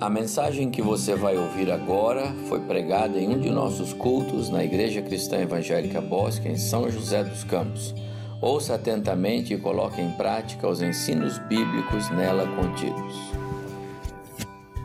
A 0.00 0.10
mensagem 0.10 0.72
que 0.72 0.82
você 0.82 1.14
vai 1.14 1.36
ouvir 1.38 1.70
agora 1.70 2.34
foi 2.48 2.60
pregada 2.60 3.16
em 3.16 3.28
um 3.28 3.40
de 3.40 3.48
nossos 3.48 3.92
cultos 3.92 4.50
na 4.50 4.64
Igreja 4.64 5.00
Cristã 5.00 5.38
Evangélica 5.38 6.00
Bosque, 6.00 6.48
em 6.48 6.58
São 6.58 6.90
José 6.90 7.22
dos 7.22 7.44
Campos. 7.44 7.94
Ouça 8.42 8.74
atentamente 8.74 9.54
e 9.54 9.58
coloque 9.58 10.00
em 10.00 10.10
prática 10.16 10.68
os 10.68 10.82
ensinos 10.82 11.38
bíblicos 11.38 12.10
nela 12.10 12.44
contidos. 12.56 13.14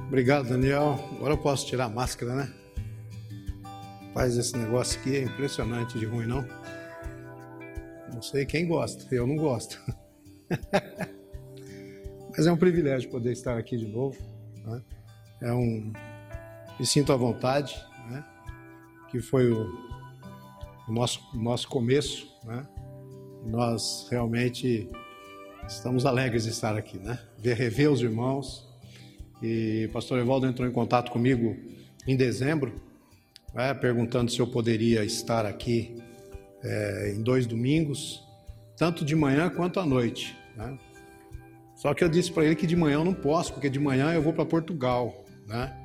Obrigado, 0.08 0.48
Daniel. 0.48 1.00
Agora 1.18 1.34
eu 1.34 1.38
posso 1.40 1.66
tirar 1.66 1.86
a 1.86 1.90
máscara, 1.90 2.36
né? 2.36 2.54
Faz 4.14 4.38
esse 4.38 4.56
negócio 4.56 5.00
aqui, 5.02 5.18
é 5.18 5.24
impressionante 5.24 5.98
de 5.98 6.06
ruim, 6.06 6.28
não? 6.28 6.46
Não 8.14 8.22
sei 8.22 8.46
quem 8.46 8.68
gosta, 8.68 9.04
eu 9.14 9.26
não 9.26 9.36
gosto. 9.36 9.82
Mas 12.30 12.46
é 12.46 12.52
um 12.52 12.58
privilégio 12.58 13.10
poder 13.10 13.32
estar 13.32 13.58
aqui 13.58 13.76
de 13.76 13.88
novo. 13.88 14.16
Né? 14.66 14.82
É 15.42 15.54
um. 15.54 15.92
Me 16.80 16.86
sinto 16.86 17.12
à 17.12 17.16
vontade, 17.16 17.76
né? 18.10 18.24
que 19.10 19.20
foi 19.22 19.52
o, 19.52 19.68
o 20.88 20.92
nosso, 20.92 21.22
nosso 21.34 21.68
começo. 21.68 22.28
Né? 22.44 22.66
Nós 23.46 24.08
realmente 24.10 24.90
estamos 25.68 26.06
alegres 26.06 26.44
de 26.44 26.50
estar 26.50 26.76
aqui, 26.78 26.98
né? 26.98 27.20
Ver, 27.38 27.56
rever 27.56 27.92
os 27.92 28.02
irmãos. 28.02 28.68
E 29.42 29.88
o 29.90 29.94
pastor 29.94 30.20
Evaldo 30.20 30.46
entrou 30.46 30.68
em 30.68 30.72
contato 30.72 31.12
comigo 31.12 31.56
em 32.06 32.16
dezembro, 32.16 32.74
né? 33.54 33.74
perguntando 33.74 34.32
se 34.32 34.40
eu 34.40 34.48
poderia 34.48 35.06
estar 35.06 35.46
aqui 35.46 35.98
é, 36.64 37.14
em 37.16 37.22
dois 37.22 37.46
domingos, 37.46 38.24
tanto 38.76 39.06
de 39.06 39.16
manhã 39.16 39.50
quanto 39.50 39.80
à 39.80 39.86
noite. 39.86 40.36
Né? 40.56 40.78
Só 41.76 41.94
que 41.94 42.04
eu 42.04 42.10
disse 42.10 42.32
para 42.32 42.46
ele 42.46 42.56
que 42.56 42.68
de 42.68 42.76
manhã 42.76 42.96
eu 42.96 43.06
não 43.06 43.14
posso, 43.14 43.54
porque 43.54 43.70
de 43.70 43.80
manhã 43.80 44.14
eu 44.14 44.22
vou 44.22 44.34
para 44.34 44.46
Portugal, 44.46 45.24
né? 45.50 45.76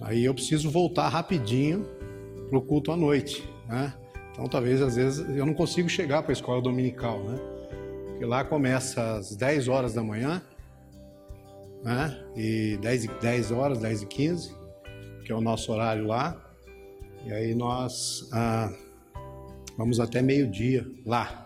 Aí 0.00 0.24
eu 0.24 0.32
preciso 0.32 0.70
voltar 0.70 1.08
rapidinho 1.08 1.86
para 2.48 2.58
o 2.58 2.62
culto 2.62 2.90
à 2.90 2.96
noite, 2.96 3.46
né? 3.68 3.92
Então 4.30 4.46
talvez 4.46 4.80
às 4.80 4.96
vezes 4.96 5.28
eu 5.36 5.44
não 5.44 5.52
consigo 5.52 5.88
chegar 5.88 6.22
para 6.22 6.32
a 6.32 6.34
escola 6.34 6.62
dominical, 6.62 7.22
né? 7.24 7.38
Porque 8.08 8.24
lá 8.24 8.44
começa 8.44 9.16
às 9.16 9.36
10 9.36 9.68
horas 9.68 9.92
da 9.92 10.02
manhã, 10.02 10.42
né? 11.84 12.18
E 12.34 12.78
10, 12.80 13.06
10 13.20 13.50
horas, 13.50 13.78
10 13.78 14.02
e 14.02 14.06
15, 14.06 14.56
que 15.24 15.32
é 15.32 15.34
o 15.34 15.40
nosso 15.40 15.72
horário 15.72 16.06
lá. 16.06 16.40
E 17.26 17.32
aí 17.32 17.54
nós 17.54 18.28
ah, 18.32 18.72
vamos 19.76 20.00
até 20.00 20.22
meio-dia 20.22 20.86
lá, 21.04 21.42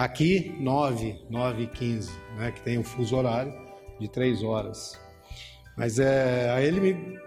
Aqui, 0.00 0.56
9, 0.58 1.26
9 1.28 1.62
e 1.64 1.66
15, 1.66 2.10
né, 2.38 2.50
que 2.52 2.62
tem 2.62 2.78
um 2.78 2.82
fuso 2.82 3.14
horário 3.14 3.52
de 3.98 4.08
3 4.08 4.42
horas. 4.42 4.98
Mas 5.80 5.98
é, 5.98 6.50
aí 6.50 6.66
ele 6.66 6.78
me 6.78 7.18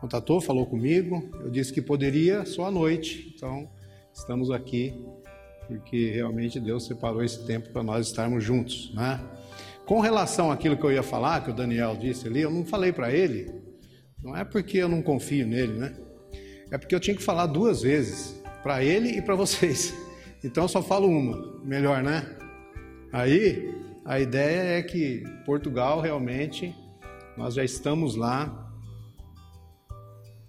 contatou, 0.00 0.40
falou 0.40 0.66
comigo, 0.66 1.30
eu 1.38 1.48
disse 1.48 1.72
que 1.72 1.80
poderia 1.80 2.44
só 2.44 2.66
à 2.66 2.70
noite. 2.70 3.32
Então, 3.32 3.70
estamos 4.12 4.50
aqui 4.50 4.92
porque 5.68 6.10
realmente 6.10 6.58
Deus 6.58 6.84
separou 6.84 7.22
esse 7.22 7.46
tempo 7.46 7.70
para 7.70 7.84
nós 7.84 8.08
estarmos 8.08 8.42
juntos, 8.42 8.92
né? 8.92 9.20
Com 9.86 10.00
relação 10.00 10.50
àquilo 10.50 10.76
que 10.76 10.82
eu 10.82 10.90
ia 10.90 11.02
falar, 11.04 11.44
que 11.44 11.50
o 11.52 11.54
Daniel 11.54 11.94
disse 11.94 12.26
ali, 12.26 12.40
eu 12.40 12.50
não 12.50 12.64
falei 12.64 12.92
para 12.92 13.12
ele, 13.12 13.54
não 14.20 14.36
é 14.36 14.44
porque 14.44 14.78
eu 14.78 14.88
não 14.88 15.00
confio 15.00 15.46
nele, 15.46 15.74
né? 15.74 15.94
É 16.72 16.76
porque 16.76 16.92
eu 16.92 16.98
tinha 16.98 17.14
que 17.14 17.22
falar 17.22 17.46
duas 17.46 17.82
vezes, 17.82 18.34
para 18.64 18.82
ele 18.82 19.10
e 19.10 19.22
para 19.22 19.36
vocês. 19.36 19.94
Então 20.42 20.64
eu 20.64 20.68
só 20.68 20.82
falo 20.82 21.08
uma, 21.08 21.64
melhor, 21.64 22.02
né? 22.02 22.36
Aí 23.10 23.72
a 24.04 24.20
ideia 24.20 24.78
é 24.78 24.82
que 24.82 25.24
Portugal 25.46 26.02
realmente 26.02 26.74
nós 27.36 27.54
já 27.54 27.64
estamos 27.64 28.14
lá 28.14 28.72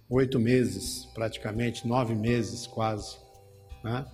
oito 0.08 0.38
meses, 0.38 1.04
praticamente 1.14 1.86
nove 1.86 2.14
meses 2.14 2.66
quase, 2.66 3.16
né? 3.82 4.06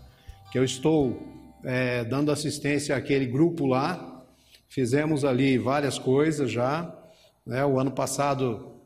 Que 0.51 0.59
eu 0.59 0.65
estou 0.65 1.23
é, 1.65 2.03
dando 2.05 2.33
assistência 2.33 2.97
àquele 2.97 3.27
grupo 3.27 3.67
lá. 3.67 4.25
Fizemos 4.69 5.25
ali 5.25 5.59
várias 5.59 5.99
coisas 5.99 6.51
já. 6.51 6.99
Né? 7.45 7.65
O 7.65 7.79
ano 7.79 7.91
passado 7.91 8.81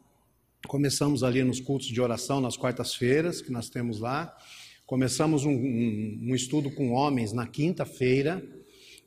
começamos 0.66 1.22
ali 1.22 1.44
nos 1.44 1.60
cultos 1.60 1.86
de 1.86 2.00
oração 2.00 2.40
nas 2.40 2.56
quartas-feiras 2.56 3.40
que 3.40 3.52
nós 3.52 3.68
temos 3.68 4.00
lá. 4.00 4.36
Começamos 4.84 5.44
um, 5.44 5.52
um, 5.52 6.18
um 6.30 6.34
estudo 6.34 6.70
com 6.72 6.92
homens 6.92 7.32
na 7.32 7.46
quinta-feira, 7.46 8.42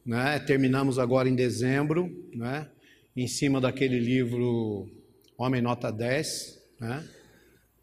né? 0.06 0.40
terminamos 0.40 1.00
agora 1.00 1.28
em 1.28 1.36
dezembro, 1.36 2.30
né? 2.34 2.70
Em 3.22 3.28
cima 3.28 3.59
daquele 3.59 4.00
livro 4.00 4.90
Homem 5.38 5.62
Nota 5.62 5.91
10, 5.91 6.57
né? 6.80 7.06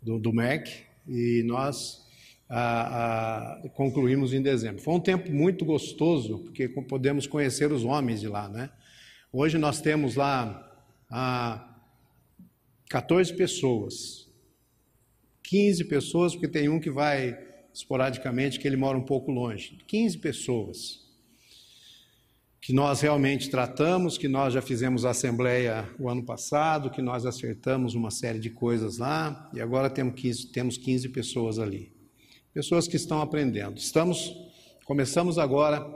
do, 0.00 0.18
do 0.18 0.32
MEC, 0.32 0.84
e 1.06 1.42
nós 1.44 2.06
ah, 2.48 3.58
ah, 3.62 3.68
concluímos 3.74 4.32
em 4.32 4.40
dezembro. 4.40 4.80
Foi 4.80 4.94
um 4.94 5.00
tempo 5.00 5.30
muito 5.30 5.62
gostoso, 5.62 6.38
porque 6.38 6.68
podemos 6.68 7.26
conhecer 7.26 7.70
os 7.70 7.84
homens 7.84 8.20
de 8.20 8.28
lá. 8.28 8.48
Né? 8.48 8.70
Hoje 9.30 9.58
nós 9.58 9.78
temos 9.78 10.16
lá 10.16 10.74
ah, 11.10 11.76
14 12.88 13.34
pessoas, 13.34 14.32
15 15.42 15.84
pessoas, 15.84 16.32
porque 16.32 16.48
tem 16.48 16.70
um 16.70 16.80
que 16.80 16.90
vai 16.90 17.38
esporadicamente, 17.74 18.58
que 18.58 18.66
ele 18.66 18.78
mora 18.78 18.96
um 18.96 19.04
pouco 19.04 19.30
longe. 19.30 19.76
15 19.86 20.16
pessoas 20.16 21.05
que 22.66 22.72
nós 22.72 23.00
realmente 23.00 23.48
tratamos, 23.48 24.18
que 24.18 24.26
nós 24.26 24.52
já 24.52 24.60
fizemos 24.60 25.04
a 25.04 25.10
assembleia 25.10 25.88
o 26.00 26.10
ano 26.10 26.24
passado, 26.24 26.90
que 26.90 27.00
nós 27.00 27.24
acertamos 27.24 27.94
uma 27.94 28.10
série 28.10 28.40
de 28.40 28.50
coisas 28.50 28.98
lá, 28.98 29.48
e 29.54 29.60
agora 29.60 29.88
temos 29.88 30.20
15, 30.20 30.48
temos 30.48 30.76
15 30.76 31.10
pessoas 31.10 31.60
ali. 31.60 31.92
Pessoas 32.52 32.88
que 32.88 32.96
estão 32.96 33.22
aprendendo. 33.22 33.78
Estamos, 33.78 34.34
começamos 34.84 35.38
agora, 35.38 35.88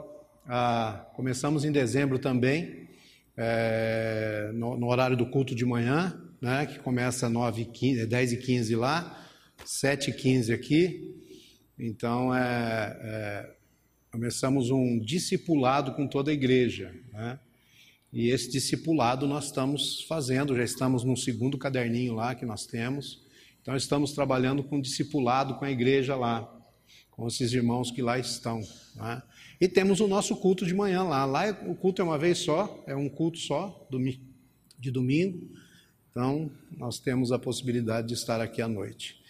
a, 0.47 1.05
começamos 1.13 1.65
em 1.65 1.73
dezembro 1.73 2.17
também, 2.17 2.87
é, 3.35 4.49
no, 4.53 4.77
no, 4.77 4.87
horário 4.87 5.17
do 5.17 5.29
culto 5.29 5.53
de 5.53 5.65
manhã, 5.65 6.17
né, 6.41 6.67
que 6.67 6.79
começa 6.79 7.27
9 7.27 7.65
15, 7.65 8.05
10 8.05 8.31
e 8.31 8.37
15 8.37 8.75
lá, 8.77 9.27
7 9.65 10.11
e 10.11 10.13
15 10.13 10.53
aqui, 10.53 11.21
então, 11.77 12.33
é, 12.33 12.97
é, 13.01 13.60
começamos 14.11 14.69
um 14.69 14.99
discipulado 14.99 15.93
com 15.93 16.05
toda 16.05 16.31
a 16.31 16.33
igreja. 16.33 16.93
Né? 17.13 17.39
E 18.11 18.29
esse 18.29 18.51
discipulado 18.51 19.25
nós 19.25 19.45
estamos 19.45 20.03
fazendo, 20.03 20.55
já 20.55 20.63
estamos 20.63 21.05
no 21.05 21.15
segundo 21.15 21.57
caderninho 21.57 22.13
lá 22.13 22.35
que 22.35 22.45
nós 22.45 22.65
temos. 22.65 23.21
Então, 23.61 23.75
estamos 23.75 24.11
trabalhando 24.11 24.63
com 24.63 24.81
discipulado 24.81 25.55
com 25.55 25.63
a 25.63 25.71
igreja 25.71 26.15
lá, 26.15 26.51
com 27.09 27.25
esses 27.25 27.53
irmãos 27.53 27.89
que 27.89 28.01
lá 28.01 28.19
estão. 28.19 28.61
Né? 28.95 29.21
E 29.61 29.67
temos 29.67 30.01
o 30.01 30.07
nosso 30.07 30.35
culto 30.35 30.65
de 30.65 30.73
manhã 30.73 31.03
lá. 31.03 31.23
Lá 31.23 31.47
é, 31.47 31.51
o 31.51 31.75
culto 31.75 32.01
é 32.01 32.05
uma 32.05 32.17
vez 32.17 32.39
só, 32.39 32.83
é 32.85 32.95
um 32.95 33.07
culto 33.07 33.37
só, 33.37 33.87
de 34.77 34.91
domingo. 34.91 35.47
Então, 36.09 36.51
nós 36.77 36.99
temos 36.99 37.31
a 37.31 37.39
possibilidade 37.39 38.09
de 38.09 38.15
estar 38.15 38.41
aqui 38.41 38.61
à 38.61 38.67
noite. 38.67 39.21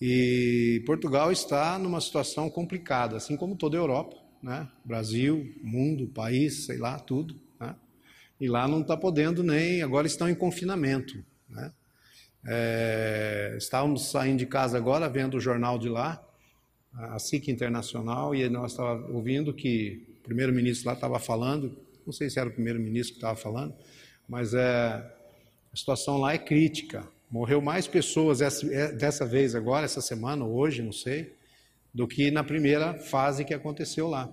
E 0.00 0.80
Portugal 0.86 1.32
está 1.32 1.76
numa 1.76 2.00
situação 2.00 2.48
complicada, 2.48 3.16
assim 3.16 3.36
como 3.36 3.56
toda 3.56 3.76
a 3.76 3.80
Europa, 3.80 4.27
né? 4.42 4.68
Brasil, 4.84 5.54
mundo, 5.62 6.06
país, 6.08 6.66
sei 6.66 6.78
lá, 6.78 6.98
tudo. 6.98 7.38
Né? 7.60 7.74
E 8.40 8.48
lá 8.48 8.66
não 8.68 8.80
está 8.80 8.96
podendo 8.96 9.42
nem, 9.42 9.82
agora 9.82 10.06
estão 10.06 10.28
em 10.28 10.34
confinamento. 10.34 11.24
Né? 11.48 11.72
É, 12.46 13.54
estávamos 13.58 14.10
saindo 14.10 14.38
de 14.38 14.46
casa 14.46 14.76
agora, 14.76 15.08
vendo 15.08 15.36
o 15.36 15.40
jornal 15.40 15.78
de 15.78 15.88
lá, 15.88 16.22
a 16.94 17.18
SIC 17.18 17.48
Internacional, 17.48 18.34
e 18.34 18.48
nós 18.48 18.72
estávamos 18.72 19.14
ouvindo 19.14 19.52
que 19.52 20.06
o 20.20 20.24
primeiro-ministro 20.24 20.86
lá 20.86 20.94
estava 20.94 21.18
falando, 21.18 21.76
não 22.06 22.12
sei 22.12 22.30
se 22.30 22.38
era 22.38 22.48
o 22.48 22.52
primeiro-ministro 22.52 23.14
que 23.14 23.18
estava 23.18 23.36
falando, 23.36 23.74
mas 24.28 24.54
é, 24.54 24.58
a 25.72 25.76
situação 25.76 26.18
lá 26.18 26.32
é 26.32 26.38
crítica. 26.38 27.06
Morreu 27.30 27.60
mais 27.60 27.86
pessoas 27.86 28.40
é, 28.40 28.92
dessa 28.92 29.26
vez 29.26 29.54
agora, 29.54 29.84
essa 29.84 30.00
semana, 30.00 30.44
hoje, 30.44 30.82
não 30.82 30.92
sei, 30.92 31.34
do 31.92 32.06
que 32.06 32.30
na 32.30 32.44
primeira 32.44 32.94
fase 32.94 33.44
que 33.44 33.52
aconteceu 33.52 34.08
lá. 34.08 34.30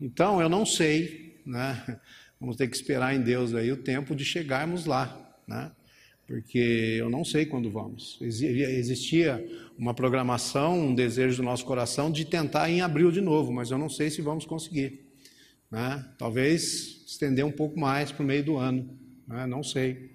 Então, 0.00 0.40
eu 0.40 0.48
não 0.48 0.64
sei, 0.64 1.40
né? 1.44 2.00
Vamos 2.40 2.56
ter 2.56 2.68
que 2.68 2.74
esperar 2.74 3.14
em 3.14 3.20
Deus 3.20 3.54
aí 3.54 3.70
o 3.70 3.76
tempo 3.76 4.14
de 4.14 4.24
chegarmos 4.24 4.86
lá, 4.86 5.36
né? 5.46 5.70
Porque 6.26 6.96
eu 6.98 7.10
não 7.10 7.22
sei 7.22 7.44
quando 7.44 7.70
vamos. 7.70 8.16
Existia 8.22 9.44
uma 9.76 9.92
programação, 9.92 10.78
um 10.78 10.94
desejo 10.94 11.38
do 11.38 11.42
nosso 11.42 11.64
coração 11.64 12.10
de 12.10 12.24
tentar 12.24 12.70
em 12.70 12.80
abril 12.80 13.10
de 13.10 13.20
novo, 13.20 13.52
mas 13.52 13.70
eu 13.70 13.76
não 13.76 13.90
sei 13.90 14.10
se 14.10 14.22
vamos 14.22 14.46
conseguir. 14.46 15.06
Né? 15.70 16.02
Talvez 16.16 17.04
estender 17.06 17.44
um 17.44 17.50
pouco 17.50 17.78
mais 17.78 18.12
para 18.12 18.22
o 18.22 18.26
meio 18.26 18.44
do 18.44 18.56
ano, 18.56 18.96
né? 19.26 19.44
não 19.44 19.62
sei. 19.62 20.12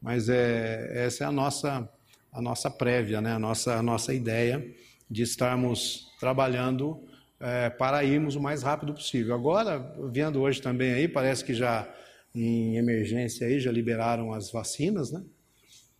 Mas 0.00 0.30
é, 0.30 1.04
essa 1.06 1.24
é 1.24 1.26
a 1.26 1.32
nossa, 1.32 1.88
a 2.32 2.40
nossa 2.40 2.70
prévia, 2.70 3.20
né? 3.20 3.34
a, 3.34 3.38
nossa, 3.38 3.74
a 3.74 3.82
nossa 3.82 4.14
ideia 4.14 4.66
de 5.10 5.22
estarmos 5.22 6.10
trabalhando 6.18 7.06
é, 7.44 7.68
para 7.68 8.02
irmos 8.02 8.36
o 8.36 8.40
mais 8.40 8.62
rápido 8.62 8.94
possível. 8.94 9.34
Agora, 9.34 9.78
vendo 10.10 10.40
hoje 10.40 10.62
também 10.62 10.94
aí, 10.94 11.06
parece 11.06 11.44
que 11.44 11.52
já 11.52 11.86
em 12.34 12.78
emergência 12.78 13.46
aí 13.46 13.60
já 13.60 13.70
liberaram 13.70 14.32
as 14.32 14.50
vacinas, 14.50 15.12
né? 15.12 15.22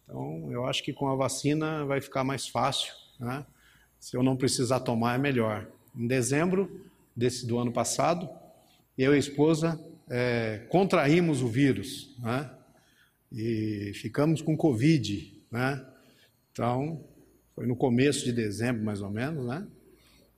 Então, 0.02 0.50
eu 0.50 0.64
acho 0.64 0.82
que 0.82 0.92
com 0.92 1.06
a 1.06 1.14
vacina 1.14 1.84
vai 1.84 2.00
ficar 2.00 2.24
mais 2.24 2.48
fácil. 2.48 2.94
Né? 3.20 3.44
Se 4.00 4.16
eu 4.16 4.22
não 4.22 4.36
precisar 4.36 4.80
tomar, 4.80 5.16
é 5.16 5.18
melhor. 5.18 5.68
Em 5.94 6.06
dezembro 6.06 6.88
desse, 7.14 7.46
do 7.46 7.58
ano 7.58 7.72
passado, 7.72 8.28
eu 8.96 9.12
e 9.12 9.16
a 9.16 9.18
esposa 9.18 9.78
é, 10.08 10.66
contraímos 10.70 11.42
o 11.42 11.48
vírus. 11.48 12.14
Né? 12.18 12.50
E 13.32 13.92
ficamos 13.94 14.42
com 14.42 14.56
Covid. 14.56 15.42
Né? 15.50 15.86
Então, 16.52 17.04
foi 17.54 17.66
no 17.66 17.76
começo 17.76 18.24
de 18.24 18.32
dezembro, 18.32 18.82
mais 18.82 19.00
ou 19.00 19.10
menos, 19.10 19.46
né? 19.46 19.66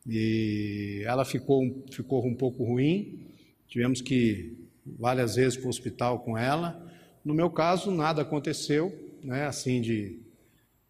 E 0.09 1.03
ela 1.05 1.25
ficou, 1.25 1.85
ficou 1.91 2.25
um 2.25 2.35
pouco 2.35 2.63
ruim, 2.65 3.27
tivemos 3.67 4.01
que 4.01 4.57
várias 4.85 5.35
vezes 5.35 5.57
para 5.57 5.67
o 5.67 5.71
hospital 5.71 6.21
com 6.21 6.39
ela. 6.39 6.81
No 7.25 7.35
meu 7.35 7.51
caso, 7.51 7.91
nada 7.91 8.23
aconteceu, 8.23 9.17
né? 9.23 9.47
Assim, 9.47 9.81
de, 9.81 10.21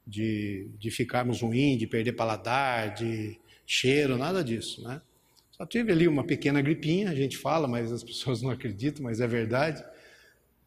de, 0.06 0.68
de 0.78 0.90
ficarmos 0.90 1.40
ruim, 1.40 1.78
de 1.78 1.86
perder 1.86 2.12
paladar, 2.12 2.94
de 2.94 3.38
cheiro, 3.66 4.18
nada 4.18 4.44
disso, 4.44 4.82
né? 4.82 5.00
Só 5.50 5.64
tive 5.64 5.90
ali 5.90 6.06
uma 6.06 6.22
pequena 6.22 6.60
gripinha, 6.60 7.08
a 7.08 7.14
gente 7.14 7.38
fala, 7.38 7.66
mas 7.66 7.90
as 7.90 8.04
pessoas 8.04 8.42
não 8.42 8.50
acreditam, 8.50 9.02
mas 9.02 9.20
é 9.20 9.26
verdade. 9.26 9.82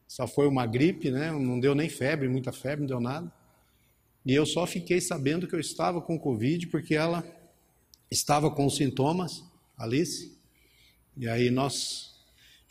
Só 0.07 0.28
foi 0.28 0.48
uma 0.48 0.66
gripe, 0.66 1.12
né? 1.12 1.31
Não 1.31 1.60
deu 1.60 1.75
nem 1.75 1.88
febre, 1.88 2.28
muita 2.28 2.51
febre, 2.51 2.80
não 2.80 2.88
deu 2.88 3.00
nada. 3.00 3.31
E 4.25 4.34
eu 4.34 4.46
só 4.46 4.66
fiquei 4.66 5.00
sabendo 5.00 5.48
que 5.48 5.54
eu 5.54 5.60
estava 5.60 6.01
com 6.01 6.18
Covid 6.18 6.66
porque 6.68 6.96
ela 6.96 7.24
estava 8.12 8.50
com 8.50 8.70
sintomas, 8.70 9.44
Alice. 9.78 10.38
E 11.18 11.28
aí 11.28 11.50
nós 11.50 12.16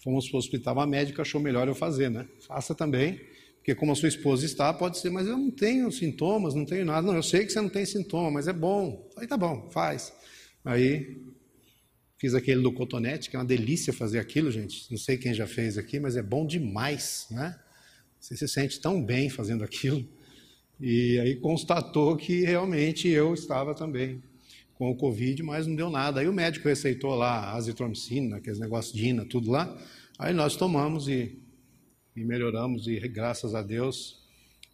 fomos 0.02 0.29
para 0.29 0.37
o 0.37 0.38
hospital, 0.38 0.81
a 0.81 0.87
médica 0.87 1.23
achou 1.23 1.40
melhor 1.40 1.69
eu 1.69 1.75
fazer, 1.75 2.11
né? 2.11 2.26
Faça 2.46 2.75
também, 2.75 3.20
porque 3.56 3.75
como 3.75 3.93
a 3.93 3.94
sua 3.94 4.08
esposa 4.08 4.46
está, 4.46 4.73
pode 4.73 4.99
ser, 4.99 5.11
mas 5.11 5.26
eu 5.26 5.37
não 5.37 5.50
tenho 5.50 5.90
sintomas, 5.93 6.55
não 6.55 6.64
tenho 6.64 6.85
nada. 6.85 7.06
Não, 7.06 7.14
eu 7.14 7.23
sei 7.23 7.44
que 7.44 7.52
você 7.52 7.61
não 7.61 7.69
tem 7.69 7.85
sintoma, 7.85 8.31
mas 8.31 8.49
é 8.49 8.52
bom. 8.52 9.08
Aí 9.17 9.26
tá 9.26 9.37
bom, 9.37 9.69
faz. 9.70 10.12
Aí 10.64 11.20
fiz 12.17 12.35
aquele 12.35 12.62
do 12.62 12.73
cotonete, 12.73 13.29
que 13.29 13.37
é 13.37 13.38
uma 13.38 13.44
delícia 13.44 13.93
fazer 13.93 14.19
aquilo, 14.19 14.50
gente. 14.50 14.90
Não 14.90 14.99
sei 14.99 15.17
quem 15.17 15.35
já 15.35 15.46
fez 15.46 15.76
aqui, 15.76 16.00
mas 16.00 16.17
é 16.17 16.23
bom 16.23 16.46
demais, 16.46 17.26
né? 17.31 17.58
Você 18.19 18.37
se 18.37 18.49
sente 18.49 18.81
tão 18.81 19.05
bem 19.05 19.29
fazendo 19.31 19.62
aquilo. 19.62 20.06
E 20.81 21.19
aí 21.20 21.37
constatou 21.37 22.17
que 22.17 22.43
realmente 22.43 23.08
eu 23.08 23.35
estava 23.35 23.75
também 23.75 24.23
com 24.78 24.88
o 24.88 24.96
Covid, 24.96 25.42
mas 25.42 25.66
não 25.66 25.75
deu 25.75 25.90
nada. 25.90 26.20
Aí 26.20 26.28
o 26.28 26.32
médico 26.32 26.69
receitou 26.69 27.16
lá 27.16 27.52
azitromicina, 27.54 28.36
aqueles 28.36 28.60
negócios 28.60 28.94
de 28.94 29.08
ina, 29.08 29.25
tudo 29.25 29.50
lá. 29.50 29.76
Aí 30.16 30.32
nós 30.32 30.54
tomamos 30.54 31.08
e, 31.08 31.36
e 32.14 32.25
melhoramos, 32.25 32.86
e 32.86 32.96
graças 33.08 33.56
a 33.56 33.62
Deus 33.62 34.25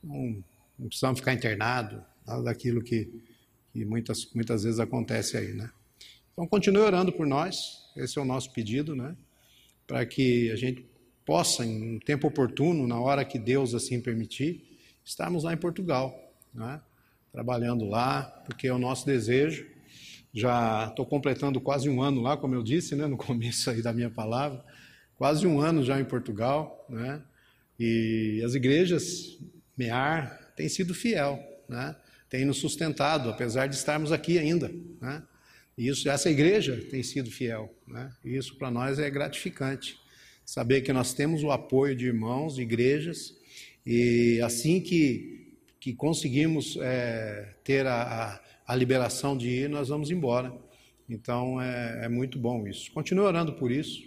não, 0.02 0.44
não 0.78 0.88
precisamos 0.88 1.20
ficar 1.20 1.32
internado, 1.32 2.04
nada 2.26 2.42
daquilo 2.42 2.82
que, 2.82 3.08
que 3.72 3.82
muitas, 3.86 4.30
muitas 4.34 4.64
vezes 4.64 4.78
acontece 4.78 5.38
aí, 5.38 5.54
né? 5.54 5.70
Então 6.34 6.46
continue 6.46 6.82
orando 6.82 7.10
por 7.10 7.26
nós, 7.26 7.90
esse 7.96 8.18
é 8.18 8.22
o 8.22 8.26
nosso 8.26 8.52
pedido, 8.52 8.94
né? 8.94 9.16
Para 9.86 10.04
que 10.04 10.50
a 10.50 10.56
gente 10.56 10.84
possa, 11.24 11.64
em 11.64 11.96
um 11.96 11.98
tempo 11.98 12.28
oportuno, 12.28 12.86
na 12.86 13.00
hora 13.00 13.24
que 13.24 13.38
Deus 13.38 13.74
assim 13.74 14.00
permitir, 14.00 14.78
estarmos 15.02 15.44
lá 15.44 15.54
em 15.54 15.56
Portugal, 15.56 16.14
né? 16.52 16.80
trabalhando 17.32 17.86
lá, 17.86 18.22
porque 18.44 18.68
é 18.68 18.72
o 18.72 18.78
nosso 18.78 19.06
desejo. 19.06 19.73
Já 20.34 20.88
estou 20.88 21.06
completando 21.06 21.60
quase 21.60 21.88
um 21.88 22.02
ano 22.02 22.20
lá, 22.20 22.36
como 22.36 22.56
eu 22.56 22.62
disse 22.62 22.96
né, 22.96 23.06
no 23.06 23.16
começo 23.18 23.70
aí 23.70 23.80
da 23.80 23.92
minha 23.92 24.10
palavra, 24.10 24.64
quase 25.16 25.46
um 25.46 25.60
ano 25.60 25.84
já 25.84 26.00
em 26.00 26.04
Portugal, 26.04 26.84
né? 26.90 27.22
e 27.78 28.42
as 28.44 28.54
igrejas, 28.54 29.38
MEAR, 29.76 30.52
têm 30.56 30.68
sido 30.68 30.92
fiel, 30.92 31.38
né? 31.68 31.94
tem 32.28 32.44
nos 32.44 32.58
sustentado, 32.58 33.30
apesar 33.30 33.68
de 33.68 33.76
estarmos 33.76 34.10
aqui 34.10 34.36
ainda. 34.36 34.72
Né? 35.00 35.22
E 35.78 35.86
isso, 35.88 36.08
essa 36.08 36.28
igreja 36.28 36.84
tem 36.90 37.02
sido 37.02 37.30
fiel, 37.30 37.72
né? 37.86 38.12
e 38.24 38.36
isso 38.36 38.56
para 38.56 38.72
nós 38.72 38.98
é 38.98 39.08
gratificante. 39.08 39.96
Saber 40.44 40.82
que 40.82 40.92
nós 40.92 41.14
temos 41.14 41.44
o 41.44 41.50
apoio 41.50 41.94
de 41.94 42.06
irmãos, 42.06 42.56
de 42.56 42.62
igrejas, 42.62 43.34
e 43.86 44.40
assim 44.42 44.80
que, 44.80 45.56
que 45.78 45.94
conseguimos 45.94 46.76
é, 46.80 47.54
ter 47.62 47.86
a, 47.86 48.02
a, 48.02 48.40
liberação 48.72 49.36
de 49.36 49.48
ir, 49.48 49.68
nós 49.68 49.88
vamos 49.88 50.12
embora. 50.12 50.54
Então 51.08 51.60
é, 51.60 52.04
é 52.04 52.08
muito 52.08 52.38
bom 52.38 52.66
isso. 52.66 52.92
Continue 52.92 53.24
orando 53.24 53.52
por 53.54 53.70
isso. 53.70 54.00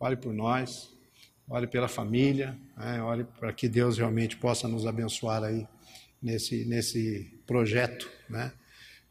Ore 0.00 0.16
por 0.16 0.32
nós. 0.32 0.90
Ore 1.48 1.66
pela 1.66 1.88
família. 1.88 2.58
Né? 2.76 3.02
Ore 3.02 3.24
para 3.38 3.52
que 3.52 3.68
Deus 3.68 3.98
realmente 3.98 4.36
possa 4.36 4.66
nos 4.66 4.86
abençoar 4.86 5.44
aí 5.44 5.66
nesse, 6.20 6.64
nesse 6.64 7.40
projeto. 7.46 8.10
Né? 8.28 8.52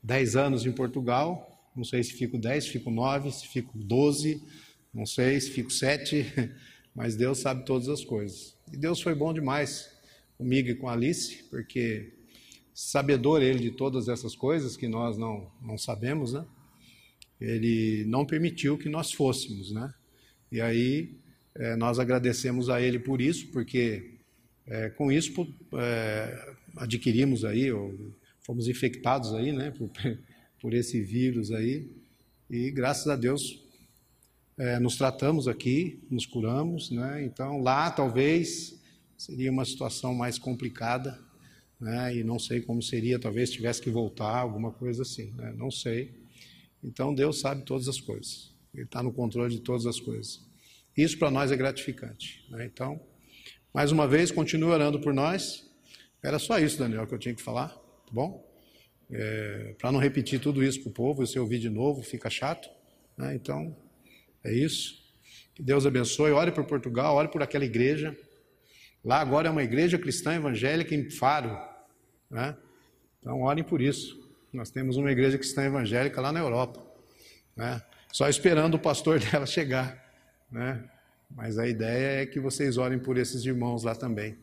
Dez 0.04 0.36
anos 0.36 0.66
em 0.66 0.72
Portugal. 0.72 1.48
Não 1.76 1.84
sei 1.84 2.04
se 2.04 2.14
fico 2.14 2.38
dez, 2.38 2.68
fico 2.68 2.92
nove, 2.92 3.32
se 3.32 3.48
fico 3.48 3.78
doze. 3.78 4.44
Não 4.94 5.06
sei 5.06 5.40
se 5.40 5.52
fico 5.52 5.72
sete. 5.72 6.26
Mas 6.94 7.16
Deus 7.16 7.38
sabe 7.38 7.64
todas 7.64 7.88
as 7.88 8.04
coisas. 8.04 8.58
E 8.74 8.76
Deus 8.76 9.02
foi 9.02 9.16
bom 9.16 9.34
demais 9.34 9.90
comigo 10.38 10.70
e 10.70 10.76
com 10.76 10.90
a 10.90 10.94
Alice, 10.94 11.44
porque 11.50 12.14
sabedor 12.74 13.42
ele 13.42 13.60
de 13.60 13.72
todas 13.72 14.08
essas 14.08 14.36
coisas 14.36 14.78
que 14.78 14.88
nós 14.88 15.18
não, 15.18 15.52
não 15.62 15.78
sabemos, 15.78 16.34
né? 16.34 16.46
Ele 17.40 18.06
não 18.06 18.26
permitiu 18.26 18.78
que 18.78 18.88
nós 18.88 19.12
fôssemos, 19.12 19.72
né? 19.72 19.94
E 20.52 20.62
aí 20.62 21.16
é, 21.56 21.76
nós 21.76 22.00
agradecemos 22.00 22.70
a 22.70 22.82
ele 22.82 23.00
por 23.00 23.20
isso, 23.20 23.48
porque 23.48 24.20
é, 24.68 24.90
com 24.90 25.12
isso 25.12 25.32
é, 25.74 26.54
adquirimos 26.78 27.44
aí, 27.44 27.72
ou 27.72 27.98
fomos 28.42 28.68
infectados 28.68 29.34
aí, 29.34 29.52
né? 29.52 29.72
Por, 29.72 29.90
por 30.62 30.74
esse 30.74 31.02
vírus 31.02 31.52
aí. 31.52 31.90
E 32.50 32.70
graças 32.72 33.08
a 33.08 33.16
Deus 33.16 33.64
é, 34.58 34.80
nos 34.80 34.96
tratamos 34.96 35.48
aqui, 35.48 36.00
nos 36.10 36.26
curamos, 36.26 36.92
né? 36.92 37.24
Então 37.24 37.62
lá 37.62 37.90
talvez 37.90 38.80
seria 39.18 39.52
uma 39.52 39.66
situação 39.66 40.14
mais 40.14 40.38
complicada, 40.38 41.20
né? 41.82 42.16
E 42.16 42.24
não 42.24 42.38
sei 42.38 42.62
como 42.62 42.82
seria, 42.82 43.20
talvez 43.20 43.50
tivesse 43.50 43.82
que 43.82 43.90
voltar, 43.90 44.38
alguma 44.38 44.72
coisa 44.72 45.02
assim, 45.02 45.32
né? 45.32 45.52
Não 45.58 45.72
sei. 45.72 46.22
Então 46.84 47.14
Deus 47.14 47.40
sabe 47.40 47.64
todas 47.64 47.88
as 47.88 48.00
coisas. 48.00 48.54
Ele 48.74 48.84
está 48.84 49.02
no 49.04 49.12
controle 49.12 49.56
de 49.56 49.62
todas 49.62 49.86
as 49.86 50.00
coisas. 50.00 50.40
Isso 50.96 51.18
para 51.18 51.32
nós 51.32 51.52
é 51.52 51.56
gratificante. 51.56 52.46
Né? 52.50 52.66
Então, 52.66 53.02
mais 53.74 53.92
uma 53.92 54.08
vez, 54.08 54.32
continue 54.32 54.70
orando 54.70 55.00
por 55.00 55.14
nós. 55.14 55.68
Era 56.24 56.38
só 56.38 56.60
isso, 56.60 56.78
Daniel, 56.78 57.08
que 57.08 57.14
eu 57.14 57.20
tinha 57.20 57.34
que 57.34 57.42
falar, 57.42 57.70
tá 57.70 58.12
bom? 58.12 58.48
É, 59.10 59.76
para 59.78 59.92
não 59.92 60.00
repetir 60.00 60.40
tudo 60.40 60.64
isso 60.64 60.82
para 60.82 60.90
o 60.90 60.94
povo, 60.94 61.26
se 61.26 61.38
ouvir 61.40 61.60
de 61.60 61.70
novo, 61.70 62.02
fica 62.02 62.30
chato. 62.30 62.70
Né? 63.18 63.36
Então, 63.36 63.76
é 64.44 64.54
isso. 64.54 65.02
Que 65.56 65.64
Deus 65.64 65.86
abençoe. 65.86 66.32
Ore 66.32 66.52
por 66.52 66.66
Portugal, 66.66 67.16
ore 67.16 67.30
por 67.30 67.42
aquela 67.42 67.66
igreja. 67.66 68.16
Lá 69.04 69.20
agora 69.20 69.48
é 69.48 69.52
uma 69.52 69.64
igreja 69.64 69.98
cristã 69.98 70.36
evangélica 70.36 70.94
em 70.94 71.10
Faro. 71.10 71.71
Né? 72.32 72.58
Então, 73.20 73.42
orem 73.42 73.64
por 73.64 73.82
isso. 73.82 74.20
Nós 74.52 74.72
temos 74.72 74.98
uma 74.98 75.12
igreja 75.12 75.38
cristã 75.38 75.64
evangélica 75.64 76.20
lá 76.20 76.32
na 76.32 76.40
Europa. 76.40 76.84
Né? 77.56 77.82
Só 78.12 78.28
esperando 78.28 78.76
o 78.76 78.80
pastor 78.80 79.20
dela 79.32 79.46
chegar. 79.46 80.02
Né? 80.50 80.84
Mas 81.30 81.60
a 81.60 81.68
ideia 81.68 82.24
é 82.24 82.26
que 82.26 82.40
vocês 82.40 82.78
orem 82.78 82.98
por 82.98 83.18
esses 83.18 83.46
irmãos 83.46 83.84
lá 83.84 83.94
também. 83.94 84.38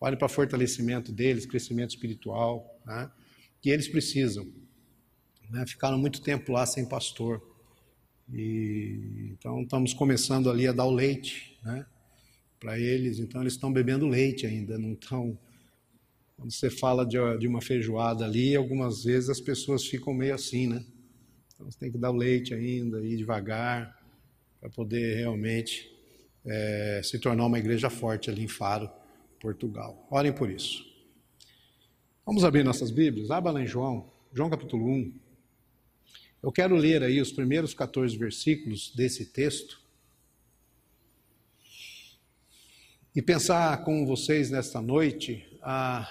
Olhem 0.00 0.18
para 0.18 0.28
fortalecimento 0.28 1.12
deles, 1.12 1.46
crescimento 1.46 1.90
espiritual, 1.90 2.80
né? 2.84 3.10
que 3.60 3.70
eles 3.70 3.88
precisam. 3.88 4.46
Né? 5.50 5.66
Ficaram 5.66 5.98
muito 5.98 6.20
tempo 6.20 6.52
lá 6.52 6.64
sem 6.66 6.86
pastor. 6.86 7.42
E, 8.32 9.32
então 9.32 9.62
estamos 9.62 9.94
começando 9.94 10.50
ali 10.50 10.66
a 10.66 10.72
dar 10.72 10.84
o 10.84 10.90
leite, 10.90 11.58
né? 11.64 11.86
para 12.60 12.78
eles, 12.78 13.18
então 13.18 13.40
eles 13.40 13.54
estão 13.54 13.72
bebendo 13.72 14.06
leite 14.06 14.46
ainda, 14.46 14.78
não 14.78 14.92
estão. 14.92 15.38
Quando 16.38 16.52
você 16.52 16.70
fala 16.70 17.04
de, 17.04 17.48
uma 17.48 17.60
feijoada 17.60 18.24
ali, 18.24 18.54
algumas 18.54 19.02
vezes 19.02 19.28
as 19.28 19.40
pessoas 19.40 19.84
ficam 19.84 20.14
meio 20.14 20.32
assim, 20.32 20.68
né? 20.68 20.84
Então 21.52 21.68
você 21.68 21.76
tem 21.76 21.90
que 21.90 21.98
dar 21.98 22.12
o 22.12 22.16
leite 22.16 22.54
ainda, 22.54 23.04
ir 23.04 23.16
devagar, 23.16 24.00
para 24.60 24.70
poder 24.70 25.16
realmente 25.16 25.90
é, 26.46 27.00
se 27.02 27.18
tornar 27.18 27.44
uma 27.44 27.58
igreja 27.58 27.90
forte 27.90 28.30
ali 28.30 28.44
em 28.44 28.48
Faro, 28.48 28.88
Portugal. 29.40 30.06
Orem 30.12 30.32
por 30.32 30.48
isso. 30.48 30.86
Vamos 32.24 32.44
abrir 32.44 32.62
nossas 32.62 32.92
Bíblias? 32.92 33.32
Abra 33.32 33.50
lá 33.50 33.60
em 33.60 33.66
João, 33.66 34.08
João 34.32 34.48
capítulo 34.48 34.86
1. 34.86 35.12
Eu 36.40 36.52
quero 36.52 36.76
ler 36.76 37.02
aí 37.02 37.20
os 37.20 37.32
primeiros 37.32 37.74
14 37.74 38.16
versículos 38.16 38.94
desse 38.94 39.26
texto 39.26 39.80
e 43.12 43.20
pensar 43.20 43.82
com 43.82 44.06
vocês 44.06 44.50
nesta 44.50 44.80
noite 44.80 45.44
ah, 45.60 46.08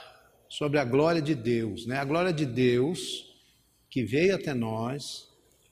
sobre 0.49 0.79
a 0.79 0.85
glória 0.85 1.21
de 1.21 1.35
Deus, 1.35 1.85
né? 1.85 1.97
A 1.97 2.05
glória 2.05 2.33
de 2.33 2.45
Deus 2.45 3.27
que 3.89 4.03
veio 4.03 4.35
até 4.35 4.53
nós 4.53 5.27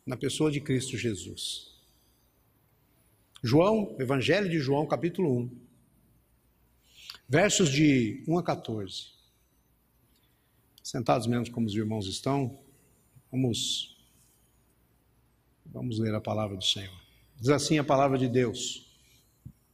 na 0.06 0.18
pessoa 0.18 0.52
de 0.52 0.60
Cristo 0.62 0.98
Jesus. 0.98 1.74
João, 3.44 3.96
Evangelho 4.00 4.50
de 4.50 4.60
João, 4.60 4.88
capítulo 4.88 5.32
1, 5.38 5.50
versos 7.30 7.70
de 7.70 8.24
1 8.28 8.38
a 8.38 8.44
14. 8.44 9.14
Sentados 10.84 11.28
mesmo 11.28 11.54
como 11.54 11.68
os 11.68 11.76
irmãos 11.76 12.08
estão, 12.08 12.60
vamos, 13.32 13.98
vamos 15.66 16.00
ler 16.00 16.14
a 16.16 16.22
palavra 16.22 16.56
do 16.58 16.64
Senhor. 16.64 17.00
Diz 17.36 17.50
assim 17.50 17.78
a 17.78 17.84
palavra 17.84 18.18
de 18.18 18.28
Deus. 18.28 18.88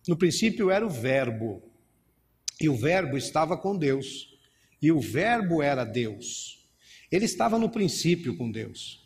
No 0.08 0.18
princípio 0.18 0.70
era 0.72 0.86
o 0.86 0.90
Verbo, 0.90 1.62
e 2.60 2.68
o 2.68 2.76
Verbo 2.76 3.18
estava 3.18 3.58
com 3.58 3.78
Deus, 3.78 4.31
e 4.82 4.92
o 4.92 5.00
Verbo 5.00 5.62
era 5.62 5.84
Deus. 5.84 6.66
Ele 7.12 7.26
estava 7.26 7.60
no 7.60 7.70
princípio 7.70 8.36
com 8.36 8.50
Deus. 8.50 9.02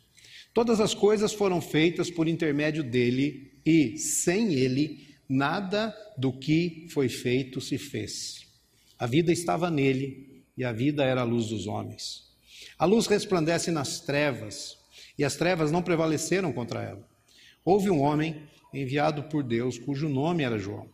Todas 0.54 0.80
as 0.80 0.94
coisas 0.94 1.34
foram 1.34 1.60
feitas 1.60 2.10
por 2.10 2.26
intermédio 2.26 2.82
dele, 2.82 3.52
e 3.64 3.98
sem 3.98 4.54
ele, 4.54 5.06
nada 5.28 5.94
do 6.16 6.32
que 6.32 6.86
foi 6.90 7.08
feito 7.08 7.60
se 7.60 7.76
fez. 7.76 8.46
A 8.98 9.06
vida 9.06 9.32
estava 9.32 9.70
nele, 9.70 10.44
e 10.56 10.64
a 10.64 10.72
vida 10.72 11.04
era 11.04 11.20
a 11.20 11.24
luz 11.24 11.48
dos 11.48 11.66
homens. 11.66 12.22
A 12.78 12.86
luz 12.86 13.06
resplandece 13.06 13.70
nas 13.70 14.00
trevas, 14.00 14.78
e 15.18 15.24
as 15.24 15.36
trevas 15.36 15.70
não 15.70 15.82
prevaleceram 15.82 16.52
contra 16.52 16.82
ela. 16.82 17.06
Houve 17.64 17.90
um 17.90 18.00
homem 18.00 18.48
enviado 18.72 19.24
por 19.24 19.42
Deus, 19.42 19.78
cujo 19.78 20.08
nome 20.08 20.42
era 20.42 20.58
João. 20.58 20.88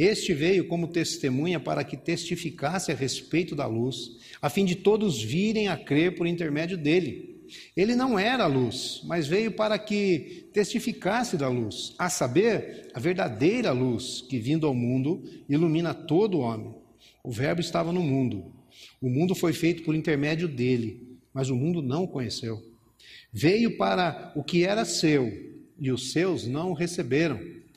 Este 0.00 0.32
veio 0.32 0.66
como 0.66 0.88
testemunha 0.88 1.60
para 1.60 1.84
que 1.84 1.94
testificasse 1.94 2.90
a 2.90 2.94
respeito 2.94 3.54
da 3.54 3.66
luz, 3.66 4.12
a 4.40 4.48
fim 4.48 4.64
de 4.64 4.74
todos 4.74 5.22
virem 5.22 5.68
a 5.68 5.76
crer 5.76 6.14
por 6.14 6.26
intermédio 6.26 6.78
dele. 6.78 7.42
Ele 7.76 7.94
não 7.94 8.18
era 8.18 8.44
a 8.44 8.46
luz, 8.46 9.02
mas 9.04 9.28
veio 9.28 9.52
para 9.52 9.78
que 9.78 10.48
testificasse 10.54 11.36
da 11.36 11.50
luz, 11.50 11.94
a 11.98 12.08
saber, 12.08 12.88
a 12.94 12.98
verdadeira 12.98 13.72
luz 13.72 14.22
que, 14.22 14.38
vindo 14.38 14.66
ao 14.66 14.72
mundo, 14.72 15.22
ilumina 15.46 15.92
todo 15.92 16.38
homem. 16.38 16.74
O 17.22 17.30
Verbo 17.30 17.60
estava 17.60 17.92
no 17.92 18.00
mundo, 18.00 18.54
o 19.02 19.10
mundo 19.10 19.34
foi 19.34 19.52
feito 19.52 19.82
por 19.82 19.94
intermédio 19.94 20.48
dele, 20.48 21.18
mas 21.30 21.50
o 21.50 21.54
mundo 21.54 21.82
não 21.82 22.04
o 22.04 22.08
conheceu. 22.08 22.58
Veio 23.30 23.76
para 23.76 24.32
o 24.34 24.42
que 24.42 24.64
era 24.64 24.86
seu, 24.86 25.30
e 25.78 25.92
os 25.92 26.10
seus 26.10 26.46
não 26.46 26.70
o 26.70 26.74
receberam. 26.74 27.59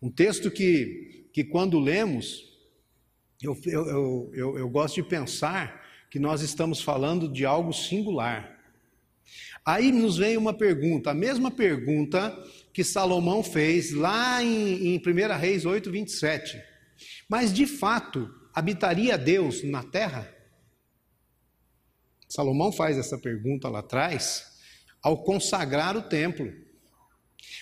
Um 0.00 0.10
texto 0.10 0.50
que, 0.50 1.28
que 1.32 1.44
quando 1.44 1.78
lemos, 1.78 2.48
eu, 3.42 3.58
eu, 3.66 4.30
eu, 4.34 4.58
eu 4.58 4.68
gosto 4.68 4.96
de 4.96 5.02
pensar 5.02 5.86
que 6.10 6.18
nós 6.18 6.40
estamos 6.40 6.80
falando 6.80 7.28
de 7.28 7.44
algo 7.44 7.72
singular. 7.72 8.56
Aí 9.64 9.92
nos 9.92 10.16
vem 10.16 10.36
uma 10.36 10.54
pergunta, 10.54 11.10
a 11.10 11.14
mesma 11.14 11.50
pergunta 11.50 12.36
que 12.72 12.82
Salomão 12.82 13.42
fez 13.42 13.92
lá 13.92 14.42
em, 14.42 14.94
em 14.94 14.98
1 14.98 15.38
Reis 15.38 15.66
8, 15.66 15.90
27. 15.90 16.62
Mas 17.28 17.52
de 17.52 17.66
fato, 17.66 18.32
habitaria 18.54 19.18
Deus 19.18 19.62
na 19.62 19.82
terra? 19.82 20.34
Salomão 22.28 22.70
faz 22.72 22.96
essa 22.96 23.18
pergunta 23.18 23.68
lá 23.68 23.80
atrás 23.80 24.58
ao 25.02 25.22
consagrar 25.22 25.96
o 25.96 26.02
templo. 26.02 26.52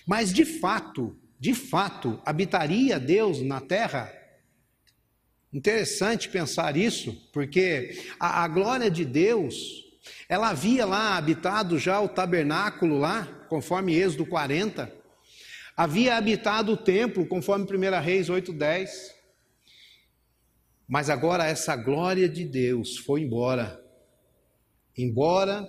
Mas 0.07 0.33
de 0.33 0.45
fato, 0.45 1.17
de 1.39 1.55
fato, 1.55 2.21
habitaria 2.25 2.99
Deus 2.99 3.43
na 3.43 3.61
terra? 3.61 4.13
Interessante 5.53 6.29
pensar 6.29 6.77
isso, 6.77 7.15
porque 7.33 7.99
a, 8.19 8.45
a, 8.45 8.49
glória 8.49 8.91
de 8.91 9.05
Deus, 9.05 9.85
ela 10.29 10.51
havia 10.51 10.85
lá 10.85 11.17
habitado 11.17 11.79
já 11.79 12.01
o 12.01 12.09
tabernáculo 12.09 12.99
lá, 12.99 13.25
conforme 13.49 13.95
Êxodo 13.95 14.27
40, 14.27 14.93
havia 15.77 16.17
habitado 16.17 16.73
o 16.73 16.77
templo, 16.77 17.27
conforme 17.27 17.65
1 17.65 18.01
Reis 18.01 18.29
8:10. 18.29 18.89
Mas 20.89 21.11
agora 21.11 21.47
essa 21.47 21.77
glória 21.77 22.29
de 22.29 22.45
Deus 22.45 22.97
foi 22.99 23.23
embora, 23.23 23.83
embora 24.97 25.69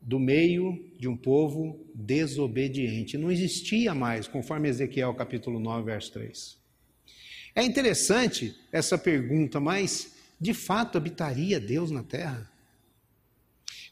do 0.00 0.18
meio 0.18 0.91
de 1.02 1.08
um 1.08 1.16
povo 1.16 1.84
desobediente. 1.92 3.18
Não 3.18 3.28
existia 3.28 3.92
mais, 3.92 4.28
conforme 4.28 4.68
Ezequiel 4.68 5.12
capítulo 5.16 5.58
9, 5.58 5.84
verso 5.84 6.12
3. 6.12 6.56
É 7.56 7.64
interessante 7.64 8.56
essa 8.70 8.96
pergunta, 8.96 9.58
mas 9.58 10.14
de 10.40 10.54
fato 10.54 10.96
habitaria 10.96 11.58
Deus 11.58 11.90
na 11.90 12.04
terra? 12.04 12.48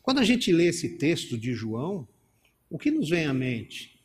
Quando 0.01 0.21
a 0.21 0.25
gente 0.25 0.53
lê 0.53 0.67
esse 0.67 0.99
texto 0.99 1.37
de 1.37 1.53
João, 1.53 2.07
o 2.71 2.79
que 2.79 2.93
nos 2.93 3.11
vem 3.11 3.27
à 3.27 3.35
mente? 3.35 4.01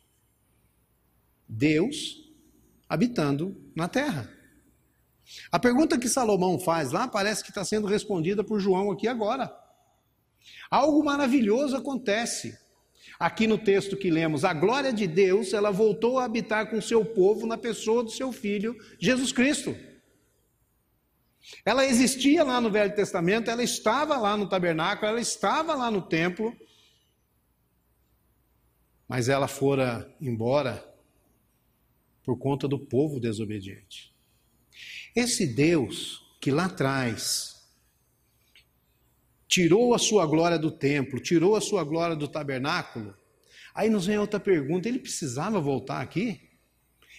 Deus 1.48 2.28
habitando 2.88 3.56
na 3.72 3.86
terra. 3.86 4.28
A 5.52 5.60
pergunta 5.60 5.96
que 5.96 6.08
Salomão 6.08 6.58
faz 6.58 6.90
lá 6.90 7.06
parece 7.06 7.44
que 7.44 7.50
está 7.50 7.64
sendo 7.64 7.86
respondida 7.86 8.42
por 8.42 8.58
João 8.58 8.90
aqui 8.90 9.06
agora. 9.06 9.56
Algo 10.68 11.04
maravilhoso 11.04 11.76
acontece. 11.76 12.65
Aqui 13.18 13.46
no 13.46 13.56
texto 13.56 13.96
que 13.96 14.10
lemos, 14.10 14.44
a 14.44 14.52
glória 14.52 14.92
de 14.92 15.06
Deus, 15.06 15.52
ela 15.52 15.70
voltou 15.70 16.18
a 16.18 16.24
habitar 16.24 16.68
com 16.68 16.80
seu 16.80 17.04
povo 17.04 17.46
na 17.46 17.56
pessoa 17.56 18.04
do 18.04 18.10
seu 18.10 18.30
filho, 18.32 18.76
Jesus 18.98 19.32
Cristo. 19.32 19.74
Ela 21.64 21.86
existia 21.86 22.44
lá 22.44 22.60
no 22.60 22.70
Velho 22.70 22.94
Testamento, 22.94 23.50
ela 23.50 23.62
estava 23.62 24.18
lá 24.18 24.36
no 24.36 24.48
tabernáculo, 24.48 25.08
ela 25.08 25.20
estava 25.20 25.74
lá 25.74 25.90
no 25.90 26.02
templo, 26.02 26.54
mas 29.08 29.28
ela 29.28 29.46
fora 29.46 30.12
embora 30.20 30.84
por 32.24 32.36
conta 32.36 32.66
do 32.66 32.78
povo 32.78 33.20
desobediente. 33.20 34.12
Esse 35.14 35.46
Deus 35.46 36.22
que 36.40 36.50
lá 36.50 36.66
atrás 36.66 37.55
tirou 39.48 39.94
a 39.94 39.98
sua 39.98 40.26
glória 40.26 40.58
do 40.58 40.70
templo, 40.70 41.20
tirou 41.20 41.56
a 41.56 41.60
sua 41.60 41.84
glória 41.84 42.16
do 42.16 42.28
tabernáculo, 42.28 43.14
aí 43.74 43.88
nos 43.88 44.06
vem 44.06 44.18
outra 44.18 44.40
pergunta: 44.40 44.88
ele 44.88 44.98
precisava 44.98 45.60
voltar 45.60 46.00
aqui? 46.00 46.40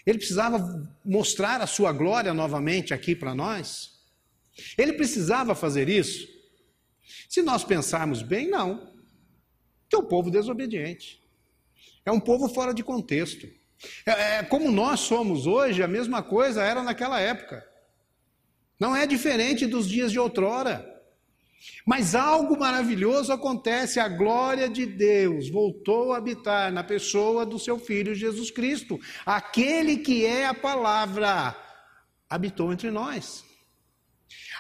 Ele 0.06 0.18
precisava 0.18 0.90
mostrar 1.04 1.62
a 1.62 1.68
sua 1.68 1.92
glória 1.92 2.34
novamente 2.34 2.94
aqui 2.94 3.14
para 3.14 3.36
nós? 3.36 3.98
Ele 4.78 4.94
precisava 4.94 5.54
fazer 5.54 5.90
isso? 5.90 6.28
Se 7.28 7.42
nós 7.42 7.64
pensarmos 7.64 8.22
bem, 8.22 8.50
não. 8.50 8.94
É 9.94 9.98
um 9.98 10.06
povo 10.06 10.32
desobediente. 10.32 11.22
É 12.06 12.12
um 12.12 12.20
povo 12.20 12.48
fora 12.48 12.74
de 12.74 12.84
contexto. 12.84 13.48
É, 14.06 14.38
é, 14.38 14.44
como 14.44 14.72
nós 14.72 15.02
somos 15.02 15.46
hoje, 15.46 15.84
a 15.84 15.88
mesma 15.88 16.24
coisa 16.24 16.64
era 16.64 16.82
naquela 16.82 17.20
época. 17.20 17.68
Não 18.80 18.96
é 18.96 19.06
diferente 19.06 19.66
dos 19.66 19.88
dias 19.88 20.12
de 20.12 20.20
outrora. 20.20 20.97
Mas 21.86 22.16
algo 22.16 22.58
maravilhoso 22.60 23.32
acontece, 23.32 24.00
a 24.00 24.08
glória 24.08 24.68
de 24.68 24.86
Deus 24.86 25.50
voltou 25.50 26.14
a 26.14 26.18
habitar 26.18 26.72
na 26.72 26.84
pessoa 26.84 27.46
do 27.46 27.58
seu 27.58 27.80
filho 27.80 28.14
Jesus 28.14 28.52
Cristo. 28.52 29.00
Aquele 29.26 29.98
que 29.98 30.26
é 30.26 30.46
a 30.46 30.54
palavra 30.54 31.56
habitou 32.30 32.74
entre 32.74 32.92
nós. 32.92 33.46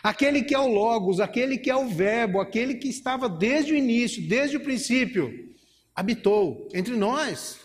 Aquele 0.01 0.43
que 0.43 0.55
é 0.55 0.59
o 0.59 0.67
Logos, 0.67 1.19
aquele 1.19 1.57
que 1.57 1.69
é 1.69 1.75
o 1.75 1.87
Verbo, 1.87 2.39
aquele 2.39 2.75
que 2.75 2.87
estava 2.87 3.27
desde 3.27 3.73
o 3.73 3.75
início, 3.75 4.27
desde 4.27 4.57
o 4.57 4.63
princípio, 4.63 5.53
habitou 5.93 6.69
entre 6.73 6.95
nós. 6.95 7.59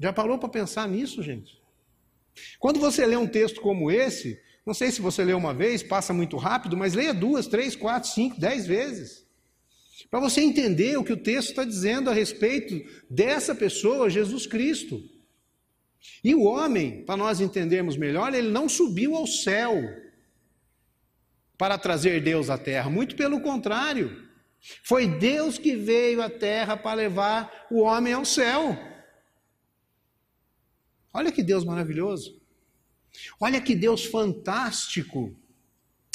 Já 0.00 0.12
parou 0.12 0.36
para 0.38 0.48
pensar 0.48 0.88
nisso, 0.88 1.22
gente? 1.22 1.62
Quando 2.58 2.80
você 2.80 3.06
lê 3.06 3.16
um 3.16 3.26
texto 3.26 3.60
como 3.60 3.90
esse, 3.90 4.41
não 4.64 4.74
sei 4.74 4.90
se 4.90 5.00
você 5.00 5.24
lê 5.24 5.32
uma 5.32 5.52
vez, 5.52 5.82
passa 5.82 6.12
muito 6.12 6.36
rápido, 6.36 6.76
mas 6.76 6.94
leia 6.94 7.12
duas, 7.12 7.46
três, 7.46 7.74
quatro, 7.74 8.08
cinco, 8.08 8.40
dez 8.40 8.66
vezes. 8.66 9.26
Para 10.10 10.20
você 10.20 10.40
entender 10.40 10.96
o 10.96 11.04
que 11.04 11.12
o 11.12 11.16
texto 11.16 11.50
está 11.50 11.64
dizendo 11.64 12.10
a 12.10 12.12
respeito 12.12 12.80
dessa 13.10 13.54
pessoa, 13.54 14.10
Jesus 14.10 14.46
Cristo. 14.46 15.00
E 16.22 16.34
o 16.34 16.42
homem, 16.42 17.04
para 17.04 17.16
nós 17.16 17.40
entendermos 17.40 17.96
melhor, 17.96 18.34
ele 18.34 18.50
não 18.50 18.68
subiu 18.68 19.16
ao 19.16 19.26
céu 19.26 19.74
para 21.56 21.78
trazer 21.78 22.20
Deus 22.20 22.50
à 22.50 22.58
terra, 22.58 22.90
muito 22.90 23.16
pelo 23.16 23.40
contrário. 23.40 24.28
Foi 24.84 25.06
Deus 25.06 25.58
que 25.58 25.74
veio 25.76 26.22
à 26.22 26.30
terra 26.30 26.76
para 26.76 26.94
levar 26.94 27.66
o 27.70 27.82
homem 27.82 28.12
ao 28.12 28.24
céu. 28.24 28.76
Olha 31.12 31.32
que 31.32 31.42
Deus 31.42 31.64
maravilhoso. 31.64 32.41
Olha 33.40 33.60
que 33.60 33.74
Deus 33.74 34.04
fantástico. 34.04 35.34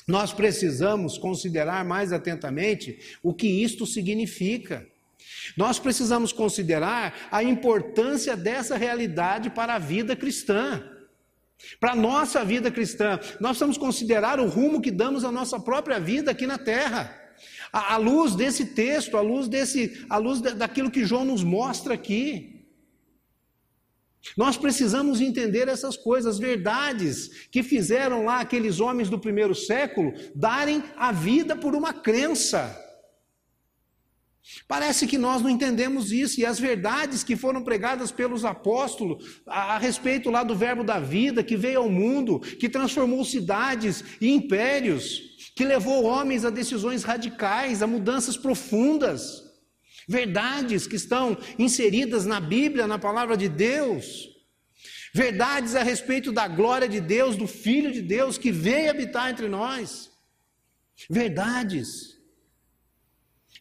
Nós 0.08 0.32
precisamos 0.32 1.18
considerar 1.18 1.84
mais 1.84 2.14
atentamente 2.14 3.18
o 3.22 3.34
que 3.34 3.48
isto 3.48 3.86
significa. 3.86 4.88
Nós 5.56 5.80
precisamos 5.80 6.32
considerar 6.32 7.28
a 7.32 7.44
importância 7.44 8.36
dessa 8.36 8.78
realidade 8.78 9.50
para 9.50 9.76
a 9.76 9.80
vida 9.80 10.16
cristã. 10.16 10.84
Para 11.80 11.92
a 11.92 11.96
nossa 11.96 12.46
vida 12.46 12.72
cristã, 12.72 13.20
nós 13.40 13.52
precisamos 13.52 13.78
considerar 13.78 14.40
o 14.40 14.48
rumo 14.48 14.82
que 14.82 14.92
damos 14.92 15.26
à 15.26 15.32
nossa 15.32 15.60
própria 15.60 16.00
vida 16.00 16.32
aqui 16.32 16.46
na 16.46 16.58
terra. 16.58 17.14
À 17.72 17.98
luz 17.98 18.36
desse 18.36 18.68
texto, 18.68 19.18
à 19.18 19.22
luz, 19.22 19.48
desse, 19.48 20.06
à 20.10 20.18
luz 20.18 20.40
daquilo 20.40 20.92
que 20.92 21.06
João 21.06 21.26
nos 21.26 21.44
mostra 21.44 21.94
aqui. 21.94 22.57
Nós 24.38 24.56
precisamos 24.56 25.20
entender 25.20 25.68
essas 25.68 25.98
coisas, 25.98 26.38
verdades 26.38 27.48
que 27.50 27.64
fizeram 27.64 28.24
lá 28.24 28.40
aqueles 28.40 28.80
homens 28.80 29.10
do 29.10 29.18
primeiro 29.18 29.56
século 29.56 30.14
darem 30.36 30.84
a 30.96 31.12
vida 31.12 31.56
por 31.56 31.74
uma 31.74 31.92
crença. 31.92 32.84
Parece 34.68 35.08
que 35.08 35.18
nós 35.18 35.42
não 35.42 35.50
entendemos 35.50 36.12
isso, 36.12 36.40
e 36.40 36.46
as 36.46 36.60
verdades 36.60 37.24
que 37.24 37.36
foram 37.36 37.64
pregadas 37.64 38.12
pelos 38.12 38.46
apóstolos 38.46 39.42
a, 39.46 39.76
a, 39.76 39.78
respeito 39.78 40.30
lá 40.30 40.44
do 40.44 40.56
Verbo 40.56 40.84
da 40.84 41.00
vida, 41.00 41.44
que 41.44 41.58
veio 41.58 41.80
ao 41.80 41.90
mundo, 41.90 42.40
que 42.40 42.70
transformou 42.70 43.26
cidades 43.26 44.04
e 44.22 44.30
impérios, 44.30 45.36
que 45.56 45.66
levou 45.66 46.06
homens 46.06 46.46
a 46.46 46.50
decisões 46.50 47.04
radicais, 47.04 47.82
a 47.82 47.88
mudanças 47.88 48.38
profundas. 48.38 49.47
Verdades 50.08 50.88
que 50.88 50.96
estão 50.96 51.38
inseridas 51.60 52.26
na 52.26 52.40
Bíblia, 52.40 52.88
na 52.88 52.98
palavra 52.98 53.36
de 53.36 53.50
Deus. 53.50 54.30
Verdades 55.14 55.76
a 55.76 55.84
respeito 55.84 56.32
da 56.32 56.48
glória 56.48 56.88
de 56.88 57.02
Deus, 57.02 57.36
do 57.36 57.48
Filho 57.48 57.92
de 57.92 58.02
Deus 58.02 58.38
que 58.38 58.52
veio 58.52 58.90
habitar 58.90 59.30
entre 59.30 59.50
nós. 59.50 60.12
Verdades 61.10 62.18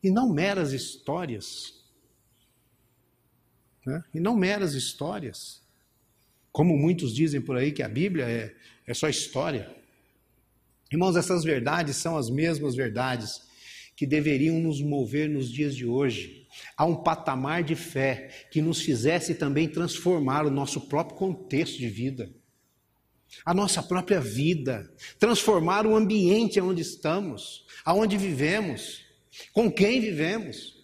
e 0.02 0.10
não 0.10 0.32
meras 0.32 0.72
histórias. 0.72 1.84
Né? 3.84 4.04
E 4.14 4.20
não 4.20 4.36
meras 4.36 4.74
histórias. 4.74 5.62
Como 6.52 6.76
muitos 6.76 7.14
dizem 7.14 7.40
por 7.40 7.56
aí 7.56 7.72
que 7.72 7.82
a 7.82 7.88
Bíblia 7.88 8.28
é, 8.28 8.54
é 8.86 8.94
só 8.94 9.08
história. 9.08 9.74
Irmãos, 10.92 11.16
essas 11.16 11.42
verdades 11.42 11.96
são 11.96 12.16
as 12.16 12.30
mesmas 12.30 12.76
verdades 12.76 13.45
que 13.96 14.06
deveriam 14.06 14.60
nos 14.60 14.80
mover 14.82 15.28
nos 15.28 15.50
dias 15.50 15.74
de 15.74 15.86
hoje 15.86 16.46
a 16.76 16.84
um 16.84 16.96
patamar 16.96 17.62
de 17.62 17.74
fé 17.74 18.46
que 18.50 18.60
nos 18.60 18.80
fizesse 18.80 19.34
também 19.34 19.68
transformar 19.68 20.46
o 20.46 20.50
nosso 20.50 20.82
próprio 20.82 21.16
contexto 21.16 21.78
de 21.78 21.88
vida, 21.88 22.30
a 23.44 23.54
nossa 23.54 23.82
própria 23.82 24.20
vida, 24.20 24.88
transformar 25.18 25.86
o 25.86 25.96
ambiente 25.96 26.60
onde 26.60 26.82
estamos, 26.82 27.66
aonde 27.84 28.16
vivemos 28.16 29.04
com 29.52 29.70
quem 29.70 30.00
vivemos. 30.00 30.76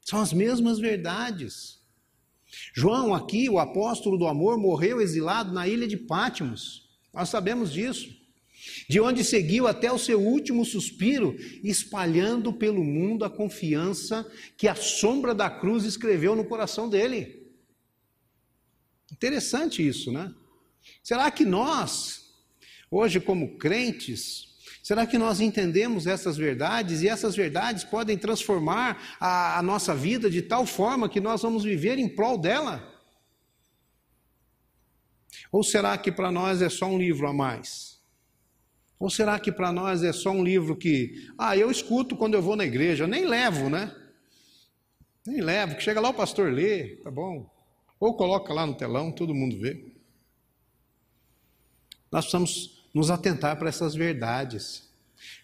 São 0.00 0.20
as 0.20 0.32
mesmas 0.32 0.78
verdades. 0.78 1.80
João, 2.72 3.14
aqui, 3.14 3.50
o 3.50 3.58
apóstolo 3.58 4.16
do 4.16 4.26
amor, 4.26 4.56
morreu 4.56 5.00
exilado 5.00 5.52
na 5.52 5.66
ilha 5.66 5.86
de 5.86 5.96
Pátimos. 5.96 6.88
Nós 7.12 7.28
sabemos 7.28 7.72
disso. 7.72 8.25
De 8.88 9.00
onde 9.00 9.24
seguiu 9.24 9.66
até 9.66 9.92
o 9.92 9.98
seu 9.98 10.20
último 10.20 10.64
suspiro, 10.64 11.36
espalhando 11.62 12.52
pelo 12.52 12.82
mundo 12.82 13.24
a 13.24 13.30
confiança 13.30 14.30
que 14.56 14.68
a 14.68 14.74
sombra 14.74 15.34
da 15.34 15.48
cruz 15.48 15.84
escreveu 15.84 16.34
no 16.34 16.44
coração 16.44 16.88
dele. 16.88 17.46
Interessante 19.10 19.86
isso, 19.86 20.10
né? 20.10 20.34
Será 21.02 21.30
que 21.30 21.44
nós, 21.44 22.34
hoje, 22.90 23.20
como 23.20 23.56
crentes, 23.56 24.46
Será 24.86 25.04
que 25.04 25.18
nós 25.18 25.40
entendemos 25.40 26.06
essas 26.06 26.36
verdades 26.36 27.02
e 27.02 27.08
essas 27.08 27.34
verdades 27.34 27.82
podem 27.82 28.16
transformar 28.16 29.16
a, 29.18 29.58
a, 29.58 29.62
nossa 29.62 29.96
vida 29.96 30.30
de 30.30 30.40
tal 30.40 30.64
forma 30.64 31.08
que 31.08 31.20
nós 31.20 31.42
vamos 31.42 31.64
viver 31.64 31.98
em 31.98 32.08
prol 32.08 32.38
dela? 32.38 32.88
Ou 35.50 35.64
será 35.64 35.98
que 35.98 36.12
para 36.12 36.30
nós 36.30 36.62
é 36.62 36.68
só 36.68 36.86
um 36.86 36.98
livro 36.98 37.26
a 37.26 37.32
mais? 37.32 37.95
Ou 38.98 39.10
será 39.10 39.38
que 39.38 39.52
para 39.52 39.72
nós 39.72 40.02
é 40.02 40.12
só 40.12 40.30
um 40.30 40.42
livro 40.42 40.76
que, 40.76 41.30
ah, 41.36 41.56
eu 41.56 41.70
escuto 41.70 42.16
quando 42.16 42.34
eu 42.34 42.42
vou 42.42 42.56
na 42.56 42.64
igreja, 42.64 43.06
nem 43.06 43.26
levo, 43.26 43.68
né? 43.68 43.94
Nem 45.26 45.40
levo, 45.40 45.76
que 45.76 45.82
chega 45.82 46.00
lá 46.00 46.08
o 46.08 46.14
pastor 46.14 46.52
lê, 46.52 46.96
tá 46.96 47.10
bom. 47.10 47.50
Ou 48.00 48.14
coloca 48.14 48.52
lá 48.54 48.66
no 48.66 48.74
telão, 48.74 49.12
todo 49.12 49.34
mundo 49.34 49.58
vê. 49.58 49.84
Nós 52.10 52.24
precisamos 52.24 52.88
nos 52.94 53.10
atentar 53.10 53.58
para 53.58 53.68
essas 53.68 53.94
verdades. 53.94 54.88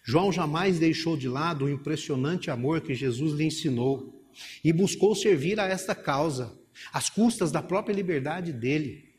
João 0.03 0.31
jamais 0.31 0.79
deixou 0.79 1.15
de 1.17 1.27
lado 1.27 1.65
o 1.65 1.69
impressionante 1.69 2.49
amor 2.49 2.81
que 2.81 2.95
Jesus 2.95 3.33
lhe 3.33 3.43
ensinou 3.43 4.23
e 4.63 4.73
buscou 4.73 5.15
servir 5.15 5.59
a 5.59 5.65
esta 5.65 5.93
causa, 5.93 6.57
às 6.91 7.09
custas 7.09 7.51
da 7.51 7.61
própria 7.61 7.93
liberdade 7.93 8.51
dele. 8.51 9.12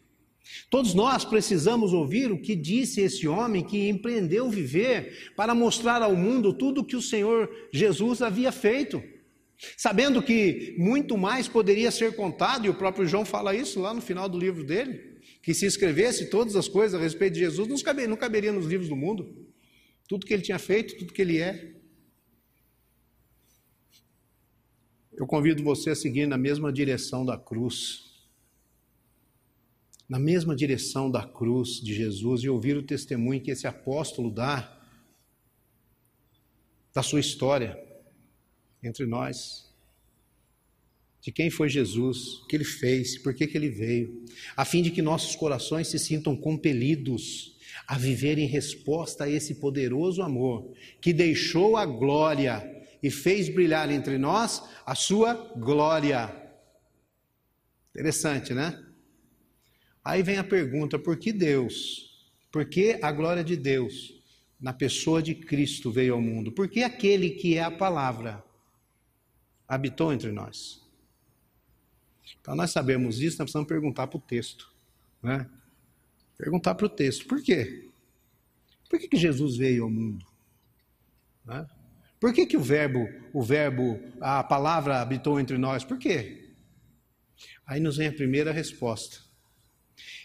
Todos 0.68 0.94
nós 0.94 1.24
precisamos 1.24 1.92
ouvir 1.92 2.30
o 2.30 2.40
que 2.40 2.54
disse 2.54 3.00
esse 3.00 3.26
homem 3.26 3.64
que 3.64 3.88
empreendeu 3.88 4.48
viver 4.50 5.32
para 5.34 5.54
mostrar 5.54 6.02
ao 6.02 6.14
mundo 6.14 6.52
tudo 6.52 6.82
o 6.82 6.84
que 6.84 6.96
o 6.96 7.02
Senhor 7.02 7.50
Jesus 7.72 8.20
havia 8.20 8.52
feito. 8.52 9.02
Sabendo 9.76 10.22
que 10.22 10.74
muito 10.78 11.16
mais 11.16 11.48
poderia 11.48 11.90
ser 11.90 12.14
contado, 12.14 12.66
e 12.66 12.68
o 12.68 12.74
próprio 12.74 13.06
João 13.06 13.24
fala 13.24 13.54
isso 13.54 13.80
lá 13.80 13.94
no 13.94 14.02
final 14.02 14.28
do 14.28 14.38
livro 14.38 14.64
dele 14.64 15.14
que 15.44 15.52
se 15.52 15.66
escrevesse 15.66 16.30
todas 16.30 16.56
as 16.56 16.66
coisas 16.66 16.98
a 16.98 17.02
respeito 17.02 17.34
de 17.34 17.40
Jesus, 17.40 17.68
não 17.68 17.76
caberia, 17.78 18.08
não 18.08 18.16
caberia 18.16 18.50
nos 18.50 18.64
livros 18.64 18.88
do 18.88 18.96
mundo. 18.96 19.46
Tudo 20.08 20.24
que 20.24 20.32
ele 20.32 20.42
tinha 20.42 20.58
feito, 20.58 20.96
tudo 20.96 21.12
que 21.12 21.20
ele 21.20 21.38
é. 21.38 21.74
Eu 25.12 25.26
convido 25.26 25.62
você 25.62 25.90
a 25.90 25.94
seguir 25.94 26.26
na 26.26 26.38
mesma 26.38 26.72
direção 26.72 27.26
da 27.26 27.36
cruz. 27.36 28.03
Na 30.14 30.20
mesma 30.20 30.54
direção 30.54 31.10
da 31.10 31.26
cruz 31.26 31.80
de 31.80 31.92
Jesus 31.92 32.44
e 32.44 32.48
ouvir 32.48 32.76
o 32.76 32.84
testemunho 32.84 33.40
que 33.40 33.50
esse 33.50 33.66
apóstolo 33.66 34.30
dá 34.30 34.80
da 36.94 37.02
sua 37.02 37.18
história 37.18 37.76
entre 38.80 39.06
nós 39.06 39.68
de 41.20 41.32
quem 41.32 41.50
foi 41.50 41.68
Jesus, 41.68 42.34
o 42.34 42.46
que 42.46 42.54
ele 42.54 42.64
fez, 42.64 43.18
por 43.18 43.34
que, 43.34 43.44
que 43.44 43.58
ele 43.58 43.68
veio, 43.68 44.24
a 44.56 44.64
fim 44.64 44.82
de 44.82 44.92
que 44.92 45.02
nossos 45.02 45.34
corações 45.34 45.88
se 45.88 45.98
sintam 45.98 46.36
compelidos 46.36 47.58
a 47.84 47.98
viver 47.98 48.38
em 48.38 48.46
resposta 48.46 49.24
a 49.24 49.28
esse 49.28 49.56
poderoso 49.56 50.22
amor 50.22 50.72
que 51.00 51.12
deixou 51.12 51.76
a 51.76 51.84
glória 51.84 52.62
e 53.02 53.10
fez 53.10 53.48
brilhar 53.48 53.90
entre 53.90 54.16
nós 54.16 54.62
a 54.86 54.94
sua 54.94 55.34
glória. 55.56 56.32
Interessante, 57.92 58.54
né? 58.54 58.93
Aí 60.04 60.22
vem 60.22 60.36
a 60.36 60.44
pergunta: 60.44 60.98
por 60.98 61.16
que 61.16 61.32
Deus? 61.32 62.28
Por 62.52 62.64
que 62.66 62.98
a 63.02 63.10
glória 63.10 63.42
de 63.42 63.56
Deus 63.56 64.14
na 64.60 64.72
pessoa 64.72 65.22
de 65.22 65.34
Cristo 65.34 65.90
veio 65.90 66.14
ao 66.14 66.20
mundo? 66.20 66.52
Por 66.52 66.68
que 66.68 66.82
aquele 66.82 67.30
que 67.30 67.56
é 67.56 67.62
a 67.62 67.70
palavra 67.70 68.44
habitou 69.66 70.12
entre 70.12 70.30
nós? 70.30 70.84
Para 72.42 72.54
nós 72.54 72.70
sabermos 72.70 73.16
isso, 73.16 73.38
nós 73.38 73.46
precisamos 73.46 73.68
perguntar 73.68 74.06
para 74.06 74.18
o 74.18 74.20
texto. 74.20 74.70
Né? 75.22 75.48
Perguntar 76.36 76.74
para 76.74 76.86
o 76.86 76.90
texto. 76.90 77.26
Por 77.26 77.42
quê? 77.42 77.88
Por 78.88 78.98
que, 78.98 79.08
que 79.08 79.16
Jesus 79.16 79.56
veio 79.56 79.84
ao 79.84 79.90
mundo? 79.90 80.26
Né? 81.44 81.66
Por 82.20 82.32
que, 82.32 82.46
que 82.46 82.56
o 82.56 82.62
verbo, 82.62 83.08
o 83.32 83.42
verbo, 83.42 83.98
a 84.20 84.42
palavra 84.44 85.00
habitou 85.00 85.40
entre 85.40 85.58
nós? 85.58 85.84
Por 85.84 85.98
quê? 85.98 86.52
Aí 87.66 87.80
nos 87.80 87.96
vem 87.96 88.08
a 88.08 88.12
primeira 88.12 88.52
resposta. 88.52 89.23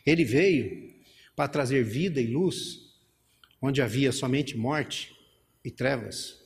Ele 0.06 0.24
veio 0.24 0.94
para 1.36 1.48
trazer 1.48 1.84
vida 1.84 2.20
e 2.20 2.28
luz, 2.28 2.94
onde 3.62 3.82
havia 3.82 4.12
somente 4.12 4.58
morte 4.58 5.16
e 5.64 5.72
trevas. 5.72 6.40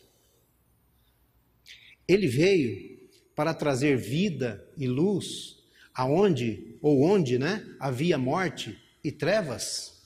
Ele 2.07 2.27
veio 2.27 2.99
para 3.35 3.53
trazer 3.53 3.97
vida 3.97 4.67
e 4.77 4.87
luz 4.87 5.63
aonde 5.93 6.77
ou 6.81 7.01
onde, 7.03 7.37
né, 7.37 7.65
havia 7.79 8.17
morte 8.17 8.77
e 9.03 9.11
trevas. 9.11 10.01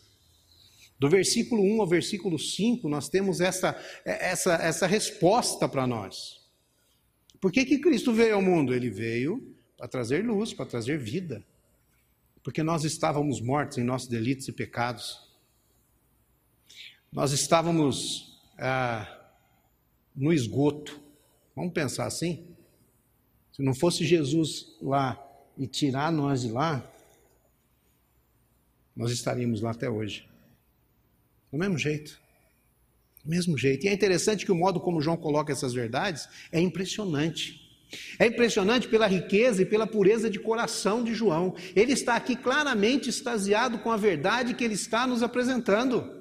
Do 0.99 1.09
versículo 1.09 1.63
1 1.63 1.81
ao 1.81 1.87
versículo 1.87 2.39
5, 2.39 2.89
nós 2.89 3.07
temos 3.07 3.39
essa, 3.39 3.79
essa, 4.03 4.55
essa 4.55 4.87
resposta 4.87 5.69
para 5.69 5.85
nós. 5.85 6.41
Por 7.39 7.51
que, 7.51 7.65
que 7.65 7.79
Cristo 7.79 8.13
veio 8.13 8.35
ao 8.35 8.41
mundo? 8.41 8.73
Ele 8.73 8.89
veio 8.89 9.55
para 9.77 9.87
trazer 9.87 10.25
luz, 10.25 10.53
para 10.53 10.65
trazer 10.65 10.97
vida. 10.97 11.43
Porque 12.47 12.63
nós 12.63 12.85
estávamos 12.85 13.41
mortos 13.41 13.77
em 13.77 13.83
nossos 13.83 14.07
delitos 14.07 14.47
e 14.47 14.53
pecados. 14.53 15.19
Nós 17.11 17.33
estávamos 17.33 18.39
ah, 18.57 19.05
no 20.15 20.31
esgoto. 20.31 20.97
Vamos 21.53 21.73
pensar 21.73 22.05
assim? 22.05 22.47
Se 23.51 23.61
não 23.61 23.73
fosse 23.75 24.05
Jesus 24.05 24.77
lá 24.81 25.21
e 25.57 25.67
tirar 25.67 26.09
nós 26.09 26.43
de 26.43 26.49
lá, 26.49 26.89
nós 28.95 29.11
estaríamos 29.11 29.59
lá 29.59 29.71
até 29.71 29.89
hoje. 29.89 30.25
Do 31.51 31.57
mesmo 31.57 31.77
jeito. 31.77 32.17
mesmo 33.25 33.57
jeito. 33.57 33.85
E 33.85 33.89
é 33.89 33.93
interessante 33.93 34.45
que 34.45 34.53
o 34.53 34.55
modo 34.55 34.79
como 34.79 35.01
João 35.01 35.17
coloca 35.17 35.51
essas 35.51 35.73
verdades 35.73 36.29
é 36.49 36.61
impressionante. 36.61 37.66
É 38.19 38.27
impressionante 38.27 38.87
pela 38.87 39.07
riqueza 39.07 39.61
e 39.61 39.65
pela 39.65 39.87
pureza 39.87 40.29
de 40.29 40.39
coração 40.39 41.03
de 41.03 41.13
João. 41.13 41.55
Ele 41.75 41.93
está 41.93 42.15
aqui 42.15 42.35
claramente 42.35 43.09
extasiado 43.09 43.79
com 43.79 43.91
a 43.91 43.97
verdade 43.97 44.53
que 44.53 44.63
ele 44.63 44.73
está 44.73 45.07
nos 45.07 45.23
apresentando. 45.23 46.17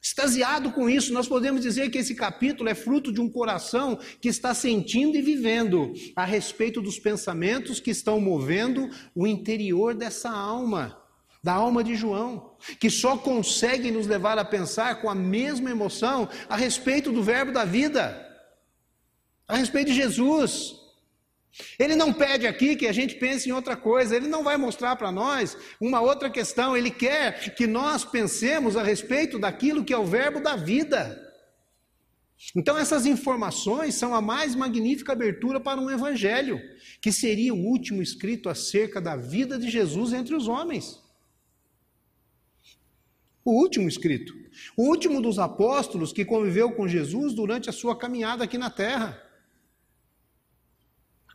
Extasiado 0.00 0.70
com 0.70 0.88
isso, 0.88 1.12
nós 1.12 1.26
podemos 1.26 1.62
dizer 1.62 1.90
que 1.90 1.98
esse 1.98 2.14
capítulo 2.14 2.68
é 2.68 2.76
fruto 2.76 3.12
de 3.12 3.20
um 3.20 3.28
coração 3.28 3.98
que 4.20 4.28
está 4.28 4.54
sentindo 4.54 5.16
e 5.16 5.22
vivendo 5.22 5.92
a 6.14 6.24
respeito 6.24 6.80
dos 6.80 6.96
pensamentos 6.96 7.80
que 7.80 7.90
estão 7.90 8.20
movendo 8.20 8.88
o 9.16 9.26
interior 9.26 9.94
dessa 9.94 10.30
alma, 10.30 10.96
da 11.42 11.54
alma 11.54 11.82
de 11.82 11.96
João, 11.96 12.52
que 12.78 12.88
só 12.88 13.16
consegue 13.16 13.90
nos 13.90 14.06
levar 14.06 14.38
a 14.38 14.44
pensar 14.44 15.02
com 15.02 15.10
a 15.10 15.14
mesma 15.14 15.70
emoção 15.70 16.28
a 16.48 16.56
respeito 16.56 17.10
do 17.10 17.22
Verbo 17.22 17.50
da 17.50 17.64
vida 17.64 18.25
a 19.48 19.56
respeito 19.56 19.88
de 19.88 19.94
Jesus. 19.94 20.74
Ele 21.78 21.96
não 21.96 22.12
pede 22.12 22.46
aqui 22.46 22.76
que 22.76 22.86
a 22.86 22.92
gente 22.92 23.14
pense 23.14 23.48
em 23.48 23.52
outra 23.52 23.76
coisa, 23.76 24.14
ele 24.14 24.28
não 24.28 24.44
vai 24.44 24.56
mostrar 24.56 24.94
para 24.96 25.10
nós 25.10 25.56
uma 25.80 26.00
outra 26.00 26.28
questão, 26.28 26.76
ele 26.76 26.90
quer 26.90 27.54
que 27.54 27.66
nós 27.66 28.04
pensemos 28.04 28.76
a 28.76 28.82
respeito 28.82 29.38
daquilo 29.38 29.84
que 29.84 29.92
é 29.92 29.98
o 29.98 30.04
verbo 30.04 30.40
da 30.40 30.54
vida. 30.54 31.22
Então, 32.54 32.76
essas 32.76 33.06
informações 33.06 33.94
são 33.94 34.14
a 34.14 34.20
mais 34.20 34.54
magnífica 34.54 35.12
abertura 35.12 35.58
para 35.58 35.80
um 35.80 35.90
evangelho, 35.90 36.60
que 37.00 37.10
seria 37.10 37.54
o 37.54 37.64
último 37.64 38.02
escrito 38.02 38.50
acerca 38.50 39.00
da 39.00 39.16
vida 39.16 39.58
de 39.58 39.70
Jesus 39.70 40.12
entre 40.12 40.34
os 40.34 40.46
homens. 40.46 41.02
O 43.42 43.52
último 43.52 43.88
escrito, 43.88 44.34
o 44.76 44.82
último 44.82 45.22
dos 45.22 45.38
apóstolos 45.38 46.12
que 46.12 46.24
conviveu 46.24 46.72
com 46.72 46.88
Jesus 46.88 47.32
durante 47.32 47.70
a 47.70 47.72
sua 47.72 47.96
caminhada 47.96 48.44
aqui 48.44 48.58
na 48.58 48.68
terra. 48.68 49.22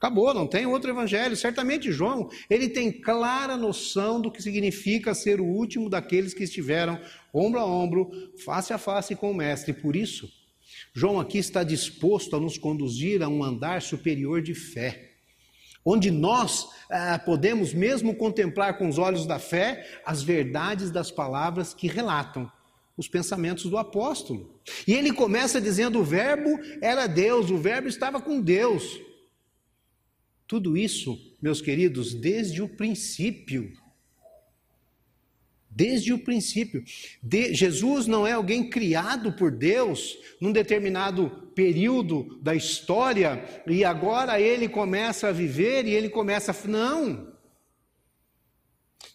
Acabou, 0.01 0.33
não 0.33 0.47
tem 0.47 0.65
outro 0.65 0.89
evangelho. 0.89 1.35
Certamente 1.35 1.91
João, 1.91 2.27
ele 2.49 2.67
tem 2.67 2.91
clara 2.91 3.55
noção 3.55 4.19
do 4.19 4.31
que 4.31 4.41
significa 4.41 5.13
ser 5.13 5.39
o 5.39 5.45
último 5.45 5.91
daqueles 5.91 6.33
que 6.33 6.43
estiveram 6.43 6.99
ombro 7.31 7.59
a 7.59 7.65
ombro, 7.67 8.09
face 8.43 8.73
a 8.73 8.79
face 8.79 9.15
com 9.15 9.29
o 9.29 9.35
mestre. 9.35 9.73
Por 9.73 9.95
isso, 9.95 10.27
João 10.91 11.19
aqui 11.19 11.37
está 11.37 11.63
disposto 11.63 12.35
a 12.35 12.39
nos 12.39 12.57
conduzir 12.57 13.21
a 13.21 13.27
um 13.27 13.43
andar 13.43 13.83
superior 13.83 14.41
de 14.41 14.55
fé, 14.55 15.11
onde 15.85 16.09
nós 16.09 16.67
ah, 16.89 17.21
podemos 17.23 17.71
mesmo 17.71 18.15
contemplar 18.15 18.79
com 18.79 18.89
os 18.89 18.97
olhos 18.97 19.27
da 19.27 19.37
fé 19.37 19.87
as 20.03 20.23
verdades 20.23 20.89
das 20.89 21.11
palavras 21.11 21.75
que 21.75 21.87
relatam 21.87 22.51
os 22.97 23.07
pensamentos 23.07 23.65
do 23.65 23.77
apóstolo. 23.77 24.59
E 24.87 24.93
ele 24.93 25.13
começa 25.13 25.61
dizendo: 25.61 25.99
o 25.99 26.03
Verbo 26.03 26.59
era 26.81 27.05
Deus, 27.05 27.51
o 27.51 27.57
Verbo 27.59 27.87
estava 27.87 28.19
com 28.19 28.41
Deus. 28.41 29.10
Tudo 30.51 30.75
isso, 30.75 31.17
meus 31.41 31.61
queridos, 31.61 32.13
desde 32.13 32.61
o 32.61 32.67
princípio. 32.67 33.71
Desde 35.69 36.11
o 36.11 36.19
princípio. 36.19 36.83
De, 37.23 37.53
Jesus 37.53 38.05
não 38.05 38.27
é 38.27 38.33
alguém 38.33 38.69
criado 38.69 39.31
por 39.31 39.49
Deus 39.49 40.17
num 40.41 40.51
determinado 40.51 41.29
período 41.55 42.37
da 42.41 42.53
história 42.53 43.63
e 43.65 43.85
agora 43.85 44.41
ele 44.41 44.67
começa 44.67 45.29
a 45.29 45.31
viver 45.31 45.87
e 45.87 45.91
ele 45.91 46.09
começa 46.09 46.51
a. 46.51 46.67
Não! 46.67 47.30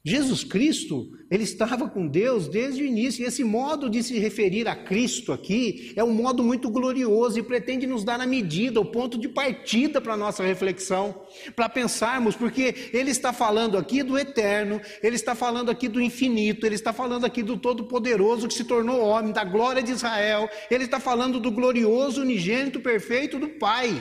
Jesus 0.09 0.45
Cristo, 0.45 1.11
ele 1.29 1.43
estava 1.43 1.91
com 1.91 2.07
Deus 2.07 2.47
desde 2.47 2.81
o 2.81 2.87
início, 2.87 3.25
e 3.25 3.27
esse 3.27 3.43
modo 3.43 3.91
de 3.91 4.05
se 4.05 4.17
referir 4.21 4.69
a 4.69 4.77
Cristo 4.77 5.33
aqui 5.33 5.93
é 5.97 6.05
um 6.05 6.15
modo 6.15 6.45
muito 6.45 6.71
glorioso 6.71 7.41
e 7.41 7.43
pretende 7.43 7.89
nos 7.89 8.05
dar 8.05 8.21
a 8.21 8.27
medida, 8.27 8.81
o 8.81 8.85
ponto 8.85 9.19
de 9.19 9.29
partida 9.29 10.01
para 10.01 10.15
a 10.15 10.17
nossa 10.17 10.45
reflexão, 10.45 11.23
para 11.57 11.69
pensarmos, 11.69 12.37
porque 12.37 12.91
ele 12.93 13.11
está 13.11 13.33
falando 13.33 13.77
aqui 13.77 14.05
do 14.05 14.17
eterno, 14.17 14.81
ele 15.03 15.17
está 15.17 15.35
falando 15.35 15.73
aqui 15.73 15.89
do 15.89 16.01
infinito, 16.01 16.65
ele 16.65 16.77
está 16.77 16.93
falando 16.93 17.25
aqui 17.25 17.43
do 17.43 17.57
Todo-Poderoso 17.57 18.47
que 18.47 18.55
se 18.55 18.63
tornou 18.63 19.01
homem, 19.01 19.33
da 19.33 19.43
glória 19.43 19.83
de 19.83 19.91
Israel, 19.91 20.49
ele 20.71 20.85
está 20.85 21.01
falando 21.01 21.41
do 21.41 21.51
glorioso 21.51 22.23
unigênito 22.23 22.79
perfeito 22.79 23.41
do 23.41 23.49
Pai. 23.59 24.01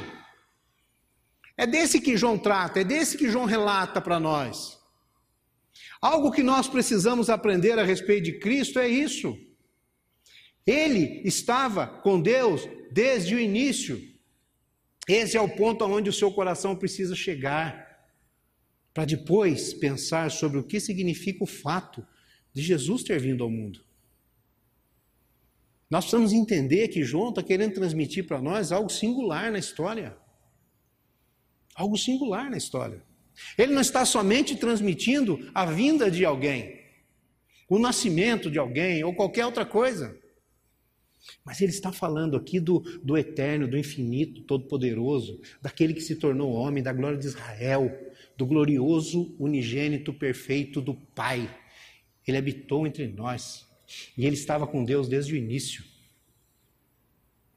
É 1.58 1.66
desse 1.66 2.00
que 2.00 2.16
João 2.16 2.38
trata, 2.38 2.82
é 2.82 2.84
desse 2.84 3.18
que 3.18 3.28
João 3.28 3.46
relata 3.46 4.00
para 4.00 4.20
nós. 4.20 4.85
Algo 6.02 6.32
que 6.32 6.44
nós 6.44 6.68
precisamos 6.68 7.30
aprender 7.30 7.78
a 7.80 7.84
respeito 7.84 8.26
de 8.26 8.40
Cristo 8.40 8.80
é 8.80 8.88
isso. 8.88 9.38
Ele 10.66 11.22
estava 11.26 11.86
com 11.88 12.20
Deus 12.20 12.68
desde 12.92 13.36
o 13.36 13.40
início. 13.40 14.02
Esse 15.08 15.38
é 15.38 15.42
o 15.42 15.50
ponto 15.50 15.84
aonde 15.84 16.10
o 16.10 16.14
seu 16.14 16.32
coração 16.32 16.76
precisa 16.76 17.16
chegar, 17.16 17.86
para 18.94 19.06
depois 19.06 19.74
pensar 19.74 20.32
sobre 20.32 20.58
o 20.58 20.64
que 20.64 20.80
significa 20.80 21.44
o 21.44 21.48
fato 21.48 22.06
de 22.54 22.62
Jesus 22.62 23.04
ter 23.04 23.20
vindo 23.20 23.44
ao 23.44 23.50
mundo. 23.50 23.84
Nós 25.90 26.06
precisamos 26.06 26.34
entender 26.34 26.88
que 26.88 27.04
João 27.04 27.30
está 27.30 27.44
querendo 27.44 27.74
transmitir 27.74 28.26
para 28.26 28.42
nós 28.42 28.72
algo 28.72 28.90
singular 28.90 29.52
na 29.52 29.60
história. 29.60 30.18
Algo 31.76 31.98
singular 31.98 32.50
na 32.50 32.58
história. 32.58 33.05
Ele 33.58 33.74
não 33.74 33.82
está 33.82 34.06
somente 34.06 34.56
transmitindo 34.56 35.50
a 35.54 35.66
vinda 35.66 36.10
de 36.10 36.24
alguém, 36.26 36.82
o 37.68 37.80
nascimento 37.80 38.50
de 38.50 38.60
alguém 38.60 39.04
ou 39.04 39.14
qualquer 39.14 39.46
outra 39.46 39.66
coisa. 39.66 40.18
Mas 41.44 41.62
ele 41.62 41.72
está 41.72 41.92
falando 41.92 42.38
aqui 42.38 42.60
do, 42.60 42.80
do 43.04 43.18
eterno, 43.18 43.68
do 43.68 43.78
infinito, 43.78 44.42
todo-poderoso, 44.42 45.42
daquele 45.62 45.94
que 45.94 46.02
se 46.02 46.16
tornou 46.16 46.54
homem, 46.54 46.84
da 46.84 46.94
glória 46.94 47.18
de 47.18 47.26
Israel, 47.26 47.92
do 48.38 48.46
glorioso 48.46 49.36
unigênito 49.40 50.14
perfeito 50.14 50.82
do 50.82 50.94
Pai. 50.94 51.50
Ele 52.28 52.38
habitou 52.38 52.86
entre 52.86 53.08
nós 53.08 53.68
e 54.18 54.26
ele 54.26 54.36
estava 54.36 54.68
com 54.68 54.84
Deus 54.84 55.08
desde 55.08 55.34
o 55.34 55.38
início. 55.38 55.84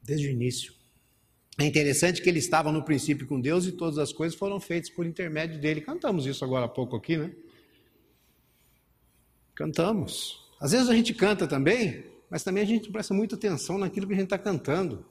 Desde 0.01 0.27
o 0.27 0.31
início. 0.31 0.78
É 1.59 1.65
interessante 1.65 2.21
que 2.21 2.29
ele 2.29 2.39
estava 2.39 2.71
no 2.71 2.83
princípio 2.83 3.27
com 3.27 3.37
Deus 3.37 3.65
e 3.65 3.73
todas 3.73 3.97
as 3.97 4.13
coisas 4.13 4.39
foram 4.39 4.61
feitas 4.61 4.89
por 4.89 5.05
intermédio 5.05 5.59
dele. 5.59 5.81
Cantamos 5.81 6.25
isso 6.25 6.45
agora 6.45 6.65
há 6.65 6.69
pouco 6.69 6.95
aqui, 6.95 7.17
né? 7.17 7.31
Cantamos. 9.53 10.39
Às 10.57 10.71
vezes 10.71 10.87
a 10.87 10.95
gente 10.95 11.13
canta 11.13 11.45
também, 11.45 12.05
mas 12.29 12.43
também 12.43 12.63
a 12.63 12.65
gente 12.65 12.89
presta 12.89 13.13
muita 13.13 13.35
atenção 13.35 13.77
naquilo 13.77 14.07
que 14.07 14.13
a 14.13 14.15
gente 14.15 14.27
está 14.27 14.37
cantando. 14.37 15.05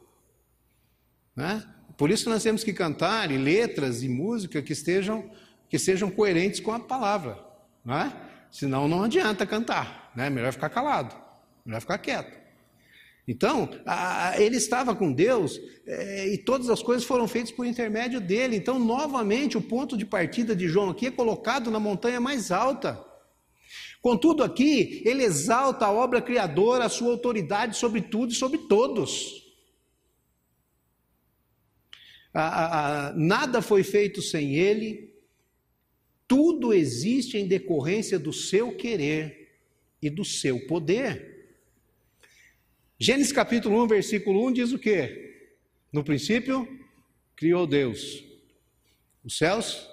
Né? 1.36 1.62
Por 1.98 2.10
isso 2.10 2.30
nós 2.30 2.42
temos 2.42 2.64
que 2.64 2.72
cantar 2.72 3.30
e 3.30 3.36
letras 3.36 4.02
e 4.02 4.08
música 4.08 4.62
que 4.62 4.72
estejam 4.72 5.30
que 5.68 5.78
sejam 5.78 6.10
coerentes 6.10 6.60
com 6.60 6.72
a 6.72 6.80
palavra, 6.80 7.38
né? 7.84 8.10
Senão 8.50 8.88
não 8.88 9.02
adianta 9.02 9.44
cantar, 9.44 10.10
né? 10.16 10.30
Melhor 10.30 10.50
ficar 10.50 10.70
calado, 10.70 11.14
melhor 11.62 11.82
ficar 11.82 11.98
quieto. 11.98 12.37
Então, 13.28 13.68
a, 13.84 14.40
ele 14.40 14.56
estava 14.56 14.96
com 14.96 15.12
Deus 15.12 15.60
é, 15.86 16.28
e 16.32 16.38
todas 16.38 16.70
as 16.70 16.82
coisas 16.82 17.04
foram 17.04 17.28
feitas 17.28 17.52
por 17.52 17.66
intermédio 17.66 18.22
dele. 18.22 18.56
Então, 18.56 18.78
novamente, 18.78 19.58
o 19.58 19.60
ponto 19.60 19.98
de 19.98 20.06
partida 20.06 20.56
de 20.56 20.66
João 20.66 20.88
aqui 20.88 21.08
é 21.08 21.10
colocado 21.10 21.70
na 21.70 21.78
montanha 21.78 22.18
mais 22.18 22.50
alta. 22.50 23.04
Contudo, 24.00 24.42
aqui, 24.42 25.02
ele 25.04 25.22
exalta 25.24 25.84
a 25.84 25.92
obra 25.92 26.22
criadora, 26.22 26.86
a 26.86 26.88
sua 26.88 27.10
autoridade 27.10 27.76
sobre 27.76 28.00
tudo 28.00 28.32
e 28.32 28.34
sobre 28.34 28.60
todos. 28.60 29.46
A, 32.32 33.08
a, 33.08 33.12
nada 33.12 33.60
foi 33.60 33.82
feito 33.82 34.22
sem 34.22 34.54
ele, 34.54 35.12
tudo 36.26 36.72
existe 36.72 37.36
em 37.36 37.46
decorrência 37.46 38.18
do 38.18 38.32
seu 38.32 38.74
querer 38.74 39.50
e 40.00 40.08
do 40.08 40.24
seu 40.24 40.66
poder. 40.66 41.37
Gênesis 43.00 43.32
capítulo 43.32 43.80
1, 43.84 43.86
versículo 43.86 44.48
1 44.48 44.52
diz 44.52 44.72
o 44.72 44.78
quê? 44.78 45.52
No 45.92 46.02
princípio, 46.02 46.66
criou 47.36 47.66
Deus 47.66 48.24
os 49.24 49.36
céus 49.36 49.88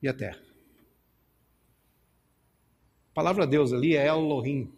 e 0.00 0.08
a 0.08 0.14
terra. 0.14 0.40
A 3.10 3.14
palavra 3.14 3.46
Deus 3.46 3.72
ali 3.72 3.96
é 3.96 4.06
Elohim. 4.06 4.72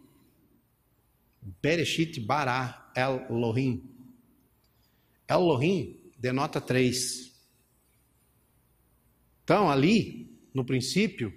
Bereshit 1.61 2.19
bara 2.19 2.91
Elohim. 2.95 3.83
Elohim 5.27 6.11
denota 6.17 6.59
três. 6.59 7.31
Então, 9.43 9.69
ali, 9.69 10.37
no 10.53 10.65
princípio, 10.65 11.33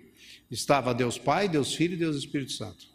estava 0.50 0.94
Deus 0.94 1.18
Pai, 1.18 1.48
Deus 1.48 1.74
Filho 1.74 1.94
e 1.94 1.98
Deus 1.98 2.16
Espírito 2.16 2.52
Santo. 2.52 2.91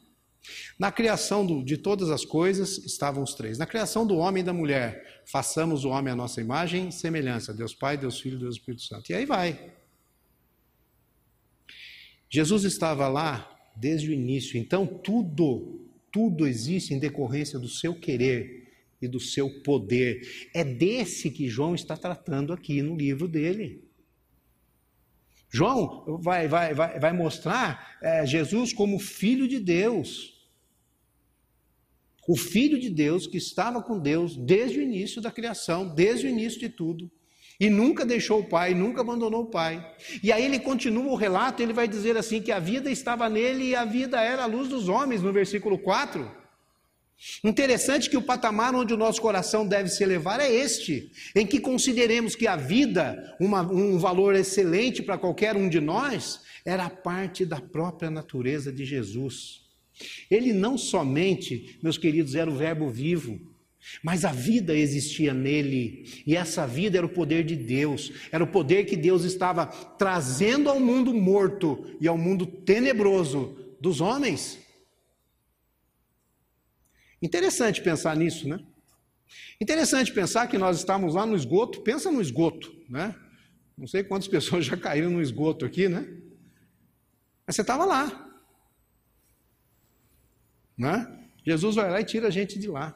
Na 0.78 0.92
criação 0.92 1.46
do, 1.46 1.64
de 1.64 1.78
todas 1.78 2.10
as 2.10 2.24
coisas 2.24 2.78
estavam 2.80 3.24
os 3.24 3.34
três. 3.34 3.58
Na 3.58 3.66
criação 3.66 4.06
do 4.06 4.18
homem 4.18 4.42
e 4.42 4.46
da 4.46 4.54
mulher, 4.54 5.22
façamos 5.26 5.86
o 5.86 5.90
homem 5.90 6.14
a 6.14 6.16
nossa 6.16 6.40
imagem 6.40 6.90
e 6.90 6.92
semelhança. 6.92 7.54
Deus 7.54 7.74
Pai, 7.74 7.98
Deus 7.98 8.20
Filho, 8.20 8.38
Deus 8.38 8.56
Espírito 8.56 8.84
Santo. 8.84 9.12
E 9.12 9.16
aí 9.16 9.26
vai. 9.26 9.74
Jesus 12.30 12.64
estava 12.64 13.08
lá 13.08 13.72
desde 13.76 14.10
o 14.10 14.14
início. 14.14 14.58
Então 14.58 14.86
tudo, 14.86 15.88
tudo 16.12 16.48
existe 16.48 16.94
em 16.94 17.00
decorrência 17.00 17.58
do 17.58 17.70
seu 17.70 17.96
querer 17.96 18.68
e 19.02 19.08
do 19.08 19.20
seu 19.20 19.50
poder. 19.62 20.50
É 20.54 20.64
desse 20.64 21.30
que 21.30 21.50
João 21.50 21.76
está 21.76 21.96
tratando 21.96 22.52
aqui 22.52 22.82
no 22.82 22.96
livro 22.96 23.28
dele. 23.28 23.88
João 25.50 26.20
vai, 26.20 26.48
vai, 26.48 26.74
vai, 26.74 27.00
vai 27.00 27.14
mostrar 27.14 27.98
é, 28.02 28.26
Jesus 28.26 28.74
como 28.74 29.00
filho 29.00 29.48
de 29.48 29.60
Deus. 29.60 30.37
O 32.28 32.36
filho 32.36 32.78
de 32.78 32.90
Deus 32.90 33.26
que 33.26 33.38
estava 33.38 33.82
com 33.82 33.98
Deus 33.98 34.36
desde 34.36 34.80
o 34.80 34.82
início 34.82 35.22
da 35.22 35.32
criação, 35.32 35.88
desde 35.88 36.28
o 36.28 36.30
início 36.30 36.60
de 36.60 36.68
tudo. 36.68 37.10
E 37.60 37.70
nunca 37.70 38.06
deixou 38.06 38.42
o 38.42 38.44
pai, 38.44 38.76
nunca 38.76 39.02
abandonou 39.02 39.44
o 39.44 39.50
pai. 39.50 39.84
E 40.22 40.32
aí 40.32 40.46
ele 40.46 40.60
continua 40.60 41.12
o 41.12 41.16
relato, 41.16 41.64
ele 41.64 41.74
vai 41.74 41.88
dizer 41.88 42.16
assim: 42.18 42.42
que 42.42 42.52
a 42.52 42.60
vida 42.60 42.92
estava 42.92 43.30
nele 43.30 43.70
e 43.70 43.76
a 43.76 43.86
vida 43.86 44.22
era 44.22 44.44
a 44.44 44.46
luz 44.46 44.68
dos 44.68 44.90
homens, 44.90 45.24
no 45.24 45.34
versículo 45.34 45.80
4. 45.80 46.30
Interessante 47.44 48.10
que 48.12 48.18
o 48.18 48.22
patamar 48.22 48.76
onde 48.76 48.94
o 48.94 48.98
nosso 48.98 49.20
coração 49.20 49.68
deve 49.68 49.90
se 49.90 50.04
elevar 50.04 50.40
é 50.40 50.52
este, 50.52 51.12
em 51.36 51.48
que 51.48 51.60
consideremos 51.60 52.36
que 52.36 52.46
a 52.46 52.56
vida, 52.56 53.36
uma, 53.40 53.62
um 53.62 53.98
valor 53.98 54.36
excelente 54.36 55.02
para 55.02 55.18
qualquer 55.18 55.56
um 55.56 55.68
de 55.68 55.80
nós, 55.80 56.42
era 56.64 56.88
parte 56.90 57.44
da 57.44 57.60
própria 57.60 58.12
natureza 58.12 58.72
de 58.72 58.86
Jesus. 58.86 59.67
Ele 60.30 60.54
não 60.54 60.78
somente, 60.78 61.78
meus 61.82 61.98
queridos, 61.98 62.36
era 62.36 62.50
o 62.50 62.56
Verbo 62.56 62.90
vivo, 62.90 63.40
mas 64.04 64.26
a 64.26 64.32
vida 64.32 64.76
existia 64.76 65.34
nele, 65.34 66.24
e 66.26 66.36
essa 66.36 66.68
vida 66.68 66.98
era 66.98 67.06
o 67.06 67.10
poder 67.10 67.44
de 67.44 67.56
Deus, 67.56 68.12
era 68.32 68.44
o 68.44 68.48
poder 68.48 68.86
que 68.86 68.98
Deus 68.98 69.24
estava 69.24 69.66
trazendo 69.66 70.70
ao 70.70 70.80
mundo 70.80 71.14
morto 71.14 71.96
e 72.00 72.08
ao 72.08 72.18
mundo 72.18 72.46
tenebroso 72.46 73.58
dos 73.80 74.02
homens. 74.02 74.60
Interessante 77.22 77.82
pensar 77.82 78.16
nisso, 78.16 78.48
né? 78.48 78.60
Interessante 79.60 80.14
pensar 80.14 80.48
que 80.48 80.58
nós 80.58 80.78
estávamos 80.78 81.16
lá 81.16 81.26
no 81.26 81.36
esgoto, 81.36 81.82
pensa 81.82 82.12
no 82.12 82.22
esgoto, 82.22 82.74
né? 82.90 83.16
Não 83.78 83.88
sei 83.88 84.04
quantas 84.04 84.28
pessoas 84.30 84.66
já 84.66 84.78
caíram 84.78 85.10
no 85.10 85.22
esgoto 85.22 85.66
aqui, 85.66 85.88
né? 85.88 86.08
Mas 87.46 87.56
você 87.56 87.62
estava 87.62 87.86
lá. 87.86 88.27
Né? 90.78 91.08
Jesus 91.46 91.76
vai 91.76 91.90
lá 91.90 92.02
e 92.02 92.06
tira 92.06 92.28
a 92.28 92.32
gente 92.32 92.60
de 92.60 92.68
lá. 92.68 92.96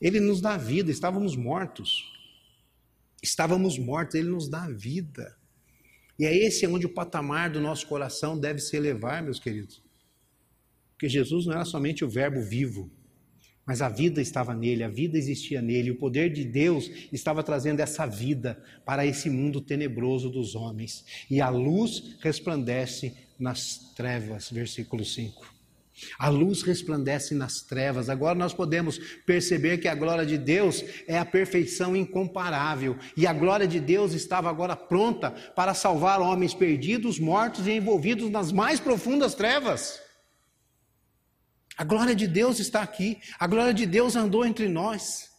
Ele 0.00 0.20
nos 0.20 0.40
dá 0.40 0.56
vida, 0.56 0.90
estávamos 0.90 1.36
mortos. 1.36 2.10
Estávamos 3.22 3.78
mortos, 3.78 4.14
ele 4.14 4.28
nos 4.28 4.48
dá 4.48 4.68
vida. 4.68 5.36
E 6.18 6.24
é 6.24 6.36
esse 6.36 6.66
onde 6.66 6.86
o 6.86 6.92
patamar 6.92 7.50
do 7.50 7.60
nosso 7.60 7.86
coração 7.86 8.38
deve 8.38 8.60
se 8.60 8.76
elevar, 8.76 9.22
meus 9.22 9.38
queridos. 9.38 9.82
Porque 10.92 11.08
Jesus 11.08 11.46
não 11.46 11.54
era 11.54 11.64
somente 11.64 12.04
o 12.04 12.08
Verbo 12.08 12.40
vivo, 12.40 12.90
mas 13.64 13.80
a 13.80 13.88
vida 13.88 14.20
estava 14.20 14.54
nele, 14.54 14.82
a 14.82 14.88
vida 14.88 15.16
existia 15.16 15.62
nele, 15.62 15.90
o 15.90 15.98
poder 15.98 16.32
de 16.32 16.44
Deus 16.44 16.90
estava 17.12 17.42
trazendo 17.42 17.80
essa 17.80 18.06
vida 18.06 18.62
para 18.84 19.06
esse 19.06 19.30
mundo 19.30 19.60
tenebroso 19.60 20.28
dos 20.28 20.54
homens. 20.54 21.04
E 21.30 21.40
a 21.40 21.48
luz 21.48 22.16
resplandece 22.20 23.16
nas 23.38 23.92
trevas, 23.94 24.50
versículo 24.50 25.04
5. 25.04 25.51
A 26.18 26.28
luz 26.28 26.62
resplandece 26.62 27.34
nas 27.34 27.62
trevas. 27.62 28.08
Agora 28.08 28.34
nós 28.34 28.52
podemos 28.52 28.98
perceber 29.26 29.78
que 29.78 29.88
a 29.88 29.94
glória 29.94 30.24
de 30.26 30.38
Deus 30.38 30.84
é 31.06 31.18
a 31.18 31.24
perfeição 31.24 31.96
incomparável. 31.96 32.96
E 33.16 33.26
a 33.26 33.32
glória 33.32 33.66
de 33.66 33.80
Deus 33.80 34.12
estava 34.12 34.50
agora 34.50 34.76
pronta 34.76 35.30
para 35.30 35.74
salvar 35.74 36.20
homens 36.20 36.54
perdidos, 36.54 37.18
mortos 37.18 37.66
e 37.66 37.72
envolvidos 37.72 38.30
nas 38.30 38.52
mais 38.52 38.80
profundas 38.80 39.34
trevas. 39.34 40.00
A 41.76 41.84
glória 41.84 42.14
de 42.14 42.26
Deus 42.26 42.58
está 42.60 42.82
aqui, 42.82 43.18
a 43.38 43.46
glória 43.46 43.72
de 43.72 43.86
Deus 43.86 44.14
andou 44.14 44.44
entre 44.44 44.68
nós. 44.68 45.30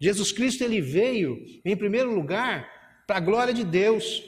Jesus 0.00 0.32
Cristo 0.32 0.62
ele 0.62 0.80
veio, 0.80 1.38
em 1.64 1.76
primeiro 1.76 2.14
lugar, 2.14 2.68
para 3.06 3.16
a 3.16 3.20
glória 3.20 3.52
de 3.52 3.64
Deus, 3.64 4.22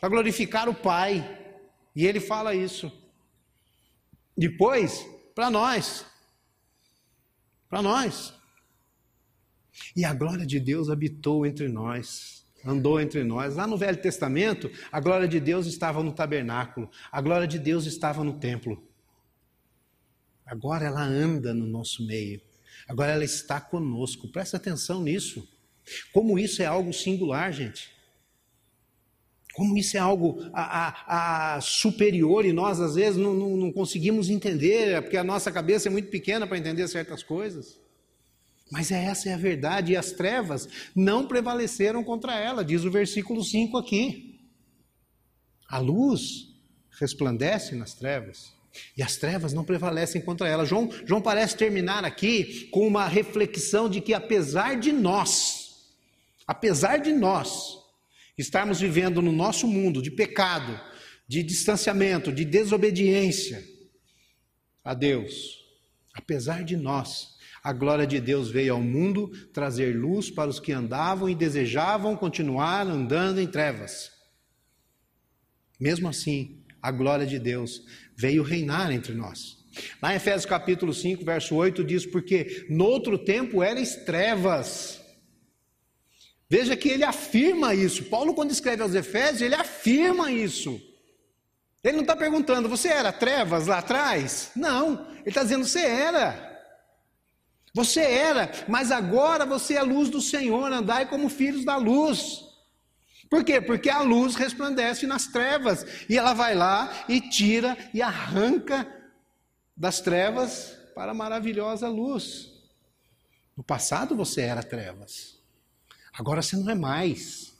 para 0.00 0.08
glorificar 0.08 0.68
o 0.68 0.74
Pai. 0.74 1.38
E 1.94 2.06
ele 2.06 2.20
fala 2.20 2.54
isso. 2.54 2.92
Depois, 4.38 5.04
para 5.34 5.50
nós. 5.50 6.06
Para 7.68 7.82
nós. 7.82 8.32
E 9.96 10.04
a 10.04 10.14
glória 10.14 10.46
de 10.46 10.60
Deus 10.60 10.88
habitou 10.88 11.44
entre 11.44 11.68
nós, 11.68 12.46
andou 12.64 13.00
entre 13.00 13.24
nós. 13.24 13.56
Lá 13.56 13.66
no 13.66 13.76
Velho 13.76 14.00
Testamento, 14.00 14.70
a 14.92 15.00
glória 15.00 15.26
de 15.26 15.40
Deus 15.40 15.66
estava 15.66 16.02
no 16.04 16.12
tabernáculo, 16.12 16.88
a 17.10 17.20
glória 17.20 17.48
de 17.48 17.58
Deus 17.58 17.84
estava 17.84 18.22
no 18.22 18.38
templo. 18.38 18.80
Agora 20.46 20.86
ela 20.86 21.02
anda 21.02 21.52
no 21.52 21.66
nosso 21.66 22.06
meio. 22.06 22.40
Agora 22.86 23.12
ela 23.12 23.24
está 23.24 23.60
conosco. 23.60 24.28
Presta 24.28 24.56
atenção 24.56 25.02
nisso. 25.02 25.46
Como 26.12 26.38
isso 26.38 26.62
é 26.62 26.66
algo 26.66 26.92
singular, 26.92 27.52
gente. 27.52 27.90
Como 29.58 29.76
isso 29.76 29.96
é 29.96 30.00
algo 30.00 30.38
a, 30.52 30.62
a, 30.62 31.56
a 31.56 31.60
superior 31.60 32.46
e 32.46 32.52
nós 32.52 32.80
às 32.80 32.94
vezes 32.94 33.20
não, 33.20 33.34
não, 33.34 33.56
não 33.56 33.72
conseguimos 33.72 34.30
entender, 34.30 34.92
é 34.92 35.00
porque 35.00 35.16
a 35.16 35.24
nossa 35.24 35.50
cabeça 35.50 35.88
é 35.88 35.90
muito 35.90 36.10
pequena 36.10 36.46
para 36.46 36.56
entender 36.56 36.86
certas 36.86 37.24
coisas. 37.24 37.76
Mas 38.70 38.92
é 38.92 39.02
essa 39.02 39.28
é 39.28 39.34
a 39.34 39.36
verdade, 39.36 39.94
e 39.94 39.96
as 39.96 40.12
trevas 40.12 40.68
não 40.94 41.26
prevaleceram 41.26 42.04
contra 42.04 42.38
ela, 42.38 42.64
diz 42.64 42.84
o 42.84 42.90
versículo 42.90 43.42
5 43.42 43.76
aqui. 43.76 44.38
A 45.68 45.78
luz 45.78 46.54
resplandece 47.00 47.74
nas 47.74 47.94
trevas, 47.94 48.52
e 48.96 49.02
as 49.02 49.16
trevas 49.16 49.52
não 49.52 49.64
prevalecem 49.64 50.22
contra 50.22 50.48
ela. 50.48 50.64
João, 50.64 50.88
João 51.04 51.20
parece 51.20 51.56
terminar 51.56 52.04
aqui 52.04 52.68
com 52.70 52.86
uma 52.86 53.08
reflexão 53.08 53.88
de 53.88 54.00
que, 54.00 54.14
apesar 54.14 54.78
de 54.78 54.92
nós, 54.92 55.88
apesar 56.46 56.98
de 56.98 57.12
nós 57.12 57.77
estarmos 58.38 58.80
vivendo 58.80 59.20
no 59.20 59.32
nosso 59.32 59.66
mundo 59.66 60.00
de 60.00 60.10
pecado, 60.10 60.80
de 61.26 61.42
distanciamento, 61.42 62.32
de 62.32 62.44
desobediência 62.44 63.62
a 64.82 64.94
Deus, 64.94 65.58
apesar 66.14 66.64
de 66.64 66.76
nós, 66.76 67.36
a 67.62 67.72
glória 67.72 68.06
de 68.06 68.20
Deus 68.20 68.50
veio 68.50 68.72
ao 68.72 68.80
mundo 68.80 69.28
trazer 69.52 69.94
luz 69.94 70.30
para 70.30 70.48
os 70.48 70.58
que 70.58 70.72
andavam 70.72 71.28
e 71.28 71.34
desejavam 71.34 72.16
continuar 72.16 72.86
andando 72.86 73.40
em 73.40 73.46
trevas. 73.46 74.10
Mesmo 75.78 76.08
assim, 76.08 76.64
a 76.80 76.90
glória 76.90 77.26
de 77.26 77.38
Deus 77.38 77.82
veio 78.16 78.42
reinar 78.42 78.90
entre 78.90 79.12
nós. 79.12 79.58
Lá 80.00 80.12
em 80.12 80.16
Efésios 80.16 80.46
capítulo 80.46 80.94
5, 80.94 81.24
verso 81.24 81.54
8 81.54 81.84
diz: 81.84 82.06
Porque 82.06 82.66
noutro 82.68 83.18
tempo 83.18 83.62
erais 83.62 83.96
trevas. 83.96 84.97
Veja 86.48 86.76
que 86.76 86.88
ele 86.88 87.04
afirma 87.04 87.74
isso. 87.74 88.04
Paulo, 88.04 88.34
quando 88.34 88.50
escreve 88.50 88.82
aos 88.82 88.94
Efésios, 88.94 89.42
ele 89.42 89.54
afirma 89.54 90.32
isso. 90.32 90.80
Ele 91.84 91.96
não 91.96 92.02
está 92.02 92.16
perguntando, 92.16 92.68
você 92.68 92.88
era 92.88 93.12
trevas 93.12 93.66
lá 93.66 93.78
atrás? 93.78 94.50
Não, 94.56 95.06
ele 95.20 95.28
está 95.28 95.42
dizendo, 95.42 95.64
você 95.64 95.80
era. 95.80 96.48
Você 97.74 98.00
era, 98.00 98.50
mas 98.66 98.90
agora 98.90 99.46
você 99.46 99.74
é 99.74 99.78
a 99.78 99.82
luz 99.82 100.08
do 100.08 100.20
Senhor, 100.20 100.72
andai 100.72 101.06
como 101.06 101.28
filhos 101.28 101.64
da 101.64 101.76
luz. 101.76 102.44
Por 103.30 103.44
quê? 103.44 103.60
Porque 103.60 103.90
a 103.90 104.00
luz 104.00 104.34
resplandece 104.34 105.06
nas 105.06 105.26
trevas 105.26 105.86
e 106.08 106.16
ela 106.16 106.32
vai 106.32 106.54
lá 106.54 107.04
e 107.08 107.20
tira 107.20 107.76
e 107.92 108.00
arranca 108.00 108.86
das 109.76 110.00
trevas 110.00 110.76
para 110.94 111.12
a 111.12 111.14
maravilhosa 111.14 111.88
luz. 111.88 112.50
No 113.56 113.62
passado 113.62 114.16
você 114.16 114.40
era 114.40 114.62
trevas, 114.62 115.37
agora 116.18 116.42
você 116.42 116.56
não 116.56 116.70
é 116.70 116.74
mais. 116.74 117.56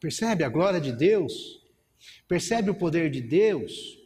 Percebe 0.00 0.44
a 0.44 0.48
glória 0.48 0.80
de 0.80 0.92
Deus? 0.92 1.60
Percebe 2.28 2.70
o 2.70 2.74
poder 2.74 3.10
de 3.10 3.20
Deus? 3.20 3.96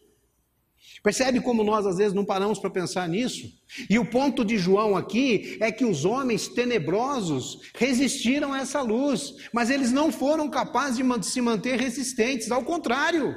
Percebe 1.02 1.40
como 1.40 1.64
nós 1.64 1.87
às 1.87 1.96
vezes 1.96 2.12
não 2.12 2.24
paramos 2.24 2.59
para 2.59 2.68
pensar 2.68 3.09
nisso? 3.09 3.50
E 3.88 3.98
o 3.98 4.04
ponto 4.04 4.44
de 4.44 4.59
João 4.59 4.96
aqui 4.96 5.56
é 5.61 5.72
que 5.72 5.85
os 5.85 6.04
homens 6.04 6.48
tenebrosos 6.48 7.70
resistiram 7.74 8.52
a 8.52 8.61
essa 8.61 8.83
luz, 8.83 9.35
mas 9.52 9.70
eles 9.70 9.92
não 9.92 10.12
foram 10.12 10.50
capazes 10.50 10.98
de 10.98 11.26
se 11.26 11.40
manter 11.40 11.78
resistentes, 11.78 12.50
ao 12.50 12.64
contrário. 12.64 13.35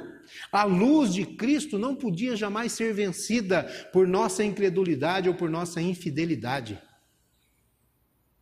A 0.52 0.64
luz 0.64 1.14
de 1.14 1.24
Cristo 1.24 1.78
não 1.78 1.94
podia 1.94 2.36
jamais 2.36 2.72
ser 2.72 2.92
vencida 2.92 3.64
por 3.92 4.06
nossa 4.06 4.44
incredulidade 4.44 5.28
ou 5.28 5.34
por 5.34 5.48
nossa 5.48 5.80
infidelidade. 5.80 6.78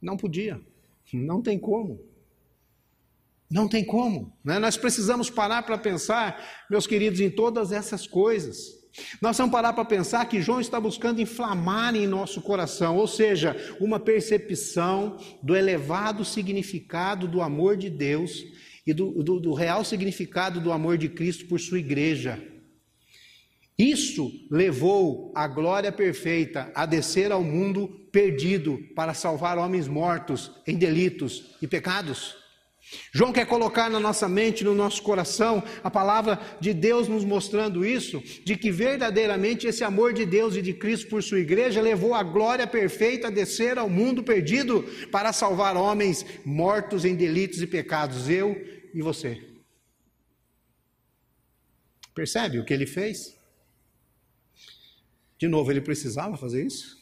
Não 0.00 0.16
podia, 0.16 0.60
não 1.16 1.42
tem 1.42 1.58
como. 1.58 2.00
Não 3.50 3.68
tem 3.68 3.84
como. 3.84 4.32
Né? 4.42 4.58
Nós 4.58 4.76
precisamos 4.76 5.28
parar 5.28 5.62
para 5.62 5.76
pensar, 5.76 6.64
meus 6.70 6.86
queridos, 6.86 7.20
em 7.20 7.30
todas 7.30 7.70
essas 7.70 8.06
coisas. 8.06 8.82
Nós 9.20 9.36
vamos 9.36 9.52
parar 9.52 9.72
para 9.72 9.84
pensar 9.84 10.24
que 10.26 10.40
João 10.40 10.60
está 10.60 10.78
buscando 10.80 11.20
inflamar 11.20 11.94
em 11.94 12.06
nosso 12.06 12.40
coração, 12.42 12.96
ou 12.96 13.06
seja, 13.06 13.56
uma 13.80 13.98
percepção 13.98 15.18
do 15.42 15.56
elevado 15.56 16.24
significado 16.24 17.26
do 17.26 17.40
amor 17.40 17.76
de 17.76 17.88
Deus 17.88 18.42
e 18.86 18.92
do, 18.92 19.22
do, 19.22 19.40
do 19.40 19.52
real 19.54 19.84
significado 19.84 20.60
do 20.60 20.72
amor 20.72 20.98
de 20.98 21.08
Cristo 21.08 21.46
por 21.46 21.60
sua 21.60 21.78
igreja. 21.78 22.42
Isso 23.78 24.30
levou 24.50 25.32
a 25.34 25.48
glória 25.48 25.90
perfeita 25.90 26.70
a 26.74 26.84
descer 26.84 27.32
ao 27.32 27.42
mundo 27.42 27.88
perdido 28.12 28.78
para 28.94 29.14
salvar 29.14 29.58
homens 29.58 29.88
mortos 29.88 30.52
em 30.66 30.76
delitos 30.76 31.56
e 31.62 31.66
pecados. 31.66 32.36
João 33.12 33.32
quer 33.32 33.46
colocar 33.46 33.88
na 33.88 33.98
nossa 33.98 34.28
mente, 34.28 34.64
no 34.64 34.74
nosso 34.74 35.02
coração, 35.02 35.62
a 35.82 35.90
palavra 35.90 36.38
de 36.60 36.74
Deus 36.74 37.08
nos 37.08 37.24
mostrando 37.24 37.84
isso, 37.84 38.22
de 38.44 38.56
que 38.56 38.70
verdadeiramente 38.70 39.66
esse 39.66 39.82
amor 39.82 40.12
de 40.12 40.26
Deus 40.26 40.56
e 40.56 40.62
de 40.62 40.74
Cristo 40.74 41.08
por 41.08 41.22
sua 41.22 41.40
igreja 41.40 41.80
levou 41.80 42.12
a 42.12 42.22
glória 42.22 42.66
perfeita 42.66 43.28
a 43.28 43.30
descer 43.30 43.78
ao 43.78 43.88
mundo 43.88 44.22
perdido 44.22 44.82
para 45.10 45.32
salvar 45.32 45.76
homens 45.76 46.26
mortos 46.44 47.04
em 47.04 47.14
delitos 47.14 47.62
e 47.62 47.66
pecados, 47.66 48.28
eu 48.28 48.60
e 48.92 49.00
você. 49.00 49.40
Percebe 52.14 52.58
o 52.58 52.64
que 52.64 52.74
ele 52.74 52.86
fez? 52.86 53.41
De 55.42 55.48
novo, 55.48 55.72
ele 55.72 55.80
precisava 55.80 56.36
fazer 56.36 56.64
isso? 56.64 56.96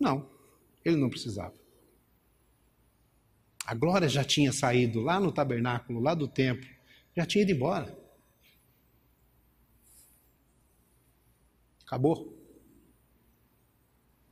Não, 0.00 0.28
ele 0.84 0.96
não 0.96 1.08
precisava. 1.08 1.54
A 3.64 3.72
glória 3.72 4.08
já 4.08 4.24
tinha 4.24 4.50
saído 4.50 5.00
lá 5.00 5.20
no 5.20 5.30
tabernáculo, 5.30 6.00
lá 6.00 6.12
do 6.12 6.26
templo, 6.26 6.68
já 7.16 7.24
tinha 7.24 7.42
ido 7.42 7.52
embora. 7.52 7.96
Acabou. 11.86 12.36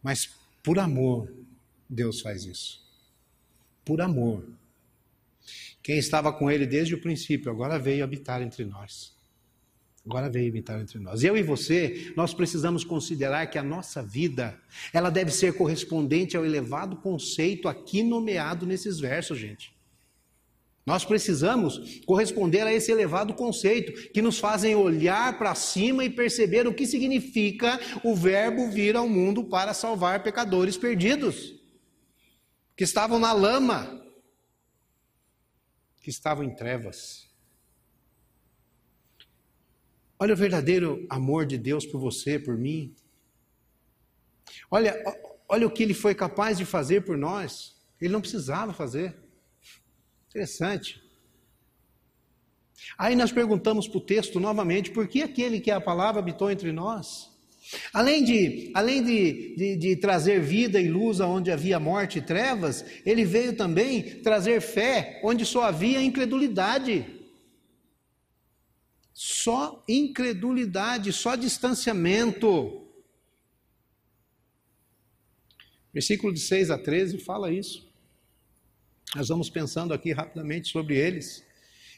Mas 0.03 0.35
por 0.61 0.81
amor, 0.81 1.33
Deus 1.89 2.21
faz 2.21 2.45
isso. 2.45 2.85
Por 3.85 4.01
amor. 4.01 4.45
Quem 5.85 5.99
estava 5.99 6.33
com 6.33 6.51
ele 6.51 6.67
desde 6.67 6.97
o 6.97 7.01
princípio, 7.01 7.49
agora 7.49 7.79
veio 7.79 8.03
habitar 8.03 8.43
entre 8.43 8.65
nós. 8.65 9.17
Agora 10.05 10.29
veio 10.29 10.49
habitar 10.49 10.81
entre 10.81 10.99
nós. 10.99 11.23
Eu 11.23 11.37
e 11.37 11.43
você, 11.43 12.13
nós 12.17 12.35
precisamos 12.35 12.83
considerar 12.85 13.47
que 13.47 13.57
a 13.57 13.63
nossa 13.63 14.03
vida, 14.03 14.61
ela 14.93 15.11
deve 15.11 15.31
ser 15.31 15.57
correspondente 15.57 16.37
ao 16.37 16.45
elevado 16.45 16.97
conceito 16.97 17.69
aqui 17.69 18.03
nomeado 18.03 18.67
nesses 18.67 18.99
versos, 18.99 19.39
gente. 19.39 19.73
Nós 20.85 21.05
precisamos 21.05 22.01
corresponder 22.05 22.63
a 22.63 22.73
esse 22.75 22.91
elevado 22.91 23.35
conceito 23.35 24.11
que 24.11 24.21
nos 24.21 24.41
fazem 24.41 24.75
olhar 24.75 25.39
para 25.39 25.55
cima 25.55 26.05
e 26.05 26.11
perceber 26.11 26.67
o 26.67 26.75
que 26.75 26.85
significa 26.85 27.79
o 28.03 28.17
verbo 28.17 28.69
vir 28.69 28.97
ao 28.97 29.09
mundo 29.09 29.45
para 29.45 29.73
salvar 29.73 30.25
pecadores 30.25 30.77
perdidos, 30.77 31.55
que 32.77 32.83
estavam 32.83 33.21
na 33.21 33.33
lama, 33.33 34.03
que 36.01 36.11
estavam 36.11 36.43
em 36.43 36.53
trevas. 36.53 37.32
Olha 40.23 40.35
o 40.35 40.37
verdadeiro 40.37 41.05
amor 41.11 41.45
de 41.45 41.59
Deus 41.59 41.85
por 41.85 41.99
você, 41.99 42.39
por 42.39 42.57
mim. 42.57 42.95
Olha, 44.71 44.95
olha 45.49 45.67
o 45.67 45.71
que 45.71 45.83
ele 45.83 45.95
foi 45.95 46.15
capaz 46.15 46.57
de 46.57 46.65
fazer 46.65 47.01
por 47.01 47.19
nós. 47.19 47.75
Ele 48.01 48.13
não 48.13 48.21
precisava 48.21 48.73
fazer. 48.73 49.17
Interessante. 50.29 51.03
Aí 52.97 53.17
nós 53.17 53.33
perguntamos 53.33 53.89
para 53.89 53.99
o 53.99 54.01
texto 54.01 54.39
novamente, 54.39 54.93
por 54.93 55.09
que 55.09 55.25
aquele 55.25 55.59
que 55.59 55.73
é 55.73 55.75
a 55.75 55.81
palavra 55.81 56.21
habitou 56.21 56.53
entre 56.53 56.71
nós? 56.71 57.29
Além 57.93 58.23
de, 58.23 58.71
além 58.75 59.03
de, 59.03 59.57
de, 59.57 59.77
de, 59.77 59.97
trazer 59.97 60.41
vida 60.41 60.81
e 60.81 60.87
luz 60.87 61.19
onde 61.19 61.51
havia 61.51 61.81
morte 61.81 62.21
e 62.21 62.23
trevas, 62.23 62.85
ele 63.05 63.25
veio 63.25 63.57
também 63.57 64.23
trazer 64.23 64.61
fé 64.61 65.21
onde 65.25 65.45
só 65.45 65.65
havia 65.65 66.01
incredulidade. 66.01 67.22
Só 69.25 69.85
incredulidade, 69.87 71.13
só 71.13 71.37
distanciamento. 71.37 72.85
Versículo 75.95 76.33
de 76.35 76.41
6 76.41 76.73
a 76.73 76.77
13 76.77 77.19
fala 77.19 77.53
isso. 77.53 77.89
Nós 79.15 79.29
vamos 79.29 79.49
pensando 79.49 79.95
aqui 79.95 80.11
rapidamente 80.11 80.73
sobre 80.73 80.97
eles. 80.97 81.47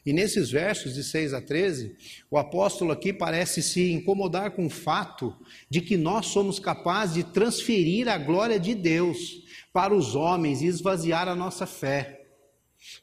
E 0.04 0.12
nesses 0.12 0.50
versos 0.50 0.92
de 0.96 1.02
6 1.02 1.32
a 1.32 1.40
13, 1.40 1.96
o 2.30 2.36
apóstolo 2.36 2.92
aqui 2.92 3.10
parece 3.10 3.62
se 3.62 3.90
incomodar 3.90 4.50
com 4.50 4.66
o 4.66 4.70
fato 4.70 5.34
de 5.70 5.80
que 5.80 5.96
nós 5.96 6.26
somos 6.26 6.58
capazes 6.58 7.14
de 7.14 7.24
transferir 7.24 8.06
a 8.06 8.18
glória 8.18 8.60
de 8.60 8.74
Deus 8.74 9.42
para 9.72 9.94
os 9.94 10.14
homens 10.14 10.60
e 10.60 10.66
esvaziar 10.66 11.26
a 11.26 11.34
nossa 11.34 11.64
fé, 11.64 12.26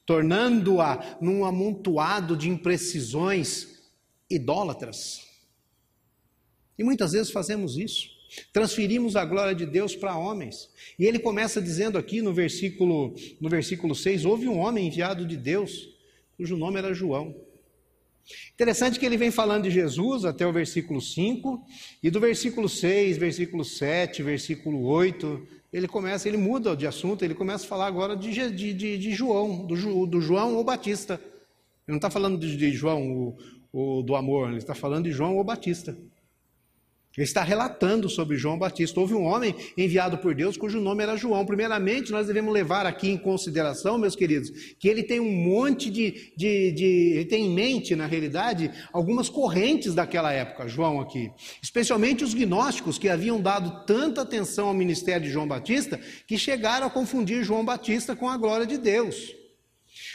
tornando-a 0.05 1.17
num 1.19 1.43
amontoado 1.43 2.37
de 2.37 2.49
imprecisões 2.49 3.80
idólatras. 4.33 5.27
E 6.77 6.83
muitas 6.83 7.11
vezes 7.11 7.31
fazemos 7.31 7.77
isso. 7.77 8.09
Transferimos 8.53 9.15
a 9.15 9.25
glória 9.25 9.53
de 9.53 9.65
Deus 9.65 9.95
para 9.95 10.17
homens. 10.17 10.69
E 10.97 11.05
ele 11.05 11.19
começa 11.19 11.61
dizendo 11.61 11.97
aqui 11.97 12.21
no 12.21 12.33
versículo, 12.33 13.13
no 13.39 13.49
versículo 13.49 13.93
6: 13.93 14.25
houve 14.25 14.47
um 14.47 14.59
homem 14.59 14.87
enviado 14.87 15.25
de 15.25 15.35
Deus, 15.35 15.89
cujo 16.37 16.55
nome 16.55 16.77
era 16.77 16.93
João. 16.93 17.35
Interessante 18.53 18.99
que 18.99 19.05
ele 19.05 19.17
vem 19.17 19.31
falando 19.31 19.63
de 19.63 19.71
Jesus 19.71 20.23
até 20.23 20.45
o 20.45 20.53
versículo 20.53 21.01
5, 21.01 21.65
e 22.01 22.09
do 22.09 22.19
versículo 22.19 22.69
6, 22.69 23.17
versículo 23.17 23.65
7, 23.65 24.23
versículo 24.23 24.85
8, 24.85 25.47
ele 25.73 25.87
começa, 25.87 26.27
ele 26.27 26.37
muda 26.37 26.75
de 26.75 26.85
assunto, 26.87 27.23
ele 27.25 27.33
começa 27.33 27.65
a 27.65 27.67
falar 27.67 27.87
agora 27.87 28.15
de, 28.15 28.31
de, 28.51 28.73
de, 28.73 28.97
de 28.97 29.11
João, 29.11 29.65
do, 29.65 30.05
do 30.05 30.21
João 30.21 30.55
ou 30.55 30.63
Batista. 30.63 31.15
Ele 31.15 31.93
não 31.93 31.95
está 31.95 32.09
falando 32.09 32.37
de, 32.37 32.55
de 32.55 32.71
João, 32.71 33.11
o, 33.11 33.37
o, 33.71 34.01
do 34.01 34.15
amor, 34.15 34.49
ele 34.49 34.57
está 34.57 34.75
falando 34.75 35.05
de 35.05 35.11
João 35.11 35.37
o 35.37 35.43
Batista. 35.43 35.97
Ele 37.17 37.25
está 37.25 37.43
relatando 37.43 38.09
sobre 38.09 38.37
João 38.37 38.57
Batista. 38.57 38.97
Houve 38.97 39.13
um 39.13 39.25
homem 39.25 39.53
enviado 39.77 40.17
por 40.17 40.33
Deus 40.33 40.55
cujo 40.55 40.79
nome 40.79 41.03
era 41.03 41.17
João. 41.17 41.45
Primeiramente, 41.45 42.09
nós 42.09 42.27
devemos 42.27 42.53
levar 42.53 42.85
aqui 42.85 43.09
em 43.09 43.17
consideração, 43.17 43.97
meus 43.97 44.15
queridos, 44.15 44.49
que 44.79 44.87
ele 44.87 45.03
tem 45.03 45.19
um 45.19 45.29
monte 45.29 45.89
de, 45.89 46.31
de, 46.37 46.71
de. 46.71 46.85
Ele 47.15 47.25
tem 47.25 47.47
em 47.47 47.53
mente, 47.53 47.97
na 47.97 48.05
realidade, 48.05 48.71
algumas 48.93 49.27
correntes 49.27 49.93
daquela 49.93 50.31
época, 50.31 50.69
João 50.69 51.01
aqui. 51.01 51.29
Especialmente 51.61 52.23
os 52.23 52.33
gnósticos, 52.33 52.97
que 52.97 53.09
haviam 53.09 53.41
dado 53.41 53.85
tanta 53.85 54.21
atenção 54.21 54.69
ao 54.69 54.73
ministério 54.73 55.27
de 55.27 55.33
João 55.33 55.47
Batista, 55.47 55.99
que 56.25 56.37
chegaram 56.37 56.87
a 56.87 56.89
confundir 56.89 57.43
João 57.43 57.65
Batista 57.65 58.15
com 58.15 58.29
a 58.29 58.37
glória 58.37 58.65
de 58.65 58.77
Deus. 58.77 59.40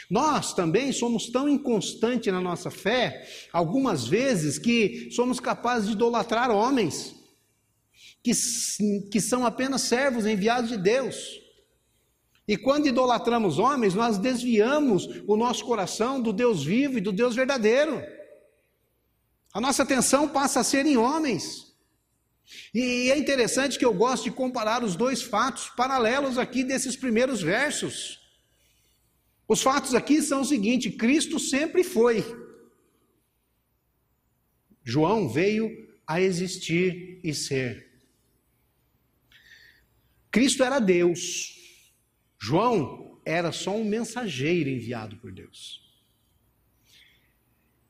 Nós 0.09 0.53
também 0.53 0.91
somos 0.91 1.29
tão 1.29 1.49
inconstantes 1.49 2.31
na 2.31 2.39
nossa 2.39 2.71
fé, 2.71 3.27
algumas 3.51 4.07
vezes, 4.07 4.57
que 4.57 5.09
somos 5.11 5.39
capazes 5.39 5.87
de 5.87 5.93
idolatrar 5.93 6.49
homens, 6.49 7.15
que, 8.23 8.31
que 9.11 9.19
são 9.19 9.45
apenas 9.45 9.81
servos 9.81 10.25
enviados 10.25 10.69
de 10.69 10.77
Deus. 10.77 11.41
E 12.47 12.55
quando 12.55 12.87
idolatramos 12.87 13.59
homens, 13.59 13.93
nós 13.93 14.17
desviamos 14.17 15.05
o 15.27 15.35
nosso 15.35 15.65
coração 15.65 16.21
do 16.21 16.31
Deus 16.31 16.63
vivo 16.63 16.97
e 16.97 17.01
do 17.01 17.11
Deus 17.11 17.35
verdadeiro. 17.35 18.01
A 19.53 19.59
nossa 19.59 19.83
atenção 19.83 20.29
passa 20.29 20.61
a 20.61 20.63
ser 20.63 20.85
em 20.85 20.95
homens. 20.95 21.75
E 22.73 23.11
é 23.11 23.17
interessante 23.17 23.77
que 23.77 23.83
eu 23.83 23.93
gosto 23.93 24.23
de 24.23 24.31
comparar 24.31 24.81
os 24.81 24.95
dois 24.95 25.21
fatos 25.21 25.67
paralelos 25.75 26.37
aqui 26.37 26.63
desses 26.63 26.95
primeiros 26.95 27.41
versos. 27.41 28.26
Os 29.47 29.61
fatos 29.61 29.95
aqui 29.95 30.21
são 30.21 30.41
o 30.41 30.45
seguinte: 30.45 30.91
Cristo 30.91 31.39
sempre 31.39 31.83
foi. 31.83 32.23
João 34.83 35.29
veio 35.29 35.69
a 36.05 36.21
existir 36.21 37.19
e 37.23 37.33
ser. 37.33 37.87
Cristo 40.31 40.63
era 40.63 40.79
Deus. 40.79 41.55
João 42.39 43.19
era 43.25 43.51
só 43.51 43.75
um 43.75 43.83
mensageiro 43.83 44.69
enviado 44.69 45.17
por 45.17 45.31
Deus. 45.31 45.85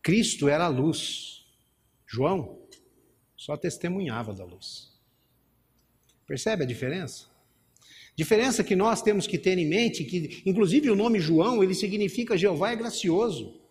Cristo 0.01 0.47
era 0.47 0.65
a 0.65 0.69
luz. 0.69 1.45
João 2.05 2.67
só 3.35 3.57
testemunhava 3.57 4.33
da 4.33 4.45
luz. 4.45 4.97
Percebe 6.25 6.63
a 6.63 6.67
diferença? 6.67 7.27
Diferença 8.17 8.63
que 8.63 8.75
nós 8.75 9.03
temos 9.03 9.27
que 9.27 9.37
ter 9.37 9.59
em 9.59 9.67
mente 9.67 10.03
que, 10.03 10.41
inclusive, 10.43 10.89
o 10.89 10.95
nome 10.95 11.19
João 11.19 11.63
ele 11.63 11.75
significa 11.75 12.35
Jeová 12.35 12.71
é 12.71 12.75
gracioso. 12.75 13.61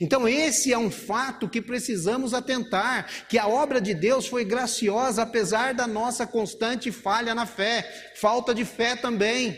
Então, 0.00 0.26
esse 0.26 0.72
é 0.72 0.78
um 0.78 0.90
fato 0.90 1.48
que 1.48 1.62
precisamos 1.62 2.34
atentar: 2.34 3.26
que 3.28 3.38
a 3.38 3.46
obra 3.46 3.80
de 3.80 3.94
Deus 3.94 4.26
foi 4.26 4.44
graciosa, 4.44 5.22
apesar 5.22 5.74
da 5.74 5.86
nossa 5.86 6.26
constante 6.26 6.90
falha 6.90 7.36
na 7.36 7.46
fé, 7.46 8.12
falta 8.16 8.52
de 8.52 8.64
fé 8.64 8.96
também. 8.96 9.56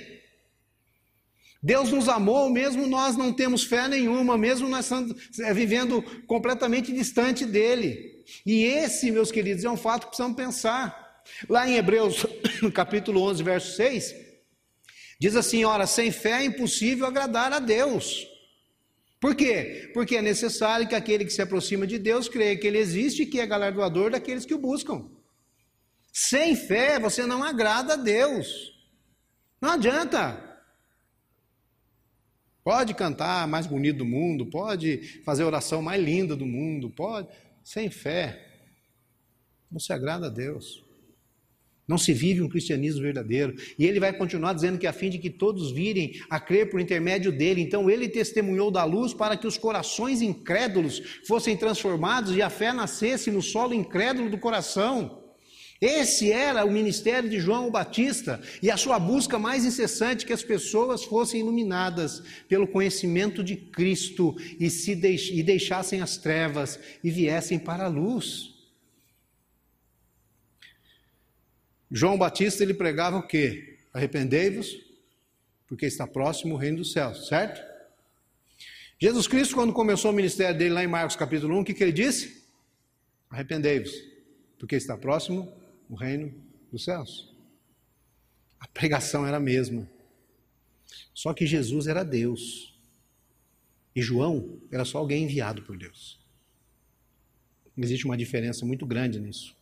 Deus 1.62 1.90
nos 1.90 2.06
amou, 2.06 2.50
mesmo 2.50 2.86
nós 2.86 3.16
não 3.16 3.32
temos 3.32 3.64
fé 3.64 3.88
nenhuma, 3.88 4.36
mesmo 4.36 4.68
nós 4.68 4.84
estamos 4.84 5.16
é, 5.40 5.52
vivendo 5.54 6.02
completamente 6.26 6.92
distante 6.92 7.46
dele. 7.46 8.22
E 8.44 8.64
esse, 8.64 9.10
meus 9.10 9.32
queridos, 9.32 9.64
é 9.64 9.70
um 9.70 9.78
fato 9.78 10.02
que 10.02 10.08
precisamos 10.08 10.36
pensar. 10.36 11.06
Lá 11.48 11.68
em 11.68 11.76
Hebreus, 11.76 12.24
no 12.62 12.70
capítulo 12.70 13.22
11, 13.22 13.42
verso 13.42 13.76
6, 13.76 14.25
Diz 15.18 15.34
assim: 15.34 15.64
ora, 15.64 15.86
sem 15.86 16.10
fé 16.10 16.42
é 16.42 16.44
impossível 16.44 17.06
agradar 17.06 17.52
a 17.52 17.58
Deus. 17.58 18.26
Por 19.18 19.34
quê? 19.34 19.90
Porque 19.94 20.16
é 20.16 20.22
necessário 20.22 20.86
que 20.86 20.94
aquele 20.94 21.24
que 21.24 21.32
se 21.32 21.40
aproxima 21.42 21.86
de 21.86 21.98
Deus 21.98 22.28
creia 22.28 22.56
que 22.56 22.66
Ele 22.66 22.78
existe 22.78 23.22
e 23.22 23.26
que 23.26 23.40
é 23.40 23.46
galardoador 23.46 24.10
daqueles 24.10 24.44
que 24.44 24.54
o 24.54 24.58
buscam. 24.58 25.10
Sem 26.12 26.54
fé 26.54 26.98
você 26.98 27.26
não 27.26 27.42
agrada 27.42 27.94
a 27.94 27.96
Deus. 27.96 28.72
Não 29.60 29.70
adianta. 29.70 30.42
Pode 32.62 32.94
cantar 32.94 33.46
mais 33.46 33.66
bonito 33.66 33.98
do 33.98 34.04
mundo, 34.04 34.46
pode 34.46 35.22
fazer 35.24 35.44
a 35.44 35.46
oração 35.46 35.80
mais 35.80 36.02
linda 36.02 36.34
do 36.34 36.44
mundo, 36.44 36.90
pode. 36.90 37.28
Sem 37.62 37.90
fé, 37.90 38.44
não 39.70 39.80
se 39.80 39.92
agrada 39.92 40.26
a 40.26 40.30
Deus. 40.30 40.85
Não 41.86 41.96
se 41.96 42.12
vive 42.12 42.42
um 42.42 42.48
cristianismo 42.48 43.02
verdadeiro. 43.02 43.54
E 43.78 43.86
ele 43.86 44.00
vai 44.00 44.12
continuar 44.12 44.52
dizendo 44.52 44.78
que 44.78 44.86
a 44.86 44.92
fim 44.92 45.08
de 45.08 45.18
que 45.18 45.30
todos 45.30 45.70
virem 45.70 46.20
a 46.28 46.40
crer 46.40 46.68
por 46.68 46.80
intermédio 46.80 47.30
dele. 47.30 47.60
Então 47.60 47.88
ele 47.88 48.08
testemunhou 48.08 48.70
da 48.70 48.82
luz 48.84 49.14
para 49.14 49.36
que 49.36 49.46
os 49.46 49.56
corações 49.56 50.20
incrédulos 50.20 51.20
fossem 51.26 51.56
transformados 51.56 52.34
e 52.34 52.42
a 52.42 52.50
fé 52.50 52.72
nascesse 52.72 53.30
no 53.30 53.40
solo 53.40 53.72
incrédulo 53.72 54.28
do 54.28 54.38
coração. 54.38 55.22
Esse 55.80 56.32
era 56.32 56.64
o 56.64 56.70
ministério 56.70 57.28
de 57.28 57.38
João 57.38 57.70
Batista 57.70 58.40
e 58.62 58.70
a 58.70 58.76
sua 58.76 58.98
busca 58.98 59.38
mais 59.38 59.64
incessante 59.64 60.24
que 60.24 60.32
as 60.32 60.42
pessoas 60.42 61.04
fossem 61.04 61.40
iluminadas 61.40 62.22
pelo 62.48 62.66
conhecimento 62.66 63.44
de 63.44 63.56
Cristo 63.56 64.34
e 64.58 64.70
se 64.70 64.96
deix 64.96 65.28
e 65.30 65.42
deixassem 65.42 66.00
as 66.00 66.16
trevas 66.16 66.80
e 67.04 67.10
viessem 67.10 67.58
para 67.58 67.84
a 67.84 67.88
luz. 67.88 68.55
João 71.90 72.18
Batista 72.18 72.62
ele 72.62 72.74
pregava 72.74 73.16
o 73.16 73.26
quê? 73.26 73.78
Arrependei-vos, 73.92 74.76
porque 75.66 75.86
está 75.86 76.06
próximo 76.06 76.54
o 76.54 76.58
reino 76.58 76.78
dos 76.78 76.92
céus, 76.92 77.28
certo? 77.28 77.60
Jesus 78.98 79.26
Cristo, 79.28 79.54
quando 79.54 79.72
começou 79.72 80.10
o 80.10 80.14
ministério 80.14 80.56
dele 80.56 80.74
lá 80.74 80.82
em 80.82 80.88
Marcos 80.88 81.16
capítulo 81.16 81.54
1, 81.56 81.60
o 81.60 81.64
que, 81.64 81.74
que 81.74 81.82
ele 81.82 81.92
disse? 81.92 82.44
Arrependei-vos, 83.28 83.92
porque 84.58 84.74
está 84.74 84.96
próximo 84.96 85.52
o 85.88 85.94
reino 85.94 86.34
dos 86.72 86.84
céus. 86.84 87.34
A 88.58 88.66
pregação 88.66 89.26
era 89.26 89.36
a 89.36 89.40
mesma. 89.40 89.88
Só 91.12 91.34
que 91.34 91.46
Jesus 91.46 91.86
era 91.86 92.02
Deus. 92.02 92.74
E 93.94 94.02
João 94.02 94.58
era 94.70 94.84
só 94.84 94.98
alguém 94.98 95.24
enviado 95.24 95.62
por 95.62 95.76
Deus. 95.76 96.18
Existe 97.76 98.06
uma 98.06 98.16
diferença 98.16 98.64
muito 98.64 98.86
grande 98.86 99.20
nisso. 99.20 99.54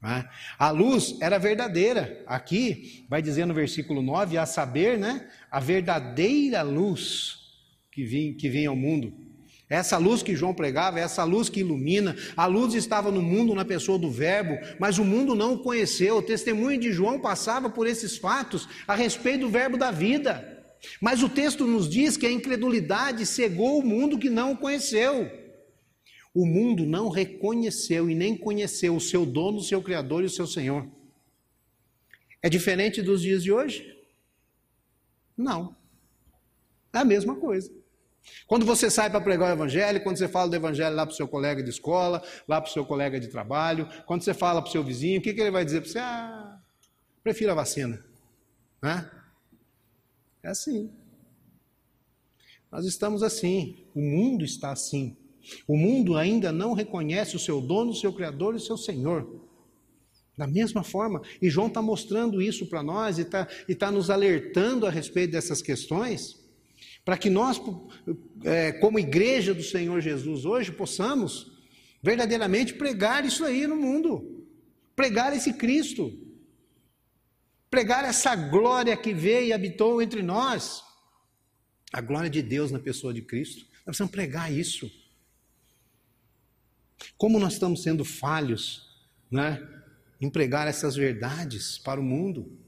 Né? 0.00 0.28
A 0.58 0.70
luz 0.70 1.16
era 1.20 1.38
verdadeira. 1.38 2.22
Aqui 2.26 3.04
vai 3.08 3.20
dizer 3.20 3.46
no 3.46 3.54
versículo 3.54 4.02
9, 4.02 4.38
a 4.38 4.46
saber, 4.46 4.98
né, 4.98 5.28
a 5.50 5.58
verdadeira 5.60 6.62
luz 6.62 7.38
que 7.90 8.04
vinha, 8.04 8.34
que 8.34 8.48
vinha 8.48 8.68
ao 8.68 8.76
mundo. 8.76 9.12
Essa 9.68 9.98
luz 9.98 10.22
que 10.22 10.34
João 10.34 10.54
pregava, 10.54 10.98
essa 10.98 11.24
luz 11.24 11.50
que 11.50 11.60
ilumina, 11.60 12.16
a 12.34 12.46
luz 12.46 12.72
estava 12.72 13.10
no 13.10 13.20
mundo 13.20 13.54
na 13.54 13.66
pessoa 13.66 13.98
do 13.98 14.10
Verbo, 14.10 14.58
mas 14.78 14.98
o 14.98 15.04
mundo 15.04 15.34
não 15.34 15.54
o 15.54 15.58
conheceu. 15.58 16.16
O 16.16 16.22
testemunho 16.22 16.80
de 16.80 16.90
João 16.90 17.20
passava 17.20 17.68
por 17.68 17.86
esses 17.86 18.16
fatos 18.16 18.66
a 18.86 18.94
respeito 18.94 19.40
do 19.40 19.50
Verbo 19.50 19.76
da 19.76 19.90
vida. 19.90 20.56
Mas 21.00 21.22
o 21.22 21.28
texto 21.28 21.66
nos 21.66 21.88
diz 21.88 22.16
que 22.16 22.26
a 22.26 22.32
incredulidade 22.32 23.26
cegou 23.26 23.78
o 23.78 23.84
mundo 23.84 24.18
que 24.18 24.30
não 24.30 24.52
o 24.52 24.56
conheceu. 24.56 25.30
O 26.34 26.46
mundo 26.46 26.86
não 26.86 27.08
reconheceu 27.08 28.08
e 28.08 28.14
nem 28.14 28.36
conheceu 28.36 28.94
o 28.94 29.00
seu 29.00 29.26
dono, 29.26 29.58
o 29.58 29.62
seu 29.62 29.82
Criador 29.82 30.22
e 30.22 30.26
o 30.26 30.30
seu 30.30 30.46
Senhor. 30.46 30.88
É 32.42 32.48
diferente 32.48 33.02
dos 33.02 33.22
dias 33.22 33.42
de 33.42 33.52
hoje? 33.52 33.98
Não. 35.36 35.76
É 36.92 36.98
a 36.98 37.04
mesma 37.04 37.36
coisa. 37.36 37.72
Quando 38.46 38.64
você 38.64 38.90
sai 38.90 39.10
para 39.10 39.20
pregar 39.20 39.50
o 39.50 39.52
Evangelho, 39.52 40.02
quando 40.02 40.18
você 40.18 40.28
fala 40.28 40.48
do 40.48 40.56
Evangelho 40.56 40.94
lá 40.94 41.06
para 41.06 41.12
o 41.12 41.16
seu 41.16 41.28
colega 41.28 41.62
de 41.62 41.70
escola, 41.70 42.22
lá 42.46 42.60
para 42.60 42.68
o 42.68 42.72
seu 42.72 42.84
colega 42.84 43.18
de 43.18 43.28
trabalho, 43.28 43.88
quando 44.06 44.22
você 44.22 44.34
fala 44.34 44.60
para 44.60 44.68
o 44.68 44.72
seu 44.72 44.84
vizinho, 44.84 45.18
o 45.18 45.22
que, 45.22 45.32
que 45.32 45.40
ele 45.40 45.50
vai 45.50 45.64
dizer 45.64 45.80
para 45.80 45.90
você? 45.90 45.98
Ah, 45.98 46.60
prefiro 47.22 47.52
a 47.52 47.54
vacina. 47.54 48.04
Né? 48.82 49.10
É 50.42 50.48
assim. 50.48 50.90
Nós 52.70 52.84
estamos 52.86 53.22
assim. 53.22 53.86
O 53.94 54.00
mundo 54.00 54.44
está 54.44 54.70
assim. 54.72 55.16
O 55.66 55.76
mundo 55.76 56.16
ainda 56.16 56.52
não 56.52 56.72
reconhece 56.72 57.36
o 57.36 57.38
seu 57.38 57.60
dono, 57.60 57.90
o 57.90 57.96
seu 57.96 58.12
Criador 58.12 58.54
e 58.54 58.58
o 58.58 58.60
seu 58.60 58.76
Senhor. 58.76 59.48
Da 60.36 60.46
mesma 60.46 60.84
forma, 60.84 61.20
e 61.42 61.50
João 61.50 61.66
está 61.66 61.82
mostrando 61.82 62.40
isso 62.40 62.66
para 62.66 62.80
nós 62.80 63.18
e 63.18 63.22
está 63.22 63.48
tá 63.76 63.90
nos 63.90 64.08
alertando 64.08 64.86
a 64.86 64.90
respeito 64.90 65.32
dessas 65.32 65.60
questões, 65.60 66.38
para 67.04 67.18
que 67.18 67.28
nós, 67.28 67.60
é, 68.44 68.70
como 68.72 69.00
igreja 69.00 69.52
do 69.52 69.62
Senhor 69.64 70.00
Jesus 70.00 70.44
hoje, 70.44 70.70
possamos 70.70 71.58
verdadeiramente 72.00 72.74
pregar 72.74 73.24
isso 73.24 73.44
aí 73.44 73.66
no 73.66 73.74
mundo, 73.74 74.46
pregar 74.94 75.34
esse 75.34 75.52
Cristo, 75.54 76.16
pregar 77.68 78.04
essa 78.04 78.36
glória 78.36 78.96
que 78.96 79.12
veio 79.12 79.48
e 79.48 79.52
habitou 79.52 80.00
entre 80.00 80.22
nós, 80.22 80.84
a 81.92 82.00
glória 82.00 82.30
de 82.30 82.42
Deus 82.42 82.70
na 82.70 82.78
pessoa 82.78 83.12
de 83.12 83.22
Cristo. 83.22 83.66
Nós 83.78 83.96
precisamos 83.96 84.12
pregar 84.12 84.52
isso. 84.52 84.88
Como 87.16 87.38
nós 87.38 87.54
estamos 87.54 87.82
sendo 87.82 88.04
falhos, 88.04 88.86
né? 89.30 89.66
Em 90.20 90.28
pregar 90.28 90.66
essas 90.66 90.96
verdades 90.96 91.78
para 91.78 92.00
o 92.00 92.02
mundo, 92.02 92.58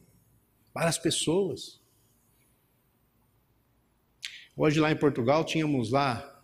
para 0.72 0.89
as 0.89 0.99
pessoas. 0.99 1.81
Hoje 4.57 4.78
lá 4.78 4.91
em 4.91 4.97
Portugal 4.97 5.45
tínhamos 5.45 5.91
lá 5.91 6.43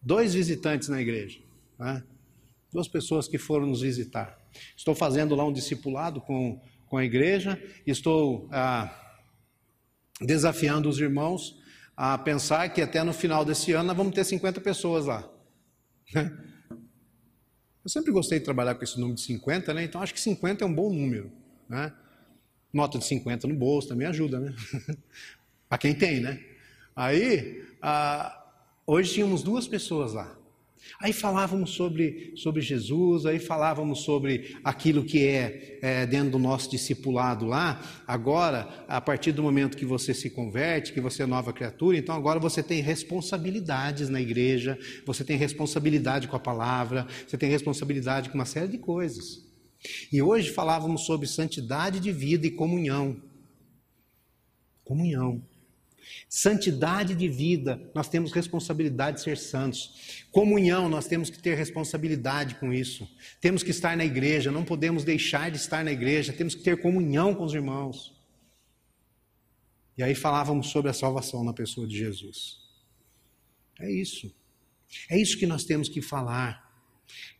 dois 0.00 0.34
visitantes 0.34 0.88
na 0.88 1.00
igreja, 1.00 1.40
né? 1.78 2.04
duas 2.72 2.86
pessoas 2.86 3.26
que 3.26 3.38
foram 3.38 3.66
nos 3.66 3.80
visitar. 3.80 4.38
Estou 4.76 4.94
fazendo 4.94 5.34
lá 5.34 5.44
um 5.44 5.52
discipulado 5.52 6.20
com, 6.20 6.60
com 6.86 6.96
a 6.96 7.04
igreja, 7.04 7.60
estou 7.86 8.48
ah, 8.52 8.94
desafiando 10.20 10.88
os 10.88 10.98
irmãos 10.98 11.58
a 11.96 12.18
pensar 12.18 12.68
que 12.68 12.82
até 12.82 13.02
no 13.02 13.12
final 13.12 13.44
desse 13.44 13.72
ano 13.72 13.88
nós 13.88 13.96
vamos 13.96 14.14
ter 14.14 14.24
50 14.24 14.60
pessoas 14.60 15.06
lá. 15.06 15.28
Né? 16.14 16.30
Eu 17.86 17.90
sempre 17.90 18.10
gostei 18.10 18.40
de 18.40 18.44
trabalhar 18.44 18.74
com 18.74 18.82
esse 18.82 18.98
número 18.98 19.14
de 19.14 19.20
50, 19.20 19.72
né? 19.72 19.84
Então 19.84 20.02
acho 20.02 20.12
que 20.12 20.18
50 20.18 20.64
é 20.64 20.66
um 20.66 20.74
bom 20.74 20.92
número, 20.92 21.30
né? 21.68 21.92
Nota 22.72 22.98
de 22.98 23.04
50 23.04 23.46
no 23.46 23.54
bolso 23.54 23.86
também 23.86 24.08
ajuda, 24.08 24.40
né? 24.40 24.52
Para 25.68 25.78
quem 25.78 25.94
tem, 25.94 26.18
né? 26.18 26.44
Aí, 26.96 27.64
ah, 27.80 28.44
hoje 28.84 29.14
tínhamos 29.14 29.40
duas 29.40 29.68
pessoas 29.68 30.14
lá. 30.14 30.36
Aí 31.00 31.12
falávamos 31.12 31.70
sobre, 31.70 32.32
sobre 32.36 32.62
Jesus, 32.62 33.26
aí 33.26 33.38
falávamos 33.38 34.00
sobre 34.00 34.56
aquilo 34.64 35.04
que 35.04 35.26
é, 35.26 35.78
é, 35.82 36.06
dentro 36.06 36.30
do 36.30 36.38
nosso 36.38 36.70
discipulado 36.70 37.44
lá. 37.44 37.82
Agora, 38.06 38.84
a 38.88 39.00
partir 39.00 39.32
do 39.32 39.42
momento 39.42 39.76
que 39.76 39.84
você 39.84 40.14
se 40.14 40.30
converte, 40.30 40.92
que 40.92 41.00
você 41.00 41.22
é 41.22 41.26
nova 41.26 41.52
criatura, 41.52 41.98
então 41.98 42.14
agora 42.14 42.40
você 42.40 42.62
tem 42.62 42.80
responsabilidades 42.80 44.08
na 44.08 44.20
igreja, 44.20 44.78
você 45.04 45.22
tem 45.22 45.36
responsabilidade 45.36 46.28
com 46.28 46.36
a 46.36 46.40
palavra, 46.40 47.06
você 47.26 47.36
tem 47.36 47.50
responsabilidade 47.50 48.30
com 48.30 48.36
uma 48.36 48.46
série 48.46 48.68
de 48.68 48.78
coisas. 48.78 49.44
E 50.12 50.22
hoje 50.22 50.50
falávamos 50.50 51.04
sobre 51.04 51.26
santidade 51.26 52.00
de 52.00 52.10
vida 52.12 52.46
e 52.46 52.50
comunhão. 52.50 53.20
Comunhão. 54.84 55.42
Santidade 56.28 57.14
de 57.14 57.28
vida, 57.28 57.80
nós 57.94 58.08
temos 58.08 58.32
responsabilidade 58.32 59.18
de 59.18 59.22
ser 59.22 59.36
santos. 59.36 60.24
Comunhão, 60.30 60.88
nós 60.88 61.06
temos 61.06 61.30
que 61.30 61.38
ter 61.38 61.54
responsabilidade 61.56 62.56
com 62.56 62.72
isso. 62.72 63.08
Temos 63.40 63.62
que 63.62 63.70
estar 63.70 63.96
na 63.96 64.04
igreja, 64.04 64.50
não 64.50 64.64
podemos 64.64 65.04
deixar 65.04 65.50
de 65.50 65.56
estar 65.56 65.84
na 65.84 65.92
igreja, 65.92 66.32
temos 66.32 66.54
que 66.54 66.62
ter 66.62 66.80
comunhão 66.80 67.34
com 67.34 67.44
os 67.44 67.54
irmãos. 67.54 68.14
E 69.96 70.02
aí 70.02 70.14
falávamos 70.14 70.68
sobre 70.68 70.90
a 70.90 70.94
salvação 70.94 71.42
na 71.42 71.52
pessoa 71.52 71.86
de 71.86 71.96
Jesus. 71.96 72.58
É 73.80 73.90
isso. 73.90 74.34
É 75.10 75.18
isso 75.18 75.38
que 75.38 75.46
nós 75.46 75.64
temos 75.64 75.88
que 75.88 76.02
falar. 76.02 76.66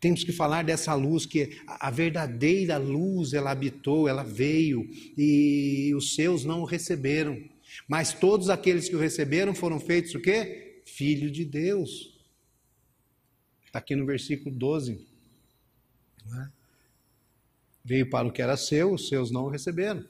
Temos 0.01 0.23
que 0.23 0.33
falar 0.33 0.63
dessa 0.63 0.95
luz 0.95 1.27
que 1.27 1.59
a 1.67 1.91
verdadeira 1.91 2.77
luz 2.77 3.33
ela 3.33 3.51
habitou, 3.51 4.09
ela 4.09 4.23
veio 4.23 4.89
e 5.17 5.93
os 5.95 6.15
seus 6.15 6.45
não 6.45 6.61
o 6.61 6.65
receberam. 6.65 7.37
Mas 7.89 8.13
todos 8.13 8.49
aqueles 8.49 8.89
que 8.89 8.97
o 8.97 8.99
receberam 8.99 9.55
foram 9.55 9.79
feitos 9.79 10.15
o 10.15 10.21
quê? 10.21 10.83
Filho 10.87 11.31
de 11.31 11.45
Deus. 11.45 12.17
Está 13.65 13.79
aqui 13.79 13.95
no 13.95 14.07
versículo 14.07 14.55
12. 14.55 15.07
É? 16.35 16.49
Veio 17.85 18.11
para 18.11 18.27
o 18.27 18.33
que 18.33 18.43
era 18.43 18.57
seu, 18.57 18.95
os 18.95 19.09
seus 19.09 19.31
não 19.31 19.45
o 19.45 19.49
receberam. 19.49 20.05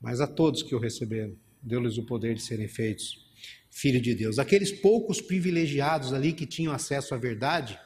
Mas 0.00 0.20
a 0.20 0.26
todos 0.26 0.62
que 0.62 0.74
o 0.74 0.78
receberam, 0.78 1.36
deu-lhes 1.62 1.96
o 1.96 2.04
poder 2.04 2.34
de 2.34 2.42
serem 2.42 2.68
feitos 2.68 3.24
filho 3.70 4.00
de 4.00 4.14
Deus. 4.14 4.38
Aqueles 4.38 4.70
poucos 4.70 5.20
privilegiados 5.20 6.12
ali 6.12 6.32
que 6.32 6.46
tinham 6.46 6.72
acesso 6.72 7.12
à 7.12 7.18
verdade, 7.18 7.78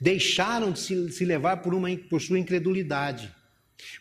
deixaram 0.00 0.72
de 0.72 0.80
se, 0.80 1.12
se 1.12 1.24
levar 1.24 1.58
por, 1.58 1.72
uma, 1.72 1.88
por 1.96 2.20
sua 2.20 2.38
incredulidade 2.38 3.32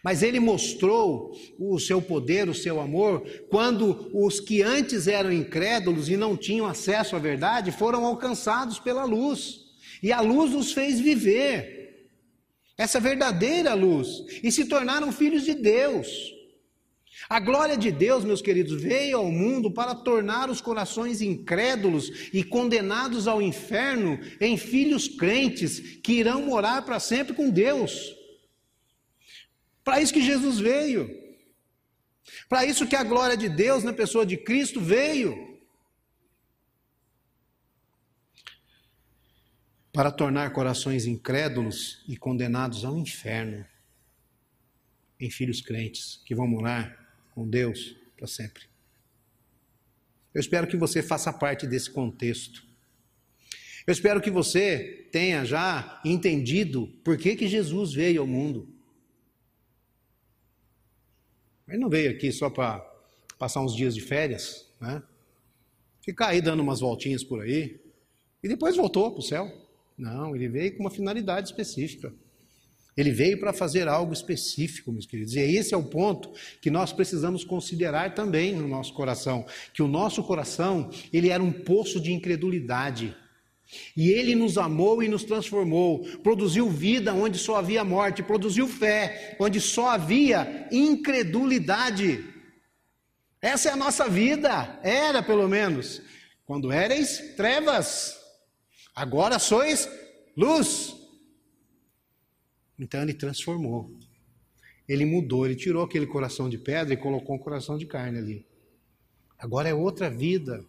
Mas 0.04 0.24
ele 0.24 0.40
mostrou 0.40 1.36
o 1.58 1.80
seu 1.80 2.02
poder, 2.02 2.48
o 2.48 2.54
seu 2.54 2.80
amor, 2.80 3.24
quando 3.50 4.10
os 4.14 4.40
que 4.40 4.62
antes 4.62 5.08
eram 5.08 5.32
incrédulos 5.32 6.10
e 6.10 6.16
não 6.16 6.38
tinham 6.38 6.66
acesso 6.66 7.16
à 7.16 7.20
verdade 7.20 7.72
foram 7.72 8.06
alcançados 8.06 8.80
pela 8.80 9.04
luz. 9.04 9.62
E 10.02 10.12
a 10.12 10.22
luz 10.22 10.54
os 10.54 10.72
fez 10.72 11.00
viver, 11.00 12.08
essa 12.78 13.00
verdadeira 13.00 13.74
luz, 13.74 14.08
e 14.42 14.52
se 14.52 14.66
tornaram 14.66 15.12
filhos 15.12 15.44
de 15.44 15.54
Deus. 15.54 16.08
A 17.28 17.40
glória 17.40 17.76
de 17.76 17.92
Deus, 17.92 18.24
meus 18.24 18.42
queridos, 18.42 18.82
veio 18.82 19.18
ao 19.18 19.32
mundo 19.32 19.70
para 19.70 19.94
tornar 19.94 20.50
os 20.50 20.62
corações 20.62 21.22
incrédulos 21.22 22.30
e 22.34 22.44
condenados 22.44 23.28
ao 23.28 23.42
inferno 23.42 24.20
em 24.40 24.56
filhos 24.56 25.08
crentes 25.08 25.80
que 26.02 26.14
irão 26.14 26.44
morar 26.44 26.84
para 26.84 27.00
sempre 27.00 27.34
com 27.34 27.50
Deus. 27.50 28.16
Para 29.90 30.02
isso 30.02 30.14
que 30.14 30.22
Jesus 30.22 30.60
veio. 30.60 31.10
Para 32.48 32.64
isso 32.64 32.86
que 32.86 32.96
a 32.96 33.04
glória 33.04 33.36
de 33.36 33.50
Deus 33.50 33.84
na 33.84 33.92
pessoa 33.92 34.24
de 34.24 34.38
Cristo 34.38 34.80
veio. 34.80 35.60
Para 39.92 40.12
tornar 40.12 40.54
corações 40.54 41.08
incrédulos 41.08 42.06
e 42.08 42.16
condenados 42.16 42.86
ao 42.86 43.00
inferno 43.00 43.66
em 45.20 45.32
filhos 45.32 45.60
crentes 45.60 46.22
que 46.24 46.36
vão 46.36 46.48
morar 46.48 47.12
com 47.34 47.50
Deus 47.50 47.96
para 48.16 48.28
sempre. 48.28 48.66
Eu 50.36 50.40
espero 50.40 50.68
que 50.68 50.78
você 50.78 51.02
faça 51.02 51.34
parte 51.34 51.66
desse 51.66 51.90
contexto. 51.90 52.64
Eu 53.88 53.92
espero 53.92 54.22
que 54.22 54.30
você 54.30 55.10
tenha 55.12 55.44
já 55.44 56.00
entendido 56.06 56.86
por 57.04 57.18
que, 57.18 57.36
que 57.36 57.48
Jesus 57.48 57.92
veio 57.92 58.22
ao 58.22 58.28
mundo. 58.28 58.78
Ele 61.70 61.78
não 61.78 61.90
veio 61.90 62.12
aqui 62.12 62.32
só 62.32 62.50
para 62.50 62.80
passar 63.38 63.62
uns 63.62 63.76
dias 63.76 63.96
de 63.96 64.02
férias, 64.02 64.68
né? 64.82 65.02
Ficar 66.02 66.30
aí 66.30 66.42
dando 66.42 66.62
umas 66.62 66.80
voltinhas 66.80 67.24
por 67.24 67.42
aí 67.42 67.80
e 68.44 68.48
depois 68.48 68.76
voltou 68.76 69.12
para 69.12 69.20
o 69.20 69.24
céu. 69.24 69.52
Não, 69.98 70.36
ele 70.36 70.48
veio 70.48 70.76
com 70.76 70.84
uma 70.84 70.90
finalidade 70.90 71.50
específica. 71.50 72.12
Ele 72.96 73.12
veio 73.12 73.40
para 73.40 73.54
fazer 73.54 73.88
algo 73.88 74.12
específico, 74.12 74.92
meus 74.92 75.06
queridos. 75.06 75.36
E 75.36 75.40
esse 75.40 75.74
é 75.74 75.78
o 75.78 75.84
ponto 75.84 76.32
que 76.62 76.70
nós 76.70 76.92
precisamos 76.92 77.46
considerar 77.46 78.14
também 78.14 78.54
no 78.56 78.68
nosso 78.68 78.94
coração, 78.94 79.46
que 79.74 79.82
o 79.82 79.88
nosso 79.88 80.24
coração, 80.24 80.90
ele 81.14 81.30
era 81.30 81.42
um 81.42 81.52
poço 81.52 82.00
de 82.00 82.12
incredulidade. 82.12 83.16
E 83.96 84.10
ele 84.10 84.34
nos 84.34 84.58
amou 84.58 85.04
e 85.04 85.08
nos 85.08 85.24
transformou, 85.24 86.04
produziu 86.20 86.70
vida 86.70 87.14
onde 87.14 87.38
só 87.38 87.58
havia 87.58 87.84
morte, 87.84 88.24
produziu 88.24 88.68
fé 88.68 89.38
onde 89.40 89.62
só 89.62 89.90
havia 89.90 90.68
incredulidade. 90.72 92.26
Essa 93.42 93.70
é 93.70 93.72
a 93.72 93.78
nossa 93.78 94.10
vida, 94.10 94.80
era 94.84 95.22
pelo 95.22 95.48
menos. 95.48 96.02
Quando 96.46 96.72
erais 96.72 97.36
trevas, 97.36 98.18
agora 98.96 99.38
sois 99.38 99.88
luz. 100.36 100.96
Então 102.78 103.02
ele 103.04 103.14
transformou. 103.14 103.96
Ele 104.88 105.06
mudou, 105.06 105.46
ele 105.46 105.56
tirou 105.56 105.84
aquele 105.84 106.08
coração 106.08 106.50
de 106.50 106.58
pedra 106.58 106.94
e 106.94 106.98
colocou 106.98 107.36
um 107.36 107.40
coração 107.40 107.78
de 107.78 107.86
carne 107.86 108.18
ali. 108.18 108.48
Agora 109.38 109.70
é 109.70 109.74
outra 109.74 110.10
vida. 110.10 110.66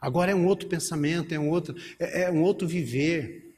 Agora 0.00 0.32
é 0.32 0.34
um 0.34 0.46
outro 0.46 0.68
pensamento, 0.68 1.32
é 1.32 1.38
um 1.38 1.48
outro, 1.48 1.74
é, 1.98 2.22
é 2.22 2.30
um 2.30 2.42
outro 2.42 2.66
viver. 2.66 3.52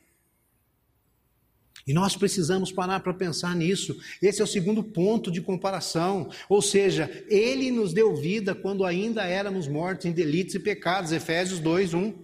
E 1.87 1.93
nós 1.93 2.17
precisamos 2.17 2.73
parar 2.73 3.01
para 3.01 3.13
pensar 3.13 3.55
nisso. 3.55 3.99
Esse 4.23 4.41
é 4.41 4.45
o 4.45 4.47
segundo 4.47 4.83
ponto 4.83 5.31
de 5.31 5.43
comparação. 5.43 6.31
Ou 6.49 6.63
seja, 6.63 7.11
Ele 7.29 7.71
nos 7.71 7.93
deu 7.93 8.17
vida 8.17 8.55
quando 8.55 8.85
ainda 8.85 9.25
éramos 9.25 9.69
mortos 9.69 10.07
em 10.07 10.13
delitos 10.13 10.55
e 10.55 10.59
pecados. 10.59 11.13
Efésios 11.13 11.61
2, 11.61 11.93
1. 11.93 12.15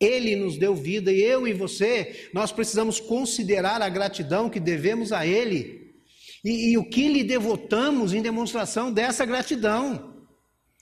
Ele 0.00 0.36
nos 0.36 0.56
deu 0.56 0.74
vida 0.74 1.12
e 1.12 1.20
eu 1.20 1.46
e 1.46 1.52
você, 1.52 2.28
nós 2.32 2.52
precisamos 2.52 3.00
considerar 3.00 3.82
a 3.82 3.88
gratidão 3.88 4.48
que 4.48 4.60
devemos 4.60 5.12
a 5.12 5.26
Ele 5.26 5.92
e, 6.44 6.72
e 6.72 6.78
o 6.78 6.88
que 6.88 7.08
lhe 7.08 7.24
devotamos 7.24 8.14
em 8.14 8.22
demonstração 8.22 8.92
dessa 8.92 9.24
gratidão. 9.26 10.14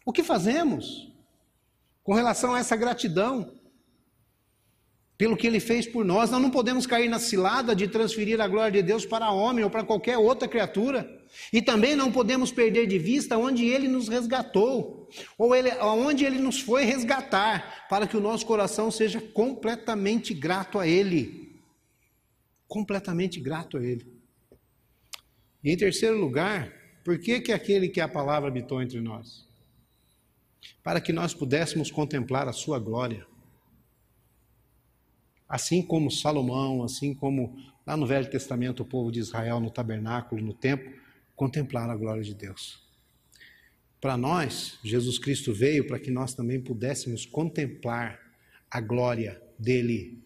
O 0.04 0.12
que 0.12 0.22
fazemos? 0.22 1.10
Com 2.06 2.14
relação 2.14 2.54
a 2.54 2.60
essa 2.60 2.76
gratidão 2.76 3.52
pelo 5.18 5.36
que 5.36 5.44
ele 5.44 5.58
fez 5.58 5.88
por 5.88 6.04
nós. 6.04 6.30
Nós 6.30 6.40
não 6.40 6.52
podemos 6.52 6.86
cair 6.86 7.08
na 7.08 7.18
cilada 7.18 7.74
de 7.74 7.88
transferir 7.88 8.40
a 8.40 8.46
glória 8.46 8.80
de 8.80 8.86
Deus 8.86 9.04
para 9.04 9.32
homem 9.32 9.64
ou 9.64 9.70
para 9.70 9.82
qualquer 9.82 10.16
outra 10.16 10.46
criatura. 10.46 11.20
E 11.52 11.60
também 11.60 11.96
não 11.96 12.12
podemos 12.12 12.52
perder 12.52 12.86
de 12.86 12.96
vista 12.96 13.36
onde 13.36 13.64
ele 13.64 13.88
nos 13.88 14.06
resgatou, 14.06 15.08
ou 15.36 15.52
ele, 15.52 15.68
onde 15.80 16.24
ele 16.24 16.38
nos 16.38 16.60
foi 16.60 16.84
resgatar, 16.84 17.88
para 17.88 18.06
que 18.06 18.16
o 18.16 18.20
nosso 18.20 18.46
coração 18.46 18.88
seja 18.88 19.20
completamente 19.20 20.32
grato 20.32 20.78
a 20.78 20.86
ele. 20.86 21.60
Completamente 22.68 23.40
grato 23.40 23.78
a 23.78 23.84
ele. 23.84 24.06
E 25.64 25.72
em 25.72 25.76
terceiro 25.76 26.16
lugar, 26.16 26.72
por 27.04 27.18
que, 27.18 27.40
que 27.40 27.52
aquele 27.52 27.88
que 27.88 28.00
a 28.00 28.06
palavra 28.06 28.48
habitou 28.48 28.80
entre 28.80 29.00
nós? 29.00 29.45
Para 30.82 31.00
que 31.00 31.12
nós 31.12 31.34
pudéssemos 31.34 31.90
contemplar 31.90 32.48
a 32.48 32.52
sua 32.52 32.78
glória. 32.78 33.26
Assim 35.48 35.82
como 35.82 36.10
Salomão, 36.10 36.82
assim 36.82 37.14
como 37.14 37.56
lá 37.86 37.96
no 37.96 38.06
Velho 38.06 38.28
Testamento 38.28 38.82
o 38.82 38.86
povo 38.86 39.12
de 39.12 39.20
Israel 39.20 39.60
no 39.60 39.70
tabernáculo, 39.70 40.42
no 40.42 40.52
templo, 40.52 40.92
contemplaram 41.34 41.92
a 41.92 41.96
glória 41.96 42.22
de 42.22 42.34
Deus. 42.34 42.84
Para 44.00 44.16
nós, 44.16 44.78
Jesus 44.84 45.18
Cristo 45.18 45.52
veio 45.52 45.86
para 45.86 45.98
que 45.98 46.10
nós 46.10 46.34
também 46.34 46.60
pudéssemos 46.60 47.24
contemplar 47.24 48.20
a 48.70 48.80
glória 48.80 49.40
dele 49.58 50.22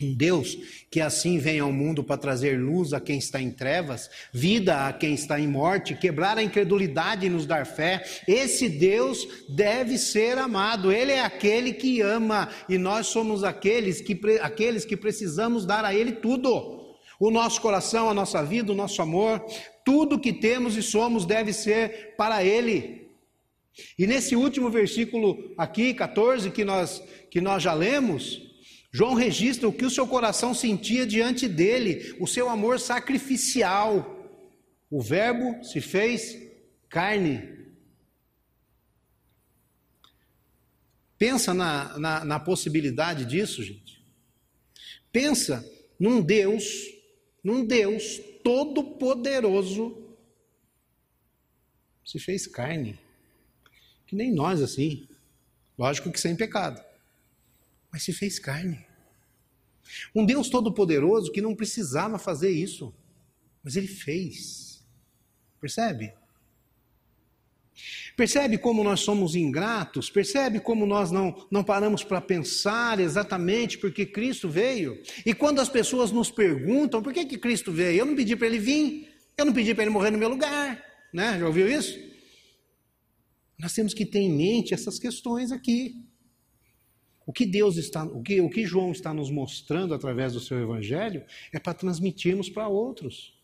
Deus 0.00 0.58
que 0.90 1.00
assim 1.00 1.38
vem 1.38 1.58
ao 1.58 1.72
mundo 1.72 2.04
para 2.04 2.18
trazer 2.18 2.58
luz 2.58 2.92
a 2.92 3.00
quem 3.00 3.18
está 3.18 3.40
em 3.40 3.50
trevas, 3.50 4.10
vida 4.32 4.86
a 4.86 4.92
quem 4.92 5.14
está 5.14 5.40
em 5.40 5.48
morte, 5.48 5.94
quebrar 5.94 6.36
a 6.36 6.42
incredulidade 6.42 7.26
e 7.26 7.30
nos 7.30 7.46
dar 7.46 7.66
fé. 7.66 8.04
Esse 8.28 8.68
Deus 8.68 9.26
deve 9.48 9.96
ser 9.96 10.36
amado. 10.36 10.92
Ele 10.92 11.12
é 11.12 11.20
aquele 11.20 11.72
que 11.72 12.02
ama 12.02 12.50
e 12.68 12.76
nós 12.76 13.06
somos 13.06 13.42
aqueles 13.42 14.00
que, 14.00 14.18
aqueles 14.40 14.84
que 14.84 14.96
precisamos 14.96 15.64
dar 15.64 15.84
a 15.84 15.94
Ele 15.94 16.12
tudo. 16.12 16.84
O 17.18 17.30
nosso 17.30 17.62
coração, 17.62 18.10
a 18.10 18.14
nossa 18.14 18.44
vida, 18.44 18.72
o 18.72 18.76
nosso 18.76 19.00
amor, 19.00 19.42
tudo 19.82 20.20
que 20.20 20.32
temos 20.32 20.76
e 20.76 20.82
somos 20.82 21.24
deve 21.24 21.54
ser 21.54 22.14
para 22.18 22.44
Ele. 22.44 23.06
E 23.98 24.06
nesse 24.06 24.36
último 24.36 24.70
versículo 24.70 25.54
aqui, 25.56 25.94
14, 25.94 26.50
que 26.50 26.64
nós, 26.64 27.02
que 27.30 27.40
nós 27.40 27.62
já 27.62 27.72
lemos, 27.72 28.42
João 28.96 29.12
registra 29.12 29.68
o 29.68 29.72
que 29.74 29.84
o 29.84 29.90
seu 29.90 30.08
coração 30.08 30.54
sentia 30.54 31.06
diante 31.06 31.46
dele, 31.46 32.16
o 32.18 32.26
seu 32.26 32.48
amor 32.48 32.80
sacrificial. 32.80 34.26
O 34.90 35.02
Verbo 35.02 35.62
se 35.62 35.82
fez 35.82 36.34
carne. 36.88 37.46
Pensa 41.18 41.52
na, 41.52 41.98
na, 41.98 42.24
na 42.24 42.40
possibilidade 42.40 43.26
disso, 43.26 43.62
gente. 43.62 44.02
Pensa 45.12 45.62
num 46.00 46.22
Deus, 46.22 46.64
num 47.44 47.66
Deus 47.66 48.18
todo-poderoso, 48.42 50.16
se 52.02 52.18
fez 52.18 52.46
carne. 52.46 52.98
Que 54.06 54.16
nem 54.16 54.32
nós 54.32 54.62
assim. 54.62 55.06
Lógico 55.76 56.10
que 56.10 56.18
sem 56.18 56.34
pecado. 56.34 56.82
Mas 57.92 58.02
se 58.02 58.14
fez 58.14 58.38
carne. 58.38 58.85
Um 60.14 60.24
Deus 60.24 60.48
todo-poderoso 60.48 61.32
que 61.32 61.42
não 61.42 61.54
precisava 61.54 62.18
fazer 62.18 62.50
isso, 62.50 62.94
mas 63.62 63.76
ele 63.76 63.88
fez. 63.88 64.84
Percebe? 65.60 66.12
Percebe 68.16 68.56
como 68.56 68.82
nós 68.82 69.00
somos 69.00 69.34
ingratos? 69.34 70.08
Percebe 70.08 70.58
como 70.58 70.86
nós 70.86 71.10
não, 71.10 71.46
não 71.50 71.62
paramos 71.62 72.02
para 72.02 72.20
pensar 72.20 72.98
exatamente 72.98 73.76
porque 73.76 74.06
Cristo 74.06 74.48
veio? 74.48 75.02
E 75.24 75.34
quando 75.34 75.60
as 75.60 75.68
pessoas 75.68 76.10
nos 76.10 76.30
perguntam 76.30 77.02
por 77.02 77.12
que, 77.12 77.26
que 77.26 77.36
Cristo 77.36 77.70
veio, 77.70 77.98
eu 77.98 78.06
não 78.06 78.16
pedi 78.16 78.34
para 78.34 78.46
ele 78.46 78.58
vir, 78.58 79.12
eu 79.36 79.44
não 79.44 79.52
pedi 79.52 79.74
para 79.74 79.84
ele 79.84 79.92
morrer 79.92 80.10
no 80.10 80.18
meu 80.18 80.30
lugar, 80.30 80.82
né? 81.12 81.38
Já 81.38 81.46
ouviu 81.46 81.68
isso? 81.68 81.98
Nós 83.58 83.74
temos 83.74 83.92
que 83.92 84.06
ter 84.06 84.20
em 84.20 84.32
mente 84.32 84.72
essas 84.72 84.98
questões 84.98 85.52
aqui. 85.52 86.02
O 87.26 87.32
que 87.32 87.44
Deus 87.44 87.76
está, 87.76 88.04
o 88.04 88.22
que, 88.22 88.40
o 88.40 88.48
que 88.48 88.64
João 88.64 88.92
está 88.92 89.12
nos 89.12 89.30
mostrando 89.32 89.92
através 89.92 90.32
do 90.32 90.40
seu 90.40 90.62
evangelho 90.62 91.24
é 91.52 91.58
para 91.58 91.74
transmitirmos 91.74 92.48
para 92.48 92.68
outros. 92.68 93.34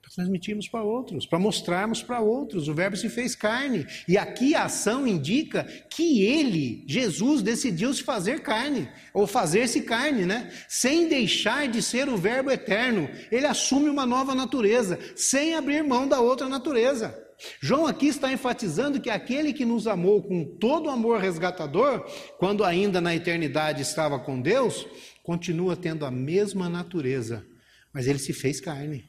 Para 0.00 0.10
transmitirmos 0.10 0.66
para 0.66 0.82
outros, 0.82 1.26
para 1.26 1.38
mostrarmos 1.38 2.02
para 2.02 2.18
outros. 2.18 2.66
O 2.66 2.72
Verbo 2.72 2.96
se 2.96 3.10
fez 3.10 3.34
carne. 3.34 3.86
E 4.08 4.16
aqui 4.16 4.54
a 4.54 4.64
ação 4.64 5.06
indica 5.06 5.64
que 5.90 6.24
ele, 6.24 6.82
Jesus, 6.88 7.42
decidiu 7.42 7.92
se 7.92 8.02
fazer 8.02 8.40
carne, 8.40 8.88
ou 9.12 9.26
fazer-se 9.26 9.82
carne, 9.82 10.24
né? 10.24 10.50
Sem 10.70 11.08
deixar 11.08 11.68
de 11.68 11.82
ser 11.82 12.08
o 12.08 12.16
Verbo 12.16 12.50
eterno. 12.50 13.06
Ele 13.30 13.46
assume 13.46 13.90
uma 13.90 14.06
nova 14.06 14.34
natureza, 14.34 14.98
sem 15.14 15.54
abrir 15.54 15.84
mão 15.84 16.08
da 16.08 16.20
outra 16.20 16.48
natureza. 16.48 17.22
João 17.60 17.86
aqui 17.86 18.06
está 18.06 18.32
enfatizando 18.32 19.00
que 19.00 19.10
aquele 19.10 19.52
que 19.52 19.64
nos 19.64 19.86
amou 19.86 20.22
com 20.22 20.44
todo 20.44 20.90
amor 20.90 21.20
resgatador, 21.20 22.00
quando 22.38 22.64
ainda 22.64 23.00
na 23.00 23.14
eternidade 23.14 23.82
estava 23.82 24.18
com 24.18 24.40
Deus, 24.40 24.86
continua 25.22 25.76
tendo 25.76 26.04
a 26.04 26.10
mesma 26.10 26.68
natureza, 26.68 27.44
mas 27.92 28.06
ele 28.06 28.18
se 28.18 28.32
fez 28.32 28.60
carne. 28.60 29.04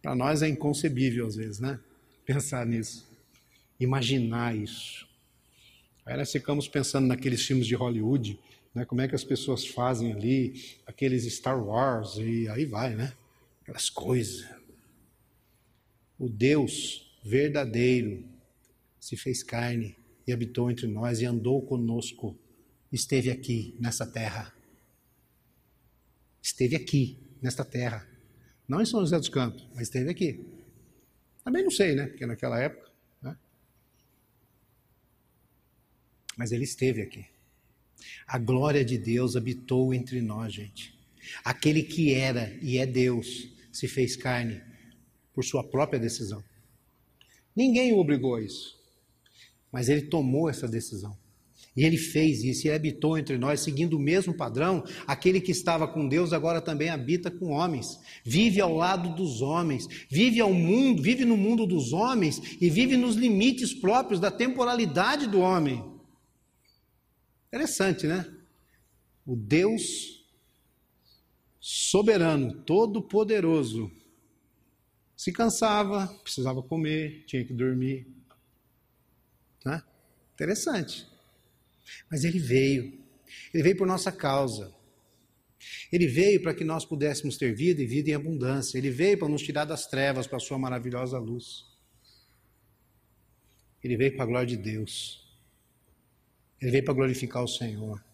Para 0.00 0.14
nós 0.14 0.42
é 0.42 0.48
inconcebível 0.48 1.26
às 1.26 1.36
vezes, 1.36 1.60
né? 1.60 1.78
Pensar 2.24 2.66
nisso, 2.66 3.08
imaginar 3.78 4.56
isso. 4.56 5.06
Aí 6.04 6.16
nós 6.16 6.32
ficamos 6.32 6.66
pensando 6.66 7.06
naqueles 7.06 7.46
filmes 7.46 7.66
de 7.66 7.76
Hollywood, 7.76 8.38
né? 8.74 8.84
Como 8.84 9.00
é 9.00 9.08
que 9.08 9.14
as 9.14 9.22
pessoas 9.22 9.66
fazem 9.66 10.12
ali, 10.12 10.80
aqueles 10.86 11.24
Star 11.32 11.62
Wars 11.62 12.16
e 12.16 12.48
aí 12.48 12.64
vai, 12.64 12.94
né? 12.94 13.12
Aquelas 13.62 13.88
coisas. 13.88 14.44
O 16.22 16.28
Deus 16.28 17.04
verdadeiro 17.24 18.24
se 19.00 19.16
fez 19.16 19.42
carne 19.42 19.96
e 20.24 20.32
habitou 20.32 20.70
entre 20.70 20.86
nós 20.86 21.20
e 21.20 21.26
andou 21.26 21.60
conosco, 21.66 22.38
esteve 22.92 23.28
aqui 23.28 23.74
nessa 23.80 24.06
terra. 24.06 24.54
Esteve 26.40 26.76
aqui 26.76 27.18
nesta 27.42 27.64
terra 27.64 28.08
não 28.68 28.80
em 28.80 28.86
São 28.86 29.00
José 29.00 29.18
dos 29.18 29.28
Campos, 29.28 29.66
mas 29.74 29.88
esteve 29.88 30.10
aqui. 30.10 30.46
Também 31.42 31.64
não 31.64 31.72
sei, 31.72 31.96
né? 31.96 32.06
Porque 32.06 32.24
naquela 32.24 32.62
época. 32.62 32.88
Né? 33.20 33.36
Mas 36.36 36.52
ele 36.52 36.62
esteve 36.62 37.02
aqui. 37.02 37.26
A 38.28 38.38
glória 38.38 38.84
de 38.84 38.96
Deus 38.96 39.34
habitou 39.34 39.92
entre 39.92 40.22
nós, 40.22 40.54
gente. 40.54 40.96
Aquele 41.44 41.82
que 41.82 42.14
era 42.14 42.56
e 42.62 42.78
é 42.78 42.86
Deus 42.86 43.48
se 43.72 43.88
fez 43.88 44.14
carne 44.14 44.62
por 45.34 45.44
sua 45.44 45.64
própria 45.64 45.98
decisão. 45.98 46.42
Ninguém 47.54 47.92
o 47.92 47.98
obrigou 47.98 48.36
a 48.36 48.42
isso. 48.42 48.78
Mas 49.70 49.88
ele 49.88 50.02
tomou 50.02 50.48
essa 50.48 50.68
decisão. 50.68 51.16
E 51.74 51.84
ele 51.84 51.96
fez 51.96 52.44
isso, 52.44 52.66
e 52.66 52.70
habitou 52.70 53.16
entre 53.16 53.38
nós, 53.38 53.60
seguindo 53.60 53.96
o 53.96 54.00
mesmo 54.00 54.34
padrão. 54.34 54.84
Aquele 55.06 55.40
que 55.40 55.52
estava 55.52 55.88
com 55.88 56.06
Deus 56.06 56.34
agora 56.34 56.60
também 56.60 56.90
habita 56.90 57.30
com 57.30 57.52
homens, 57.52 57.98
vive 58.22 58.60
ao 58.60 58.74
lado 58.76 59.14
dos 59.14 59.40
homens, 59.40 59.88
vive 60.10 60.38
ao 60.38 60.52
mundo, 60.52 61.02
vive 61.02 61.24
no 61.24 61.36
mundo 61.36 61.66
dos 61.66 61.94
homens 61.94 62.58
e 62.60 62.68
vive 62.68 62.96
nos 62.98 63.16
limites 63.16 63.72
próprios 63.72 64.20
da 64.20 64.30
temporalidade 64.30 65.26
do 65.26 65.40
homem. 65.40 65.82
Interessante, 67.48 68.06
né? 68.06 68.26
O 69.24 69.34
Deus 69.34 70.26
soberano, 71.58 72.52
todo-poderoso, 72.64 73.90
se 75.22 75.30
cansava, 75.30 76.08
precisava 76.24 76.60
comer, 76.64 77.22
tinha 77.26 77.44
que 77.44 77.52
dormir. 77.52 78.08
Né? 79.64 79.80
Interessante. 80.34 81.06
Mas 82.10 82.24
ele 82.24 82.40
veio. 82.40 83.00
Ele 83.54 83.62
veio 83.62 83.76
por 83.76 83.86
nossa 83.86 84.10
causa. 84.10 84.74
Ele 85.92 86.08
veio 86.08 86.42
para 86.42 86.52
que 86.52 86.64
nós 86.64 86.84
pudéssemos 86.84 87.36
ter 87.36 87.54
vida 87.54 87.80
e 87.80 87.86
vida 87.86 88.10
em 88.10 88.14
abundância. 88.14 88.76
Ele 88.76 88.90
veio 88.90 89.16
para 89.16 89.28
nos 89.28 89.42
tirar 89.42 89.64
das 89.64 89.86
trevas 89.86 90.26
para 90.26 90.38
a 90.38 90.40
sua 90.40 90.58
maravilhosa 90.58 91.20
luz. 91.20 91.66
Ele 93.80 93.96
veio 93.96 94.16
para 94.16 94.24
a 94.24 94.26
glória 94.26 94.48
de 94.48 94.56
Deus. 94.56 95.24
Ele 96.60 96.72
veio 96.72 96.84
para 96.84 96.94
glorificar 96.94 97.44
o 97.44 97.48
Senhor. 97.48 98.04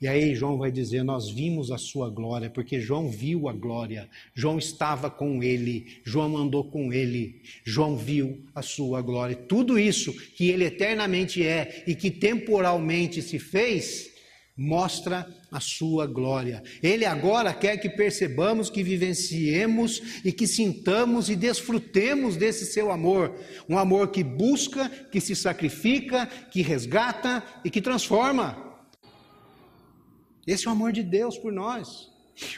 E 0.00 0.06
aí 0.06 0.34
João 0.34 0.58
vai 0.58 0.70
dizer: 0.70 1.02
Nós 1.02 1.30
vimos 1.30 1.70
a 1.70 1.78
sua 1.78 2.10
glória, 2.10 2.50
porque 2.50 2.80
João 2.80 3.08
viu 3.08 3.48
a 3.48 3.52
glória, 3.52 4.08
João 4.34 4.58
estava 4.58 5.10
com 5.10 5.42
ele, 5.42 6.00
João 6.04 6.36
andou 6.36 6.64
com 6.64 6.92
ele, 6.92 7.40
João 7.64 7.96
viu 7.96 8.44
a 8.54 8.60
sua 8.60 9.00
glória. 9.00 9.34
Tudo 9.34 9.78
isso 9.78 10.12
que 10.34 10.50
ele 10.50 10.64
eternamente 10.64 11.42
é 11.42 11.84
e 11.86 11.94
que 11.94 12.10
temporalmente 12.10 13.22
se 13.22 13.38
fez, 13.38 14.10
mostra 14.56 15.26
a 15.50 15.60
sua 15.60 16.06
glória. 16.06 16.62
Ele 16.82 17.04
agora 17.04 17.54
quer 17.54 17.78
que 17.78 17.88
percebamos, 17.88 18.68
que 18.68 18.82
vivenciemos 18.82 20.20
e 20.24 20.32
que 20.32 20.46
sintamos 20.46 21.28
e 21.30 21.36
desfrutemos 21.36 22.36
desse 22.36 22.66
seu 22.66 22.90
amor. 22.90 23.34
Um 23.68 23.78
amor 23.78 24.08
que 24.08 24.24
busca, 24.24 24.88
que 25.10 25.20
se 25.20 25.36
sacrifica, 25.36 26.26
que 26.50 26.62
resgata 26.62 27.42
e 27.64 27.70
que 27.70 27.80
transforma. 27.80 28.65
Esse 30.46 30.66
é 30.66 30.70
o 30.70 30.72
amor 30.72 30.92
de 30.92 31.02
Deus 31.02 31.36
por 31.36 31.52
nós. 31.52 32.10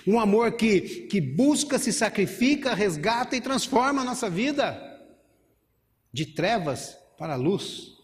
Um 0.06 0.18
amor 0.18 0.52
que, 0.52 1.06
que 1.06 1.20
busca, 1.20 1.78
se 1.78 1.92
sacrifica, 1.92 2.74
resgata 2.74 3.36
e 3.36 3.40
transforma 3.40 4.02
a 4.02 4.04
nossa 4.04 4.28
vida 4.28 4.84
de 6.12 6.26
trevas 6.26 6.98
para 7.16 7.34
a 7.34 7.36
luz. 7.36 7.96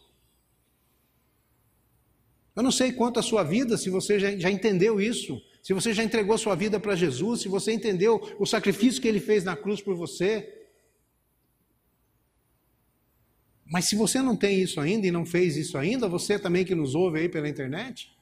Eu 2.54 2.62
não 2.62 2.70
sei 2.70 2.92
quanto 2.92 3.18
a 3.18 3.22
sua 3.22 3.42
vida, 3.42 3.76
se 3.76 3.90
você 3.90 4.18
já, 4.18 4.36
já 4.36 4.50
entendeu 4.50 5.00
isso, 5.00 5.42
se 5.60 5.72
você 5.72 5.92
já 5.92 6.04
entregou 6.04 6.38
sua 6.38 6.54
vida 6.54 6.78
para 6.78 6.94
Jesus, 6.94 7.40
se 7.40 7.48
você 7.48 7.72
entendeu 7.72 8.20
o 8.38 8.46
sacrifício 8.46 9.02
que 9.02 9.08
ele 9.08 9.18
fez 9.18 9.42
na 9.42 9.56
cruz 9.56 9.80
por 9.80 9.96
você. 9.96 10.66
Mas 13.64 13.86
se 13.86 13.96
você 13.96 14.22
não 14.22 14.36
tem 14.36 14.60
isso 14.60 14.80
ainda 14.80 15.06
e 15.06 15.10
não 15.10 15.26
fez 15.26 15.56
isso 15.56 15.76
ainda, 15.76 16.06
você 16.06 16.38
também 16.38 16.64
que 16.64 16.74
nos 16.74 16.94
ouve 16.94 17.18
aí 17.18 17.28
pela 17.28 17.48
internet, 17.48 18.14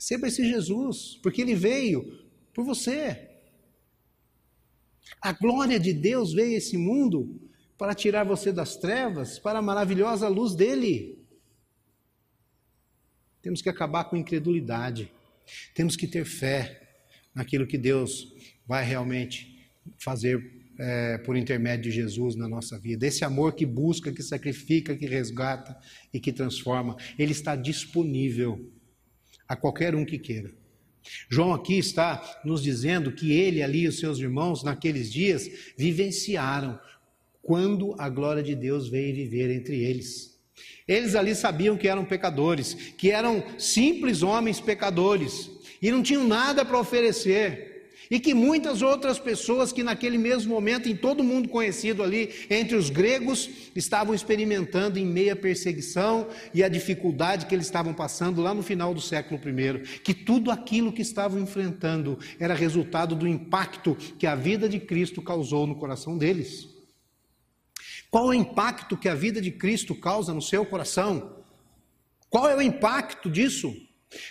Receba 0.00 0.28
esse 0.28 0.42
Jesus, 0.42 1.20
porque 1.22 1.42
ele 1.42 1.54
veio 1.54 2.26
por 2.54 2.64
você. 2.64 3.28
A 5.20 5.30
glória 5.30 5.78
de 5.78 5.92
Deus 5.92 6.32
veio 6.32 6.54
a 6.54 6.56
esse 6.56 6.78
mundo 6.78 7.38
para 7.76 7.94
tirar 7.94 8.24
você 8.24 8.50
das 8.50 8.78
trevas, 8.78 9.38
para 9.38 9.58
a 9.58 9.62
maravilhosa 9.62 10.26
luz 10.26 10.54
dele. 10.54 11.22
Temos 13.42 13.60
que 13.60 13.68
acabar 13.68 14.04
com 14.04 14.16
a 14.16 14.18
incredulidade. 14.18 15.12
Temos 15.74 15.96
que 15.96 16.06
ter 16.06 16.24
fé 16.24 16.80
naquilo 17.34 17.66
que 17.66 17.76
Deus 17.76 18.34
vai 18.66 18.82
realmente 18.82 19.70
fazer 19.98 20.40
é, 20.78 21.18
por 21.18 21.36
intermédio 21.36 21.90
de 21.90 21.90
Jesus 21.90 22.36
na 22.36 22.48
nossa 22.48 22.78
vida. 22.78 23.06
Esse 23.06 23.22
amor 23.22 23.54
que 23.54 23.66
busca, 23.66 24.10
que 24.10 24.22
sacrifica, 24.22 24.96
que 24.96 25.04
resgata 25.04 25.78
e 26.10 26.18
que 26.18 26.32
transforma, 26.32 26.96
ele 27.18 27.32
está 27.32 27.54
disponível 27.54 28.79
a 29.50 29.56
qualquer 29.56 29.96
um 29.96 30.04
que 30.04 30.16
queira. 30.16 30.52
João 31.28 31.52
aqui 31.52 31.76
está 31.76 32.40
nos 32.44 32.62
dizendo 32.62 33.10
que 33.10 33.32
ele 33.32 33.64
ali 33.64 33.80
e 33.80 33.88
os 33.88 33.98
seus 33.98 34.20
irmãos, 34.20 34.62
naqueles 34.62 35.12
dias, 35.12 35.50
vivenciaram 35.76 36.78
quando 37.42 37.96
a 37.98 38.08
glória 38.08 38.44
de 38.44 38.54
Deus 38.54 38.88
veio 38.88 39.12
viver 39.12 39.50
entre 39.50 39.82
eles. 39.82 40.38
Eles 40.86 41.16
ali 41.16 41.34
sabiam 41.34 41.76
que 41.76 41.88
eram 41.88 42.04
pecadores, 42.04 42.74
que 42.96 43.10
eram 43.10 43.42
simples 43.58 44.22
homens 44.22 44.60
pecadores, 44.60 45.50
e 45.82 45.90
não 45.90 46.00
tinham 46.00 46.28
nada 46.28 46.64
para 46.64 46.78
oferecer. 46.78 47.69
E 48.10 48.18
que 48.18 48.34
muitas 48.34 48.82
outras 48.82 49.20
pessoas 49.20 49.72
que 49.72 49.84
naquele 49.84 50.18
mesmo 50.18 50.52
momento, 50.52 50.88
em 50.88 50.96
todo 50.96 51.22
mundo 51.22 51.48
conhecido 51.48 52.02
ali, 52.02 52.34
entre 52.50 52.74
os 52.74 52.90
gregos, 52.90 53.48
estavam 53.76 54.12
experimentando 54.12 54.98
em 54.98 55.06
meia 55.06 55.36
perseguição 55.36 56.26
e 56.52 56.64
a 56.64 56.68
dificuldade 56.68 57.46
que 57.46 57.54
eles 57.54 57.66
estavam 57.66 57.94
passando 57.94 58.42
lá 58.42 58.52
no 58.52 58.64
final 58.64 58.92
do 58.92 59.00
século 59.00 59.40
I. 59.40 60.00
Que 60.00 60.12
tudo 60.12 60.50
aquilo 60.50 60.92
que 60.92 61.02
estavam 61.02 61.38
enfrentando 61.38 62.18
era 62.40 62.52
resultado 62.52 63.14
do 63.14 63.28
impacto 63.28 63.94
que 64.18 64.26
a 64.26 64.34
vida 64.34 64.68
de 64.68 64.80
Cristo 64.80 65.22
causou 65.22 65.64
no 65.64 65.76
coração 65.76 66.18
deles. 66.18 66.68
Qual 68.10 68.32
é 68.32 68.36
o 68.36 68.40
impacto 68.40 68.96
que 68.96 69.08
a 69.08 69.14
vida 69.14 69.40
de 69.40 69.52
Cristo 69.52 69.94
causa 69.94 70.34
no 70.34 70.42
seu 70.42 70.66
coração? 70.66 71.36
Qual 72.28 72.48
é 72.48 72.56
o 72.56 72.62
impacto 72.62 73.30
disso? 73.30 73.72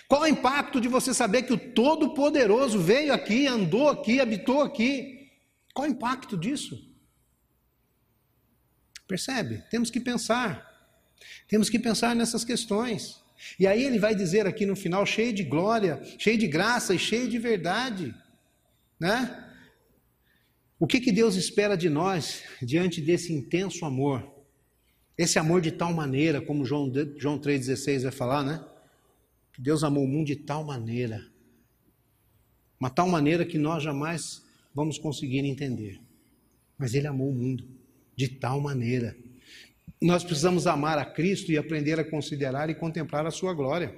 Qual 0.06 0.22
o 0.22 0.26
impacto 0.26 0.80
de 0.80 0.88
você 0.88 1.14
saber 1.14 1.42
que 1.42 1.52
o 1.52 1.72
Todo-Poderoso 1.72 2.78
veio 2.78 3.12
aqui, 3.12 3.46
andou 3.46 3.88
aqui, 3.88 4.20
habitou 4.20 4.62
aqui? 4.62 5.30
Qual 5.72 5.88
o 5.88 5.90
impacto 5.90 6.36
disso? 6.36 6.78
Percebe? 9.08 9.64
Temos 9.70 9.90
que 9.90 9.98
pensar. 9.98 10.68
Temos 11.48 11.70
que 11.70 11.78
pensar 11.78 12.14
nessas 12.14 12.44
questões. 12.44 13.20
E 13.58 13.66
aí 13.66 13.82
ele 13.82 13.98
vai 13.98 14.14
dizer 14.14 14.46
aqui 14.46 14.66
no 14.66 14.76
final, 14.76 15.04
cheio 15.06 15.32
de 15.32 15.42
glória, 15.42 16.00
cheio 16.18 16.36
de 16.36 16.46
graça 16.46 16.94
e 16.94 16.98
cheio 16.98 17.28
de 17.28 17.38
verdade, 17.38 18.14
né? 18.98 19.46
O 20.78 20.86
que, 20.86 21.00
que 21.00 21.12
Deus 21.12 21.36
espera 21.36 21.76
de 21.76 21.88
nós 21.90 22.42
diante 22.62 23.00
desse 23.00 23.32
intenso 23.32 23.84
amor? 23.84 24.30
Esse 25.16 25.38
amor 25.38 25.60
de 25.60 25.72
tal 25.72 25.92
maneira, 25.92 26.40
como 26.40 26.64
João, 26.64 26.90
João 27.16 27.38
3,16 27.38 28.02
vai 28.02 28.12
falar, 28.12 28.42
né? 28.42 28.64
Deus 29.62 29.84
amou 29.84 30.04
o 30.04 30.08
mundo 30.08 30.28
de 30.28 30.36
tal 30.36 30.64
maneira, 30.64 31.22
uma 32.80 32.88
tal 32.88 33.06
maneira 33.06 33.44
que 33.44 33.58
nós 33.58 33.82
jamais 33.82 34.42
vamos 34.74 34.96
conseguir 34.96 35.40
entender. 35.40 36.00
Mas 36.78 36.94
ele 36.94 37.06
amou 37.06 37.28
o 37.28 37.34
mundo 37.34 37.68
de 38.16 38.26
tal 38.26 38.58
maneira. 38.58 39.14
Nós 40.00 40.24
precisamos 40.24 40.66
amar 40.66 40.96
a 40.96 41.04
Cristo 41.04 41.52
e 41.52 41.58
aprender 41.58 42.00
a 42.00 42.04
considerar 42.04 42.70
e 42.70 42.74
contemplar 42.74 43.26
a 43.26 43.30
sua 43.30 43.52
glória. 43.52 43.94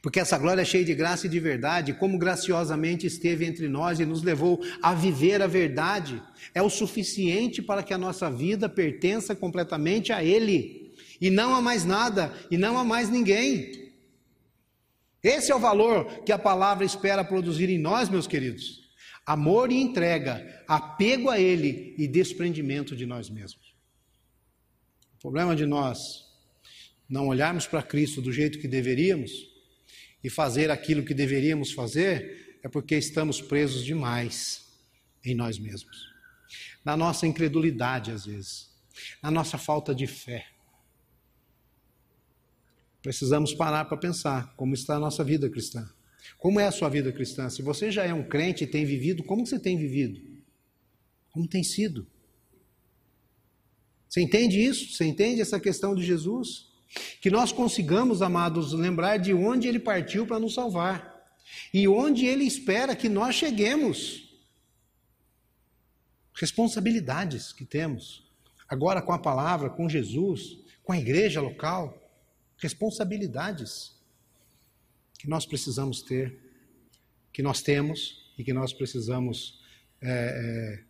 Porque 0.00 0.18
essa 0.18 0.38
glória 0.38 0.62
é 0.62 0.64
cheia 0.64 0.84
de 0.84 0.94
graça 0.94 1.26
e 1.26 1.30
de 1.30 1.38
verdade, 1.38 1.92
como 1.92 2.16
graciosamente 2.16 3.06
esteve 3.06 3.44
entre 3.44 3.68
nós 3.68 4.00
e 4.00 4.06
nos 4.06 4.22
levou 4.22 4.64
a 4.80 4.94
viver 4.94 5.42
a 5.42 5.46
verdade, 5.46 6.22
é 6.54 6.62
o 6.62 6.70
suficiente 6.70 7.60
para 7.60 7.82
que 7.82 7.92
a 7.92 7.98
nossa 7.98 8.30
vida 8.30 8.66
pertença 8.66 9.36
completamente 9.36 10.10
a 10.10 10.24
Ele, 10.24 10.94
e 11.20 11.28
não 11.28 11.54
a 11.54 11.60
mais 11.60 11.84
nada, 11.84 12.32
e 12.50 12.56
não 12.56 12.78
a 12.78 12.84
mais 12.84 13.10
ninguém. 13.10 13.87
Esse 15.22 15.50
é 15.50 15.54
o 15.54 15.60
valor 15.60 16.22
que 16.22 16.32
a 16.32 16.38
palavra 16.38 16.84
espera 16.84 17.24
produzir 17.24 17.68
em 17.68 17.78
nós, 17.78 18.08
meus 18.08 18.26
queridos. 18.26 18.88
Amor 19.26 19.70
e 19.70 19.76
entrega, 19.76 20.64
apego 20.66 21.28
a 21.28 21.38
Ele 21.38 21.94
e 21.98 22.06
desprendimento 22.06 22.96
de 22.96 23.04
nós 23.04 23.28
mesmos. 23.28 23.74
O 25.14 25.18
problema 25.18 25.54
de 25.54 25.66
nós 25.66 26.24
não 27.08 27.26
olharmos 27.26 27.66
para 27.66 27.82
Cristo 27.82 28.22
do 28.22 28.32
jeito 28.32 28.58
que 28.60 28.68
deveríamos 28.68 29.32
e 30.22 30.30
fazer 30.30 30.70
aquilo 30.70 31.04
que 31.04 31.14
deveríamos 31.14 31.72
fazer 31.72 32.58
é 32.62 32.68
porque 32.68 32.96
estamos 32.96 33.40
presos 33.40 33.84
demais 33.84 34.66
em 35.24 35.34
nós 35.34 35.58
mesmos. 35.58 36.08
Na 36.84 36.96
nossa 36.96 37.26
incredulidade, 37.26 38.10
às 38.10 38.26
vezes, 38.26 38.68
na 39.22 39.30
nossa 39.30 39.58
falta 39.58 39.94
de 39.94 40.06
fé. 40.06 40.46
Precisamos 43.02 43.54
parar 43.54 43.84
para 43.84 43.96
pensar 43.96 44.54
como 44.56 44.74
está 44.74 44.96
a 44.96 45.00
nossa 45.00 45.22
vida 45.22 45.48
cristã. 45.48 45.88
Como 46.36 46.60
é 46.60 46.66
a 46.66 46.72
sua 46.72 46.88
vida 46.88 47.12
cristã? 47.12 47.48
Se 47.48 47.62
você 47.62 47.90
já 47.90 48.04
é 48.04 48.12
um 48.12 48.28
crente 48.28 48.64
e 48.64 48.66
tem 48.66 48.84
vivido, 48.84 49.22
como 49.22 49.46
você 49.46 49.58
tem 49.58 49.76
vivido? 49.76 50.20
Como 51.30 51.48
tem 51.48 51.62
sido? 51.62 52.06
Você 54.08 54.20
entende 54.20 54.60
isso? 54.60 54.94
Você 54.94 55.04
entende 55.04 55.40
essa 55.40 55.60
questão 55.60 55.94
de 55.94 56.04
Jesus? 56.04 56.68
Que 57.20 57.30
nós 57.30 57.52
consigamos, 57.52 58.22
amados, 58.22 58.72
lembrar 58.72 59.18
de 59.18 59.34
onde 59.34 59.68
ele 59.68 59.78
partiu 59.78 60.26
para 60.26 60.40
nos 60.40 60.54
salvar 60.54 61.18
e 61.72 61.86
onde 61.86 62.26
ele 62.26 62.44
espera 62.44 62.96
que 62.96 63.08
nós 63.08 63.34
cheguemos. 63.34 64.28
Responsabilidades 66.34 67.52
que 67.52 67.64
temos, 67.64 68.30
agora 68.68 69.02
com 69.02 69.12
a 69.12 69.18
palavra, 69.18 69.68
com 69.68 69.88
Jesus, 69.88 70.58
com 70.82 70.92
a 70.92 70.98
igreja 70.98 71.40
local, 71.40 72.07
responsabilidades 72.58 73.96
que 75.18 75.28
nós 75.28 75.46
precisamos 75.46 76.02
ter, 76.02 76.38
que 77.32 77.42
nós 77.42 77.62
temos 77.62 78.32
e 78.36 78.44
que 78.44 78.52
nós 78.52 78.72
precisamos 78.72 79.60
é, 80.00 80.84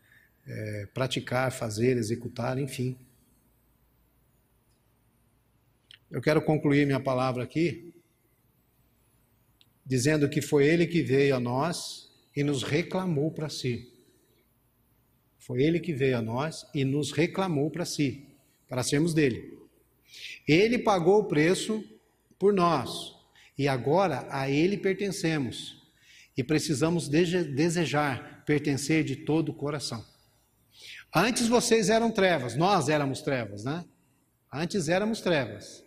é, 0.46 0.82
é, 0.82 0.86
praticar, 0.86 1.52
fazer, 1.52 1.96
executar, 1.96 2.58
enfim. 2.58 2.98
Eu 6.10 6.20
quero 6.20 6.42
concluir 6.42 6.86
minha 6.86 7.00
palavra 7.00 7.44
aqui 7.44 7.92
dizendo 9.84 10.28
que 10.28 10.42
foi 10.42 10.66
Ele 10.66 10.86
que 10.86 11.02
veio 11.02 11.34
a 11.34 11.40
nós 11.40 12.10
e 12.36 12.42
nos 12.42 12.62
reclamou 12.62 13.30
para 13.30 13.48
si. 13.48 13.90
Foi 15.38 15.62
Ele 15.62 15.80
que 15.80 15.94
veio 15.94 16.18
a 16.18 16.22
nós 16.22 16.66
e 16.74 16.84
nos 16.84 17.12
reclamou 17.12 17.70
para 17.70 17.86
si, 17.86 18.26
para 18.68 18.82
sermos 18.82 19.14
dele. 19.14 19.57
Ele 20.46 20.78
pagou 20.78 21.20
o 21.20 21.24
preço 21.24 21.84
por 22.38 22.52
nós 22.52 23.14
e 23.56 23.66
agora 23.66 24.26
a 24.30 24.50
Ele 24.50 24.76
pertencemos 24.76 25.82
e 26.36 26.44
precisamos 26.44 27.09
desejar 27.09 28.44
pertencer 28.44 29.04
de 29.04 29.16
todo 29.16 29.50
o 29.50 29.54
coração. 29.54 30.04
Antes 31.14 31.48
vocês 31.48 31.90
eram 31.90 32.11
trevas, 32.11 32.54
nós 32.56 32.88
éramos 32.88 33.20
trevas, 33.20 33.64
né? 33.64 33.84
Antes 34.52 34.88
éramos 34.88 35.20
trevas. 35.20 35.84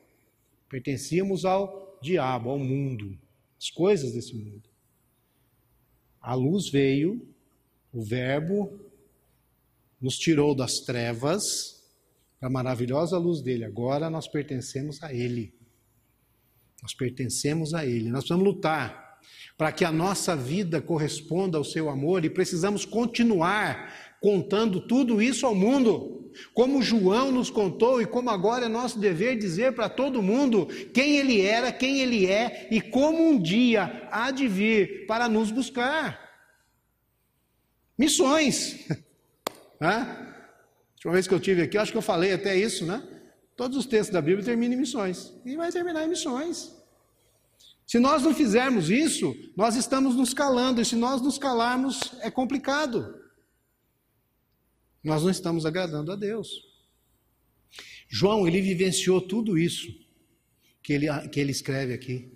Pertencíamos 0.69 1.45
ao 1.45 1.97
diabo, 2.01 2.49
ao 2.49 2.59
mundo, 2.59 3.17
as 3.57 3.69
coisas 3.69 4.13
desse 4.13 4.35
mundo. 4.35 4.69
A 6.21 6.33
luz 6.33 6.69
veio, 6.69 7.27
o 7.93 8.03
Verbo 8.03 8.79
nos 9.99 10.17
tirou 10.17 10.53
das 10.55 10.79
trevas 10.79 11.80
a 12.41 12.49
maravilhosa 12.49 13.17
luz 13.17 13.41
dele. 13.41 13.63
Agora 13.63 14.09
nós 14.09 14.27
pertencemos 14.27 15.01
a 15.03 15.13
Ele. 15.13 15.53
Nós 16.81 16.93
pertencemos 16.93 17.73
a 17.73 17.85
Ele. 17.85 18.09
Nós 18.09 18.21
precisamos 18.21 18.45
lutar 18.45 19.19
para 19.57 19.71
que 19.71 19.85
a 19.85 19.91
nossa 19.91 20.35
vida 20.35 20.81
corresponda 20.81 21.57
ao 21.57 21.63
seu 21.63 21.87
amor 21.89 22.25
e 22.25 22.29
precisamos 22.29 22.83
continuar 22.83 24.17
contando 24.19 24.81
tudo 24.87 25.21
isso 25.21 25.45
ao 25.45 25.53
mundo. 25.53 26.31
Como 26.53 26.81
João 26.81 27.31
nos 27.31 27.49
contou 27.49 28.01
e 28.01 28.05
como 28.05 28.29
agora 28.29 28.65
é 28.65 28.69
nosso 28.69 28.97
dever 28.97 29.37
dizer 29.37 29.73
para 29.73 29.89
todo 29.89 30.21
mundo 30.21 30.65
quem 30.93 31.17
ele 31.17 31.41
era, 31.41 31.71
quem 31.71 31.99
ele 31.99 32.25
é 32.25 32.69
e 32.71 32.81
como 32.81 33.21
um 33.21 33.39
dia 33.39 34.07
há 34.11 34.31
de 34.31 34.47
vir 34.47 35.05
para 35.05 35.29
nos 35.29 35.51
buscar. 35.51 36.19
Missões. 37.97 38.87
A 39.79 40.30
última 41.01 41.13
vez 41.13 41.27
que 41.27 41.33
eu 41.33 41.39
tive 41.39 41.63
aqui, 41.63 41.77
acho 41.79 41.91
que 41.91 41.97
eu 41.97 42.01
falei 42.01 42.31
até 42.31 42.55
isso, 42.55 42.85
né? 42.85 43.01
Todos 43.57 43.75
os 43.75 43.87
textos 43.87 44.13
da 44.13 44.21
Bíblia 44.21 44.45
terminam 44.45 44.75
em 44.75 44.81
missões. 44.81 45.33
E 45.43 45.55
vai 45.55 45.71
terminar 45.71 46.05
em 46.05 46.09
missões. 46.09 46.75
Se 47.87 47.97
nós 47.97 48.21
não 48.21 48.35
fizermos 48.35 48.89
isso, 48.91 49.35
nós 49.57 49.75
estamos 49.75 50.15
nos 50.15 50.31
calando, 50.31 50.79
e 50.79 50.85
se 50.85 50.95
nós 50.95 51.19
nos 51.19 51.39
calarmos, 51.39 52.13
é 52.21 52.29
complicado. 52.29 53.19
Nós 55.03 55.23
não 55.23 55.31
estamos 55.31 55.65
agradando 55.65 56.11
a 56.11 56.15
Deus. 56.15 56.49
João, 58.07 58.47
ele 58.47 58.61
vivenciou 58.61 59.19
tudo 59.19 59.57
isso 59.57 59.87
que 60.83 60.93
ele, 60.93 61.07
que 61.29 61.39
ele 61.39 61.51
escreve 61.51 61.93
aqui. 61.93 62.31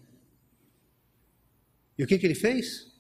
E 1.98 2.04
o 2.04 2.08
que, 2.08 2.18
que 2.18 2.26
ele 2.26 2.36
fez? 2.36 2.92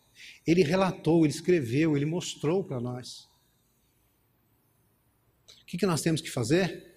Ele 0.46 0.62
relatou, 0.62 1.26
ele 1.26 1.34
escreveu, 1.34 1.98
ele 1.98 2.06
mostrou 2.06 2.64
para 2.64 2.80
nós. 2.80 3.28
O 5.66 5.68
que, 5.68 5.80
que 5.80 5.86
nós 5.88 6.02
temos 6.02 6.22
que 6.22 6.30
fazer? 6.30 6.94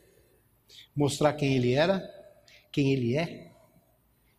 Mostrar 0.95 1.33
quem 1.33 1.57
ele 1.57 1.73
era, 1.73 2.07
quem 2.71 2.93
ele 2.93 3.16
é 3.16 3.51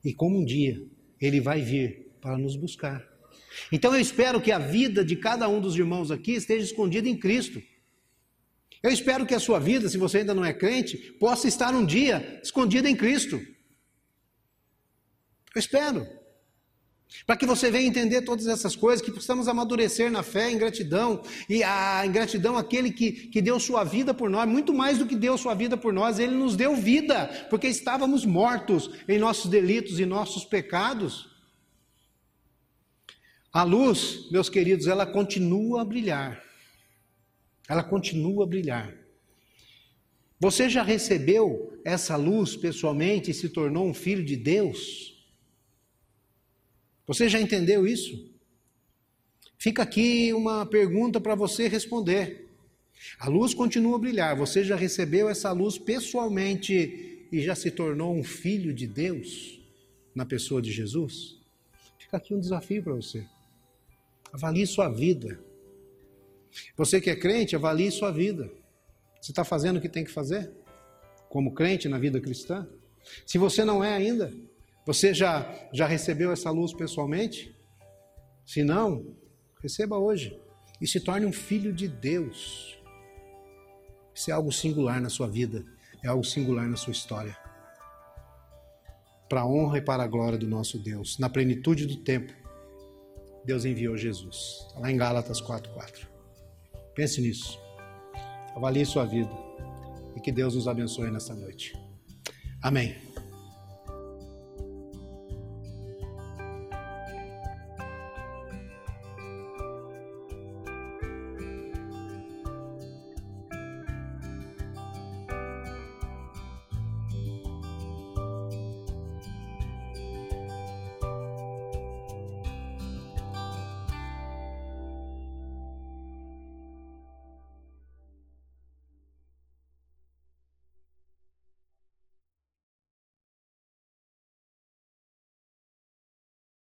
e 0.05 0.13
como 0.13 0.37
um 0.37 0.45
dia 0.45 0.79
ele 1.19 1.41
vai 1.41 1.61
vir 1.61 2.11
para 2.21 2.37
nos 2.37 2.55
buscar. 2.55 3.03
Então 3.71 3.91
eu 3.95 3.99
espero 3.99 4.39
que 4.39 4.51
a 4.51 4.59
vida 4.59 5.03
de 5.03 5.15
cada 5.15 5.49
um 5.49 5.59
dos 5.59 5.75
irmãos 5.75 6.11
aqui 6.11 6.33
esteja 6.33 6.63
escondida 6.63 7.09
em 7.09 7.17
Cristo. 7.17 7.59
Eu 8.83 8.91
espero 8.91 9.25
que 9.25 9.33
a 9.33 9.39
sua 9.39 9.59
vida, 9.59 9.89
se 9.89 9.97
você 9.97 10.19
ainda 10.19 10.35
não 10.35 10.45
é 10.45 10.53
crente, 10.53 10.95
possa 11.13 11.47
estar 11.47 11.73
um 11.73 11.83
dia 11.83 12.39
escondida 12.43 12.87
em 12.87 12.95
Cristo. 12.95 13.35
Eu 15.55 15.59
espero. 15.59 16.07
Para 17.25 17.35
que 17.35 17.45
você 17.45 17.71
venha 17.71 17.87
entender 17.87 18.21
todas 18.21 18.47
essas 18.47 18.75
coisas, 18.75 19.03
que 19.03 19.11
possamos 19.11 19.47
amadurecer 19.47 20.11
na 20.11 20.23
fé, 20.23 20.51
em 20.51 20.57
gratidão, 20.57 21.21
e 21.49 21.63
a 21.63 22.05
ingratidão 22.05 22.57
aquele 22.57 22.91
que, 22.91 23.11
que 23.11 23.41
deu 23.41 23.59
sua 23.59 23.83
vida 23.83 24.13
por 24.13 24.29
nós, 24.29 24.47
muito 24.47 24.73
mais 24.73 24.97
do 24.97 25.05
que 25.05 25.15
deu 25.15 25.37
sua 25.37 25.53
vida 25.53 25.75
por 25.75 25.91
nós, 25.91 26.19
ele 26.19 26.35
nos 26.35 26.55
deu 26.55 26.75
vida, 26.75 27.47
porque 27.49 27.67
estávamos 27.67 28.25
mortos 28.25 28.89
em 29.07 29.17
nossos 29.17 29.49
delitos 29.49 29.99
e 29.99 30.05
nossos 30.05 30.45
pecados. 30.45 31.27
A 33.51 33.63
luz, 33.63 34.29
meus 34.31 34.49
queridos, 34.49 34.85
ela 34.87 35.05
continua 35.05 35.81
a 35.81 35.85
brilhar 35.85 36.49
ela 37.69 37.83
continua 37.83 38.43
a 38.43 38.47
brilhar. 38.47 38.97
Você 40.39 40.67
já 40.67 40.81
recebeu 40.81 41.79
essa 41.85 42.15
luz 42.15 42.55
pessoalmente 42.55 43.29
e 43.29 43.33
se 43.33 43.47
tornou 43.47 43.85
um 43.85 43.93
filho 43.93 44.25
de 44.25 44.35
Deus? 44.35 45.18
Você 47.09 47.27
já 47.27 47.41
entendeu 47.41 47.87
isso? 47.87 48.31
Fica 49.57 49.81
aqui 49.81 50.31
uma 50.31 50.63
pergunta 50.63 51.19
para 51.19 51.33
você 51.33 51.67
responder. 51.67 52.47
A 53.17 53.27
luz 53.27 53.51
continua 53.51 53.95
a 53.95 53.99
brilhar. 53.99 54.37
Você 54.37 54.63
já 54.63 54.75
recebeu 54.75 55.27
essa 55.27 55.51
luz 55.51 55.75
pessoalmente 55.75 57.27
e 57.31 57.41
já 57.41 57.55
se 57.55 57.71
tornou 57.71 58.15
um 58.15 58.23
filho 58.23 58.71
de 58.71 58.85
Deus 58.85 59.59
na 60.13 60.23
pessoa 60.23 60.61
de 60.61 60.71
Jesus? 60.71 61.39
Fica 61.97 62.17
aqui 62.17 62.35
um 62.35 62.39
desafio 62.39 62.83
para 62.83 62.93
você. 62.93 63.25
Avalie 64.31 64.67
sua 64.67 64.87
vida. 64.87 65.43
Você 66.77 67.01
que 67.01 67.09
é 67.09 67.15
crente, 67.15 67.55
avalie 67.55 67.89
sua 67.89 68.11
vida. 68.11 68.51
Você 69.19 69.31
está 69.31 69.43
fazendo 69.43 69.77
o 69.77 69.81
que 69.81 69.89
tem 69.89 70.03
que 70.03 70.11
fazer? 70.11 70.51
Como 71.27 71.55
crente 71.55 71.89
na 71.89 71.97
vida 71.97 72.21
cristã? 72.21 72.67
Se 73.25 73.39
você 73.39 73.65
não 73.65 73.83
é 73.83 73.95
ainda, 73.95 74.31
você 74.89 75.13
já, 75.13 75.47
já 75.71 75.85
recebeu 75.85 76.31
essa 76.31 76.49
luz 76.49 76.73
pessoalmente? 76.73 77.55
Se 78.43 78.63
não, 78.63 79.15
receba 79.61 79.99
hoje 79.99 80.35
e 80.81 80.87
se 80.87 80.99
torne 80.99 81.27
um 81.27 81.31
filho 81.31 81.71
de 81.71 81.87
Deus. 81.87 82.75
Isso 84.15 84.31
é 84.31 84.33
algo 84.33 84.51
singular 84.51 84.99
na 84.99 85.07
sua 85.07 85.27
vida, 85.27 85.63
é 86.03 86.07
algo 86.07 86.23
singular 86.23 86.67
na 86.67 86.75
sua 86.75 86.91
história. 86.91 87.37
Para 89.29 89.41
a 89.41 89.47
honra 89.47 89.77
e 89.77 89.81
para 89.81 90.01
a 90.01 90.07
glória 90.07 90.39
do 90.39 90.47
nosso 90.47 90.79
Deus, 90.79 91.19
na 91.19 91.29
plenitude 91.29 91.85
do 91.85 91.97
tempo, 91.97 92.33
Deus 93.45 93.65
enviou 93.65 93.95
Jesus. 93.95 94.65
Está 94.69 94.79
lá 94.79 94.91
em 94.91 94.97
Gálatas 94.97 95.39
4,4. 95.39 96.07
Pense 96.95 97.21
nisso. 97.21 97.59
Avalie 98.55 98.87
sua 98.87 99.05
vida. 99.05 99.29
E 100.15 100.19
que 100.19 100.31
Deus 100.31 100.55
nos 100.55 100.67
abençoe 100.67 101.11
nesta 101.11 101.35
noite. 101.35 101.77
Amém. 102.59 103.08